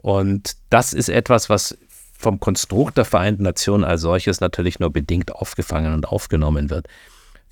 Und 0.00 0.56
das 0.70 0.94
ist 0.94 1.10
etwas, 1.10 1.50
was 1.50 1.76
vom 2.18 2.40
Konstrukt 2.40 2.96
der 2.96 3.04
Vereinten 3.04 3.42
Nationen 3.42 3.84
als 3.84 4.00
solches 4.00 4.40
natürlich 4.40 4.80
nur 4.80 4.90
bedingt 4.90 5.32
aufgefangen 5.32 5.92
und 5.92 6.08
aufgenommen 6.08 6.70
wird. 6.70 6.86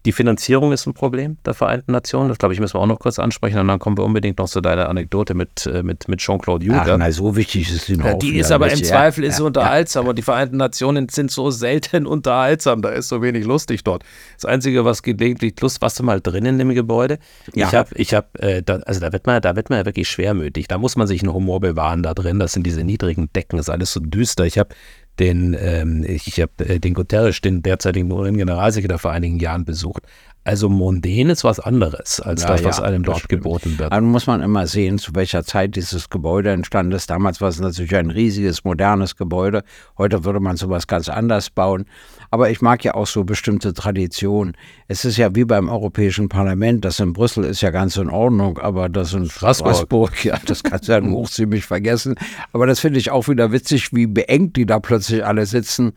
Die 0.04 0.12
Finanzierung 0.12 0.72
ist 0.72 0.86
ein 0.86 0.94
Problem 0.94 1.36
der 1.46 1.54
Vereinten 1.54 1.92
Nationen. 1.92 2.28
Das, 2.28 2.38
glaube 2.38 2.54
ich, 2.54 2.60
müssen 2.60 2.74
wir 2.74 2.80
auch 2.80 2.86
noch 2.86 2.98
kurz 2.98 3.20
ansprechen. 3.20 3.58
Und 3.60 3.68
dann 3.68 3.78
kommen 3.78 3.96
wir 3.96 4.04
unbedingt 4.04 4.38
noch 4.38 4.48
zu 4.48 4.60
deiner 4.60 4.88
Anekdote 4.88 5.34
mit, 5.34 5.64
äh, 5.66 5.84
mit, 5.84 6.08
mit 6.08 6.18
Jean-Claude 6.18 6.66
Ach, 6.70 6.74
Juncker. 6.76 6.98
na, 6.98 7.12
so 7.12 7.36
wichtig 7.36 7.70
ist 7.72 7.86
die 7.86 7.96
noch 7.96 8.06
Ja, 8.06 8.14
die 8.14 8.36
ist 8.36 8.50
aber 8.50 8.66
nicht. 8.66 8.78
im 8.78 8.82
Ja, 8.84 8.88
Zweifel 8.88 9.22
ist 9.24 9.34
ja, 9.34 9.36
sie 9.38 9.44
unterhaltsam 9.44 10.08
und 10.08 10.18
die 10.18 10.22
Vereinten 10.22 10.56
Nationen 10.56 11.08
sind 11.08 11.30
so 11.30 11.50
selten 11.52 12.06
unterhaltsam. 12.06 12.82
Da 12.82 12.88
ist 12.88 13.08
so 13.08 13.22
wenig 13.22 13.44
lustig 13.44 13.84
dort. 13.84 14.02
Das 14.34 14.44
Einzige, 14.44 14.84
was 14.84 15.02
gelegentlich 15.04 15.54
Lust, 15.60 15.80
warst 15.80 16.00
du 16.00 16.02
mal 16.02 16.20
drin 16.20 16.46
in 16.46 16.58
dem 16.58 16.70
Gebäude? 16.74 17.18
Ja. 17.54 17.68
Ich 17.68 17.74
habe, 17.74 17.90
ich 17.94 18.14
habe, 18.14 18.26
äh, 18.40 18.62
da, 18.62 18.76
also 18.78 18.98
da 18.98 19.12
wird 19.12 19.26
man, 19.26 19.40
da 19.40 19.54
wird 19.54 19.70
man 19.70 19.78
ja 19.78 19.86
wirklich 19.86 20.08
schwermütig. 20.08 20.66
Da 20.66 20.78
muss 20.78 20.96
man 20.96 21.06
sich 21.06 21.22
einen 21.22 21.32
Humor 21.32 21.60
bewahren 21.60 22.02
da 22.02 22.12
drin. 22.12 22.40
Das 22.40 22.52
sind 22.52 22.66
diese 22.66 22.82
niedrigen 22.82 23.32
Decken, 23.34 23.56
das 23.56 23.66
ist 23.66 23.70
alles 23.70 23.92
so 23.92 24.00
düster. 24.00 24.44
Ich 24.46 24.58
habe 24.58 24.70
den, 25.18 25.56
ähm, 25.58 26.04
ich 26.06 26.40
habe 26.40 26.52
äh, 26.58 26.80
den 26.80 26.94
Guterres, 26.94 27.40
den 27.40 27.62
derzeitigen 27.62 28.10
UN-Generalsekretär 28.10 28.98
vor 28.98 29.10
einigen 29.10 29.38
Jahren 29.38 29.64
besucht. 29.64 30.02
Also 30.44 30.68
mundän 30.68 31.30
ist 31.30 31.44
was 31.44 31.60
anderes 31.60 32.18
als 32.20 32.42
Ja, 32.42 32.48
das, 32.48 32.64
was 32.64 32.78
ja, 32.78 32.84
einem 32.84 33.04
dort 33.04 33.28
geboten 33.28 33.78
wird. 33.78 33.92
Dann 33.92 34.04
muss 34.04 34.26
man 34.26 34.42
immer 34.42 34.66
sehen, 34.66 34.98
zu 34.98 35.14
welcher 35.14 35.44
Zeit 35.44 35.76
dieses 35.76 36.10
Gebäude 36.10 36.50
entstanden 36.50 36.92
ist. 36.92 37.10
Damals 37.10 37.40
war 37.40 37.48
es 37.48 37.60
natürlich 37.60 37.94
ein 37.94 38.10
riesiges, 38.10 38.64
modernes 38.64 39.16
Gebäude. 39.16 39.62
Heute 39.96 40.24
würde 40.24 40.40
man 40.40 40.56
sowas 40.56 40.88
ganz 40.88 41.08
anders 41.08 41.50
bauen. 41.50 41.84
Aber 42.32 42.48
ich 42.48 42.62
mag 42.62 42.82
ja 42.82 42.94
auch 42.94 43.06
so 43.06 43.24
bestimmte 43.24 43.74
Traditionen. 43.74 44.56
Es 44.88 45.04
ist 45.04 45.18
ja 45.18 45.34
wie 45.34 45.44
beim 45.44 45.68
Europäischen 45.68 46.30
Parlament. 46.30 46.82
Das 46.82 46.98
in 46.98 47.12
Brüssel 47.12 47.44
ist 47.44 47.60
ja 47.60 47.68
ganz 47.68 47.98
in 47.98 48.08
Ordnung, 48.08 48.56
aber 48.56 48.88
das 48.88 49.12
in 49.12 49.28
Straßburg. 49.28 49.74
Straßburg, 49.74 50.24
ja, 50.24 50.38
das 50.46 50.62
kannst 50.62 50.88
du 50.88 50.92
ja 50.92 51.00
nur 51.02 51.24
ziemlich 51.30 51.66
vergessen. 51.66 52.14
Aber 52.54 52.66
das 52.66 52.80
finde 52.80 52.98
ich 52.98 53.10
auch 53.10 53.28
wieder 53.28 53.52
witzig, 53.52 53.92
wie 53.92 54.06
beengt 54.06 54.56
die 54.56 54.64
da 54.64 54.80
plötzlich 54.80 55.26
alle 55.26 55.44
sitzen. 55.44 55.92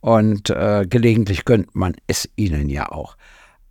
Und 0.00 0.50
äh, 0.50 0.84
gelegentlich 0.86 1.46
gönnt 1.46 1.74
man 1.74 1.94
es 2.06 2.28
ihnen 2.36 2.68
ja 2.68 2.92
auch. 2.92 3.16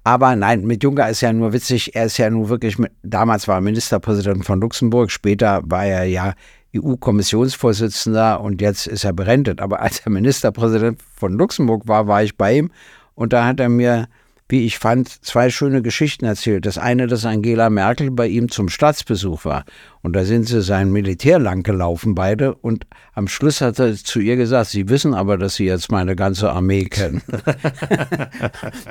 Aber 0.03 0.35
nein, 0.35 0.65
mit 0.65 0.83
Juncker 0.83 1.07
ist 1.09 1.21
ja 1.21 1.31
nur 1.31 1.53
witzig, 1.53 1.93
er 1.93 2.05
ist 2.05 2.17
ja 2.17 2.31
nur 2.31 2.49
wirklich, 2.49 2.79
mit, 2.79 2.93
damals 3.03 3.47
war 3.47 3.57
er 3.57 3.61
Ministerpräsident 3.61 4.43
von 4.43 4.59
Luxemburg, 4.59 5.11
später 5.11 5.61
war 5.65 5.85
er 5.85 6.05
ja 6.05 6.33
EU-Kommissionsvorsitzender 6.79 8.41
und 8.41 8.61
jetzt 8.61 8.87
ist 8.87 9.03
er 9.03 9.13
berentet. 9.13 9.61
Aber 9.61 9.81
als 9.81 9.99
er 9.99 10.11
Ministerpräsident 10.11 10.99
von 11.15 11.33
Luxemburg 11.33 11.87
war, 11.87 12.07
war 12.07 12.23
ich 12.23 12.37
bei 12.37 12.57
ihm 12.57 12.71
und 13.15 13.33
da 13.33 13.45
hat 13.45 13.59
er 13.59 13.69
mir, 13.69 14.07
wie 14.49 14.65
ich 14.65 14.77
fand, 14.77 15.09
zwei 15.09 15.49
schöne 15.49 15.81
Geschichten 15.81 16.25
erzählt. 16.25 16.65
Das 16.65 16.77
eine, 16.77 17.07
dass 17.07 17.25
Angela 17.25 17.69
Merkel 17.69 18.11
bei 18.11 18.27
ihm 18.27 18.49
zum 18.49 18.69
Staatsbesuch 18.69 19.45
war 19.45 19.65
und 20.01 20.13
da 20.13 20.23
sind 20.23 20.47
sie 20.47 20.61
sein 20.61 20.91
Militär 20.91 21.39
lang 21.39 21.63
gelaufen 21.63 22.15
beide 22.15 22.55
und 22.55 22.85
am 23.13 23.27
Schluss 23.27 23.61
hat 23.61 23.79
er 23.79 23.95
zu 23.95 24.19
ihr 24.19 24.35
gesagt, 24.35 24.69
sie 24.69 24.89
wissen 24.89 25.13
aber, 25.13 25.37
dass 25.37 25.55
sie 25.55 25.65
jetzt 25.65 25.91
meine 25.91 26.15
ganze 26.15 26.51
Armee 26.51 26.85
kennen. 26.85 27.21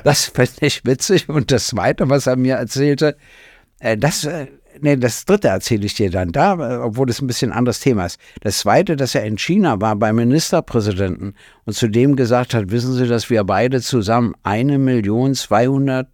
Das 0.03 0.25
fand 0.25 0.61
ich 0.61 0.85
witzig. 0.85 1.27
Und 1.27 1.51
das 1.51 1.67
Zweite, 1.67 2.09
was 2.09 2.27
er 2.27 2.35
mir 2.35 2.55
erzählte, 2.55 3.17
äh, 3.79 3.97
das, 3.97 4.23
äh, 4.25 4.47
nee, 4.81 4.95
das 4.95 5.25
Dritte 5.25 5.49
erzähle 5.49 5.85
ich 5.85 5.93
dir 5.93 6.09
dann 6.09 6.31
da, 6.31 6.53
äh, 6.53 6.77
obwohl 6.77 7.09
es 7.09 7.21
ein 7.21 7.27
bisschen 7.27 7.51
anderes 7.51 7.79
Thema 7.79 8.05
ist. 8.05 8.19
Das 8.41 8.59
Zweite, 8.59 8.95
dass 8.95 9.15
er 9.15 9.25
in 9.25 9.37
China 9.37 9.79
war 9.81 9.95
beim 9.95 10.15
Ministerpräsidenten 10.15 11.35
und 11.65 11.73
zu 11.73 11.87
dem 11.87 12.15
gesagt 12.15 12.53
hat, 12.53 12.71
wissen 12.71 12.93
Sie, 12.93 13.07
dass 13.07 13.29
wir 13.29 13.43
beide 13.43 13.81
zusammen 13.81 14.33
eine 14.43 14.77
Million 14.77 15.33
200 15.33 16.07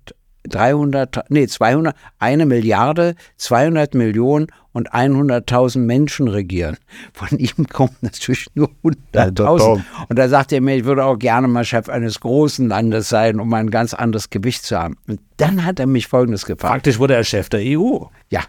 300, 0.49 1.29
nee, 1.29 1.47
200, 1.47 1.95
eine 2.19 2.45
Milliarde, 2.45 3.15
200 3.37 3.93
Millionen 3.93 4.47
und 4.73 4.91
100.000 4.91 5.79
Menschen 5.79 6.27
regieren. 6.27 6.77
Von 7.13 7.37
ihm 7.37 7.67
kommen 7.71 7.95
natürlich 8.01 8.47
nur 8.55 8.69
100.000. 8.83 9.35
100.000. 9.35 9.81
Und 10.09 10.19
da 10.19 10.27
sagt 10.27 10.51
er 10.51 10.61
mir, 10.61 10.75
ich 10.75 10.85
würde 10.85 11.05
auch 11.05 11.17
gerne 11.17 11.47
mal 11.47 11.63
Chef 11.63 11.89
eines 11.89 12.19
großen 12.19 12.67
Landes 12.67 13.09
sein, 13.09 13.39
um 13.39 13.53
ein 13.53 13.69
ganz 13.69 13.93
anderes 13.93 14.29
Gewicht 14.29 14.63
zu 14.63 14.77
haben. 14.77 14.97
Und 15.07 15.19
dann 15.37 15.63
hat 15.63 15.79
er 15.79 15.87
mich 15.87 16.07
Folgendes 16.07 16.45
gefragt. 16.45 16.73
Praktisch 16.73 16.99
wurde 16.99 17.15
er 17.15 17.23
Chef 17.23 17.49
der 17.49 17.61
EU. 17.63 18.05
Ja, 18.29 18.41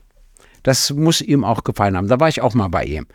das 0.63 0.93
muss 0.93 1.21
ihm 1.21 1.45
auch 1.45 1.63
gefallen 1.63 1.97
haben. 1.97 2.09
Da 2.09 2.19
war 2.19 2.29
ich 2.29 2.41
auch 2.41 2.55
mal 2.55 2.69
bei 2.69 2.85
ihm. 2.85 3.07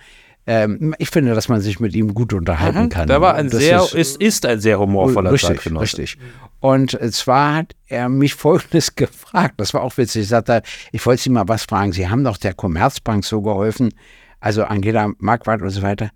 Ähm, 0.48 0.96
ich 0.98 1.10
finde, 1.10 1.36
dass 1.36 1.48
man 1.48 1.62
sich 1.62 1.80
mit 1.80 1.96
ihm 1.96 2.14
gut 2.14 2.34
unterhalten 2.34 2.90
kann. 2.90 3.08
Der 3.08 3.22
war 3.22 3.36
ein 3.36 3.50
Das 3.50 3.60
sehr, 3.60 3.84
ist- 3.84 3.94
ist, 3.94 4.22
ist 4.22 4.46
ein 4.46 4.60
sehr 4.60 4.80
humorvoller 4.80 5.32
richtig, 5.32 5.50
Zeitgenosse. 5.58 5.84
richtig. 5.84 6.18
Und 6.60 6.98
zwar 7.14 7.56
hat 7.56 7.76
er 7.88 8.10
mich 8.10 8.34
Folgendes 8.36 8.96
gefragt. 8.96 9.56
Das 9.58 9.74
war 9.74 9.82
auch 9.82 9.96
witzig. 9.98 10.24
Ich 10.24 10.28
sagte, 10.30 10.62
ich 10.92 11.06
wollte 11.06 11.22
Sie 11.24 11.30
mal 11.30 11.48
was 11.48 11.64
fragen. 11.66 11.92
Sie 11.92 12.08
haben 12.10 12.24
doch 12.24 12.38
der 12.38 12.54
Commerzbank 12.56 13.24
so 13.26 13.42
geholfen, 13.42 13.94
also 14.40 14.64
Angela 14.64 15.12
Marquardt 15.20 15.62
und 15.62 15.70
so 15.70 15.82
weiter. 15.84 16.10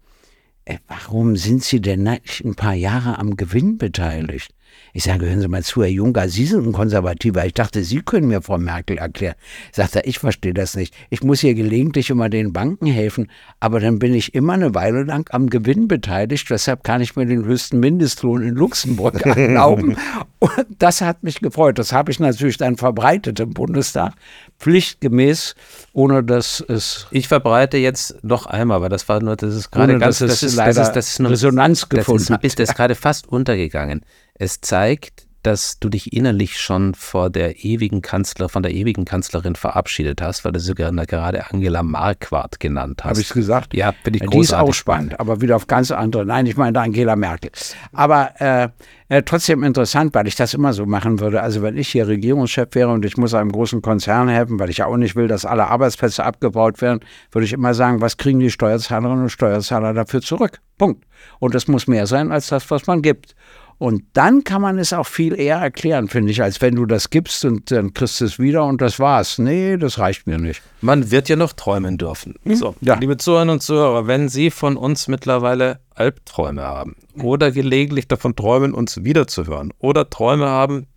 Äh, 0.65 0.77
warum 0.87 1.35
sind 1.35 1.63
Sie 1.63 1.81
denn 1.81 2.03
nicht 2.03 2.41
ein 2.43 2.55
paar 2.55 2.73
Jahre 2.73 3.19
am 3.19 3.35
Gewinn 3.37 3.77
beteiligt? 3.77 4.51
Ich 4.95 5.05
sage, 5.05 5.25
hören 5.25 5.41
Sie 5.41 5.47
mal 5.47 5.63
zu, 5.63 5.81
Herr 5.81 5.89
Juncker, 5.89 6.29
Sie 6.29 6.45
sind 6.45 6.67
ein 6.67 6.71
Konservativer. 6.71 7.43
Ich 7.47 7.55
dachte, 7.55 7.83
Sie 7.83 8.01
können 8.03 8.27
mir 8.27 8.43
Frau 8.43 8.59
Merkel 8.59 8.99
erklären. 8.99 9.33
Sagt 9.71 9.95
er, 9.95 10.05
ich 10.05 10.19
verstehe 10.19 10.53
das 10.53 10.75
nicht. 10.75 10.93
Ich 11.09 11.23
muss 11.23 11.39
hier 11.39 11.55
gelegentlich 11.55 12.11
immer 12.11 12.29
den 12.29 12.53
Banken 12.53 12.85
helfen, 12.85 13.31
aber 13.59 13.79
dann 13.79 13.97
bin 13.97 14.13
ich 14.13 14.35
immer 14.35 14.53
eine 14.53 14.75
Weile 14.75 15.01
lang 15.03 15.27
am 15.33 15.49
Gewinn 15.49 15.87
beteiligt. 15.87 16.47
Deshalb 16.51 16.83
kann 16.83 17.01
ich 17.01 17.15
mir 17.15 17.25
den 17.25 17.43
höchsten 17.43 17.79
Mindestlohn 17.79 18.43
in 18.43 18.53
Luxemburg 18.53 19.19
erlauben. 19.25 19.97
Und 20.37 20.51
das 20.77 21.01
hat 21.01 21.23
mich 21.23 21.39
gefreut. 21.39 21.79
Das 21.79 21.91
habe 21.91 22.11
ich 22.11 22.19
natürlich 22.19 22.57
dann 22.57 22.77
verbreitet 22.77 23.39
im 23.39 23.51
Bundestag, 23.55 24.13
pflichtgemäß, 24.59 25.55
ohne 25.93 26.23
dass 26.23 26.63
es 26.67 27.07
Ich 27.09 27.27
verbreite 27.27 27.77
jetzt 27.77 28.23
noch 28.23 28.45
einmal, 28.45 28.81
weil 28.81 28.89
das 28.89 29.09
war 29.09 29.23
nur, 29.23 29.35
das 29.37 29.55
ist 29.55 29.71
gerade 29.71 29.97
ganz, 29.97 30.19
dass 30.19 30.29
es 30.29 30.39
das 30.41 30.43
ist, 30.51 30.55
leider 30.55 30.73
das 30.73 30.87
ist, 30.89 30.93
das 30.95 31.09
ist 31.13 31.19
nur, 31.19 31.31
Resonanz 31.31 31.79
das 31.81 31.89
gefunden 31.89 32.21
ist, 32.21 32.29
hat. 32.29 32.41
bisschen- 32.41 32.57
Das 32.57 32.69
ist 32.69 32.75
gerade 32.75 32.93
fast 32.93 33.27
untergegangen. 33.27 34.01
Es 34.43 34.59
zeigt, 34.59 35.25
dass 35.41 35.79
du 35.79 35.87
dich 35.87 36.11
innerlich 36.11 36.59
schon 36.59 36.95
vor 36.95 37.29
der 37.29 37.63
ewigen 37.63 38.01
Kanzler, 38.01 38.49
von 38.49 38.61
der 38.61 38.73
ewigen 38.73 39.05
Kanzlerin 39.05 39.55
verabschiedet 39.55 40.21
hast, 40.21 40.43
weil 40.43 40.51
du 40.51 40.59
sie 40.59 40.75
gerade 40.75 41.05
gerade 41.05 41.49
Angela 41.49 41.81
Marquardt 41.81 42.59
genannt 42.59 43.05
hast. 43.05 43.11
Habe 43.11 43.21
ich 43.21 43.29
gesagt? 43.29 43.73
Ja, 43.73 43.93
finde 44.03 44.17
ich 44.17 44.23
Ja, 44.23 44.29
Die 44.29 44.37
ist 44.39 44.49
großartig. 44.49 44.69
auch 44.69 44.73
spannend, 44.73 45.17
aber 45.21 45.39
wieder 45.39 45.55
auf 45.55 45.67
ganz 45.67 45.91
andere. 45.91 46.25
Nein, 46.25 46.45
ich 46.45 46.57
meine 46.57 46.77
Angela 46.77 47.15
Merkel. 47.15 47.51
Aber 47.93 48.33
äh, 48.41 48.67
äh, 49.07 49.23
trotzdem 49.23 49.63
interessant, 49.63 50.13
weil 50.13 50.27
ich 50.27 50.35
das 50.35 50.53
immer 50.53 50.73
so 50.73 50.85
machen 50.85 51.21
würde. 51.21 51.41
Also 51.41 51.61
wenn 51.61 51.77
ich 51.77 51.87
hier 51.87 52.05
Regierungschef 52.05 52.67
wäre 52.73 52.89
und 52.89 53.05
ich 53.05 53.15
muss 53.15 53.33
einem 53.33 53.53
großen 53.53 53.81
Konzern 53.81 54.27
helfen, 54.27 54.59
weil 54.59 54.69
ich 54.69 54.79
ja 54.79 54.87
auch 54.87 54.97
nicht 54.97 55.15
will, 55.15 55.29
dass 55.29 55.45
alle 55.45 55.67
Arbeitsplätze 55.67 56.25
abgebaut 56.25 56.81
werden, 56.81 56.99
würde 57.31 57.45
ich 57.45 57.53
immer 57.53 57.73
sagen, 57.73 58.01
was 58.01 58.17
kriegen 58.17 58.39
die 58.39 58.51
Steuerzahlerinnen 58.51 59.23
und 59.23 59.29
Steuerzahler 59.29 59.93
dafür 59.93 60.21
zurück? 60.21 60.59
Punkt. 60.77 61.05
Und 61.39 61.55
es 61.55 61.69
muss 61.69 61.87
mehr 61.87 62.07
sein 62.07 62.31
als 62.31 62.47
das, 62.47 62.69
was 62.71 62.87
man 62.87 63.01
gibt. 63.01 63.35
Und 63.77 64.03
dann 64.13 64.43
kann 64.43 64.61
man 64.61 64.77
es 64.79 64.93
auch 64.93 65.07
viel 65.07 65.37
eher 65.37 65.57
erklären, 65.57 66.07
finde 66.07 66.31
ich, 66.31 66.41
als 66.41 66.61
wenn 66.61 66.75
du 66.75 66.85
das 66.85 67.09
gibst 67.09 67.43
und 67.43 67.69
dann 67.71 67.93
kriegst 67.93 68.21
du 68.21 68.25
es 68.25 68.39
wieder 68.39 68.63
und 68.65 68.81
das 68.81 68.99
war's. 68.99 69.39
Nee, 69.39 69.77
das 69.77 69.99
reicht 69.99 70.25
mir 70.27 70.37
nicht. 70.37 70.61
Man 70.81 71.11
wird 71.11 71.27
ja 71.27 71.35
noch 71.35 71.53
träumen 71.53 71.97
dürfen. 71.97 72.35
So, 72.45 72.69
Hm? 72.69 72.75
Ja. 72.81 72.95
liebe 72.95 73.17
Zuhörerinnen 73.17 73.53
und 73.53 73.61
Zuhörer, 73.61 74.07
wenn 74.07 74.29
Sie 74.29 74.51
von 74.51 74.77
uns 74.77 75.07
mittlerweile 75.07 75.79
Albträume 75.95 76.61
haben 76.61 76.95
oder 77.21 77.51
gelegentlich 77.51 78.07
davon 78.07 78.35
träumen, 78.35 78.73
uns 78.73 79.03
wiederzuhören 79.03 79.73
oder 79.79 80.09
Träume 80.09 80.47
haben, 80.47 80.87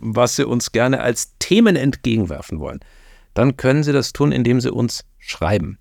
was 0.00 0.36
Sie 0.36 0.46
uns 0.46 0.72
gerne 0.72 1.00
als 1.00 1.32
Themen 1.38 1.76
entgegenwerfen 1.76 2.58
wollen, 2.60 2.80
dann 3.34 3.56
können 3.56 3.82
Sie 3.82 3.92
das 3.92 4.12
tun, 4.12 4.32
indem 4.32 4.60
Sie 4.60 4.70
uns 4.72 5.04
schreiben. 5.18 5.78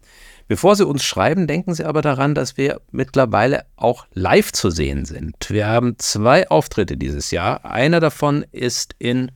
Bevor 0.48 0.76
Sie 0.76 0.86
uns 0.86 1.04
schreiben, 1.04 1.48
denken 1.48 1.74
Sie 1.74 1.86
aber 1.86 2.02
daran, 2.02 2.36
dass 2.36 2.58
wir 2.58 2.82
mittlerweile 2.92 3.64
auch 3.76 4.06
live 4.14 4.52
zu 4.52 4.70
sehen 4.70 5.06
sind. 5.06 5.36
Wir 5.50 5.68
haben 5.68 5.96
zwei 6.00 6.50
Auftritte 6.50 6.98
dieses 6.98 7.32
Jahr. 7.32 7.66
Einer 7.66 8.00
davon 8.00 8.46
ist 8.52 8.94
in 9.00 9.32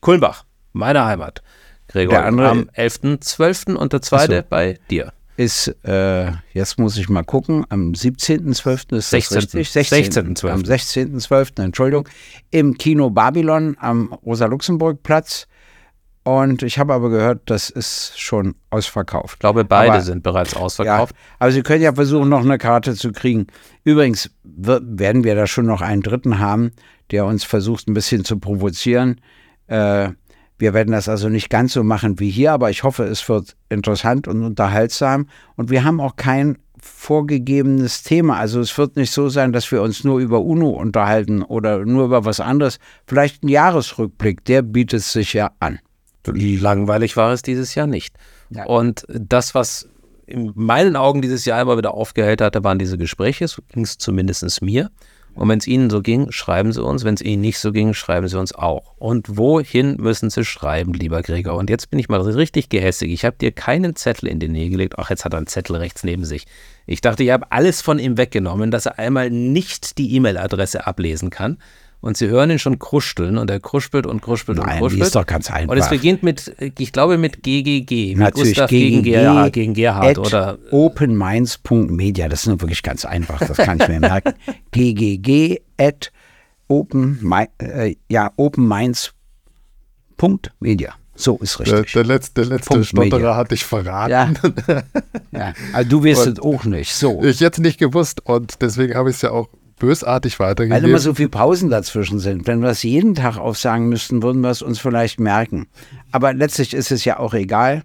Kulmbach, 0.00 0.44
meiner 0.72 1.04
Heimat. 1.06 1.42
Gregor, 1.88 2.14
Der 2.18 2.24
andere- 2.26 2.48
am 2.48 2.70
11.12. 2.74 3.74
und 3.74 3.92
der 3.92 4.02
zweite 4.02 4.38
so. 4.38 4.44
bei 4.48 4.78
dir. 4.90 5.12
ist, 5.36 5.68
äh, 5.84 6.30
jetzt 6.52 6.78
muss 6.78 6.96
ich 6.96 7.08
mal 7.08 7.24
gucken, 7.24 7.64
am 7.70 7.92
17.12. 7.92 8.96
ist 8.96 9.12
das 9.12 9.28
16.. 9.28 9.58
richtig? 9.58 9.88
16.12.. 9.90 10.48
Am 10.50 10.60
16.12., 10.62 11.62
Entschuldigung, 11.62 12.08
im 12.50 12.74
Kino 12.78 13.10
Babylon 13.10 13.76
am 13.80 14.12
Rosa-Luxemburg-Platz. 14.12 15.48
Und 16.24 16.62
ich 16.62 16.78
habe 16.78 16.94
aber 16.94 17.10
gehört, 17.10 17.42
das 17.46 17.68
ist 17.68 18.18
schon 18.20 18.54
ausverkauft. 18.70 19.34
Ich 19.34 19.38
glaube, 19.40 19.64
beide 19.64 19.94
Aber- 19.94 20.00
sind 20.02 20.22
bereits 20.22 20.54
ausverkauft. 20.54 21.14
Ja, 21.16 21.22
aber 21.40 21.50
Sie 21.50 21.62
können 21.62 21.82
ja 21.82 21.92
versuchen, 21.92 22.28
noch 22.28 22.42
eine 22.42 22.58
Karte 22.58 22.94
zu 22.94 23.10
kriegen. 23.10 23.48
Übrigens 23.82 24.30
werden 24.44 25.24
wir 25.24 25.34
da 25.34 25.48
schon 25.48 25.66
noch 25.66 25.80
einen 25.80 26.02
Dritten 26.02 26.38
haben, 26.38 26.70
der 27.10 27.24
uns 27.24 27.42
versucht, 27.42 27.88
ein 27.88 27.94
bisschen 27.94 28.24
zu 28.24 28.38
provozieren. 28.38 29.20
Äh, 29.66 30.10
wir 30.58 30.74
werden 30.74 30.92
das 30.92 31.08
also 31.08 31.28
nicht 31.28 31.50
ganz 31.50 31.72
so 31.72 31.82
machen 31.82 32.20
wie 32.20 32.30
hier, 32.30 32.52
aber 32.52 32.70
ich 32.70 32.84
hoffe, 32.84 33.02
es 33.02 33.28
wird 33.28 33.56
interessant 33.68 34.28
und 34.28 34.44
unterhaltsam. 34.44 35.26
Und 35.56 35.70
wir 35.70 35.82
haben 35.82 36.00
auch 36.00 36.14
kein 36.14 36.56
vorgegebenes 36.80 38.04
Thema. 38.04 38.36
Also 38.36 38.60
es 38.60 38.76
wird 38.78 38.94
nicht 38.94 39.10
so 39.10 39.28
sein, 39.28 39.52
dass 39.52 39.72
wir 39.72 39.82
uns 39.82 40.04
nur 40.04 40.20
über 40.20 40.40
UNO 40.40 40.70
unterhalten 40.70 41.42
oder 41.42 41.84
nur 41.84 42.04
über 42.04 42.24
was 42.24 42.38
anderes. 42.38 42.78
Vielleicht 43.08 43.42
ein 43.42 43.48
Jahresrückblick, 43.48 44.44
der 44.44 44.62
bietet 44.62 45.02
sich 45.02 45.32
ja 45.32 45.50
an. 45.58 45.80
Langweilig 46.26 47.16
war 47.16 47.32
es 47.32 47.42
dieses 47.42 47.74
Jahr 47.74 47.86
nicht. 47.86 48.14
Ja. 48.50 48.64
Und 48.64 49.04
das, 49.08 49.54
was 49.54 49.88
in 50.26 50.52
meinen 50.54 50.96
Augen 50.96 51.20
dieses 51.22 51.44
Jahr 51.44 51.60
immer 51.60 51.76
wieder 51.76 51.94
aufgehellt 51.94 52.40
hatte, 52.40 52.64
waren 52.64 52.78
diese 52.78 52.98
Gespräche. 52.98 53.48
So 53.48 53.62
ging 53.72 53.82
es 53.82 53.98
zumindest 53.98 54.62
mir. 54.62 54.90
Und 55.34 55.48
wenn 55.48 55.58
es 55.58 55.66
Ihnen 55.66 55.88
so 55.88 56.02
ging, 56.02 56.30
schreiben 56.30 56.72
Sie 56.72 56.82
uns. 56.82 57.04
Wenn 57.04 57.14
es 57.14 57.22
Ihnen 57.22 57.40
nicht 57.40 57.58
so 57.58 57.72
ging, 57.72 57.94
schreiben 57.94 58.28
Sie 58.28 58.38
uns 58.38 58.54
auch. 58.54 58.94
Und 58.98 59.38
wohin 59.38 59.96
müssen 59.96 60.28
Sie 60.28 60.44
schreiben, 60.44 60.92
lieber 60.92 61.22
Gregor? 61.22 61.56
Und 61.56 61.70
jetzt 61.70 61.88
bin 61.90 61.98
ich 61.98 62.08
mal 62.08 62.20
richtig 62.20 62.68
gehässig. 62.68 63.10
Ich 63.12 63.24
habe 63.24 63.36
dir 63.38 63.50
keinen 63.50 63.96
Zettel 63.96 64.28
in 64.28 64.40
die 64.40 64.48
Nähe 64.48 64.68
gelegt. 64.68 64.98
Ach, 64.98 65.08
jetzt 65.08 65.24
hat 65.24 65.32
er 65.32 65.38
einen 65.38 65.46
Zettel 65.46 65.76
rechts 65.76 66.04
neben 66.04 66.24
sich. 66.24 66.46
Ich 66.86 67.00
dachte, 67.00 67.24
ich 67.24 67.30
habe 67.30 67.50
alles 67.50 67.80
von 67.80 67.98
ihm 67.98 68.18
weggenommen, 68.18 68.70
dass 68.70 68.86
er 68.86 68.98
einmal 68.98 69.30
nicht 69.30 69.96
die 69.96 70.14
E-Mail-Adresse 70.16 70.86
ablesen 70.86 71.30
kann. 71.30 71.58
Und 72.02 72.16
Sie 72.16 72.26
hören 72.28 72.50
ihn 72.50 72.58
schon 72.58 72.78
kruscheln 72.78 73.38
und 73.38 73.48
er 73.48 73.60
kruspelt 73.60 74.06
und 74.06 74.20
kruspelt 74.20 74.58
und 74.58 74.66
Nein, 74.66 74.74
die 74.74 74.80
kruspelt. 74.80 75.02
ist 75.04 75.14
doch 75.14 75.24
ganz 75.24 75.50
einfach. 75.50 75.70
Und 75.72 75.78
es 75.78 75.88
beginnt 75.88 76.22
mit, 76.24 76.54
ich 76.78 76.92
glaube, 76.92 77.16
mit 77.16 77.42
GGG. 77.42 78.08
Mit 78.10 78.18
Natürlich 78.18 78.50
Gustav 78.56 78.68
gegen, 78.70 79.02
gegen, 79.02 79.14
Gerhard, 79.22 79.52
gegen 79.52 79.72
Gerhard 79.72 80.18
oder 80.18 80.58
openminds.media. 80.72 82.28
Das 82.28 82.40
ist 82.40 82.46
nur 82.48 82.60
wirklich 82.60 82.82
ganz 82.82 83.04
einfach, 83.04 83.38
das 83.38 83.56
kann 83.56 83.78
ich 83.80 83.88
mir 83.88 84.00
merken. 84.00 84.34
ggg 84.72 85.62
at 85.78 86.12
open, 86.68 87.18
äh, 87.58 87.94
ja, 88.10 88.32
openminds.media. 88.36 89.12
Punkt 90.16 90.52
Media. 90.60 90.94
So 91.14 91.36
ist 91.38 91.58
Der, 91.58 91.66
richtig. 91.78 91.92
der 91.94 92.04
letzte, 92.04 92.42
der 92.42 92.44
letzte 92.56 92.84
Stotterer 92.84 93.18
Media. 93.18 93.36
hat 93.36 93.50
dich 93.50 93.64
verraten. 93.64 94.10
ja. 94.10 94.82
ja. 95.32 95.52
Also 95.72 95.88
du 95.90 96.04
wirst 96.04 96.26
Und- 96.26 96.38
es 96.38 96.44
auch 96.44 96.64
nicht. 96.64 96.94
So. 96.94 97.22
Ich 97.24 97.40
jetzt 97.40 97.58
nicht 97.58 97.78
gewusst 97.78 98.24
und 98.24 98.60
deswegen 98.62 98.94
habe 98.94 99.10
ich 99.10 99.16
es 99.16 99.22
ja 99.22 99.30
auch 99.32 99.48
bösartig 99.82 100.38
Weil 100.38 100.50
weitergegeben. 100.50 100.88
immer 100.88 100.98
so 101.00 101.12
viele 101.12 101.28
Pausen 101.28 101.68
dazwischen 101.68 102.20
sind. 102.20 102.46
Wenn 102.46 102.62
wir 102.62 102.70
es 102.70 102.84
jeden 102.84 103.16
Tag 103.16 103.36
aufsagen 103.36 103.88
müssten, 103.88 104.22
würden 104.22 104.40
wir 104.40 104.50
es 104.50 104.62
uns 104.62 104.78
vielleicht 104.78 105.18
merken. 105.18 105.66
Aber 106.12 106.32
letztlich 106.32 106.72
ist 106.72 106.92
es 106.92 107.04
ja 107.04 107.18
auch 107.18 107.34
egal. 107.34 107.82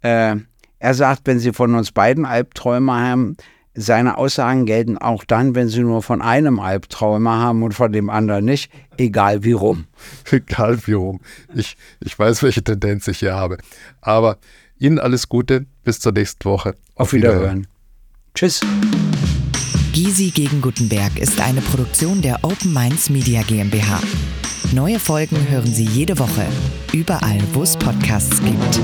Äh, 0.00 0.36
er 0.78 0.94
sagt, 0.94 1.22
wenn 1.26 1.38
Sie 1.38 1.52
von 1.52 1.74
uns 1.74 1.92
beiden 1.92 2.24
Albträume 2.24 2.92
haben, 2.94 3.36
seine 3.74 4.16
Aussagen 4.16 4.64
gelten 4.64 4.96
auch 4.96 5.22
dann, 5.22 5.54
wenn 5.54 5.68
Sie 5.68 5.80
nur 5.80 6.02
von 6.02 6.22
einem 6.22 6.60
Albträume 6.60 7.30
haben 7.30 7.62
und 7.62 7.72
von 7.72 7.92
dem 7.92 8.08
anderen 8.08 8.46
nicht, 8.46 8.72
egal 8.96 9.44
wie 9.44 9.52
rum. 9.52 9.84
Egal 10.30 10.78
wie 10.86 10.94
rum. 10.94 11.20
Ich, 11.54 11.76
ich 12.00 12.18
weiß, 12.18 12.42
welche 12.42 12.64
Tendenz 12.64 13.06
ich 13.06 13.18
hier 13.18 13.34
habe. 13.34 13.58
Aber 14.00 14.38
Ihnen 14.78 14.98
alles 14.98 15.28
Gute. 15.28 15.66
Bis 15.84 16.00
zur 16.00 16.12
nächsten 16.12 16.48
Woche. 16.48 16.74
Auf 16.94 17.12
Wiederhören. 17.12 17.66
Tschüss. 18.34 18.62
Gysi 19.98 20.30
gegen 20.30 20.60
Gutenberg 20.60 21.18
ist 21.18 21.40
eine 21.40 21.60
Produktion 21.60 22.22
der 22.22 22.44
Open 22.44 22.72
Minds 22.72 23.10
Media 23.10 23.42
GmbH. 23.42 24.00
Neue 24.72 25.00
Folgen 25.00 25.36
hören 25.50 25.74
Sie 25.74 25.86
jede 25.86 26.20
Woche, 26.20 26.46
überall, 26.92 27.40
wo 27.52 27.64
es 27.64 27.76
Podcasts 27.76 28.40
gibt. 28.40 28.80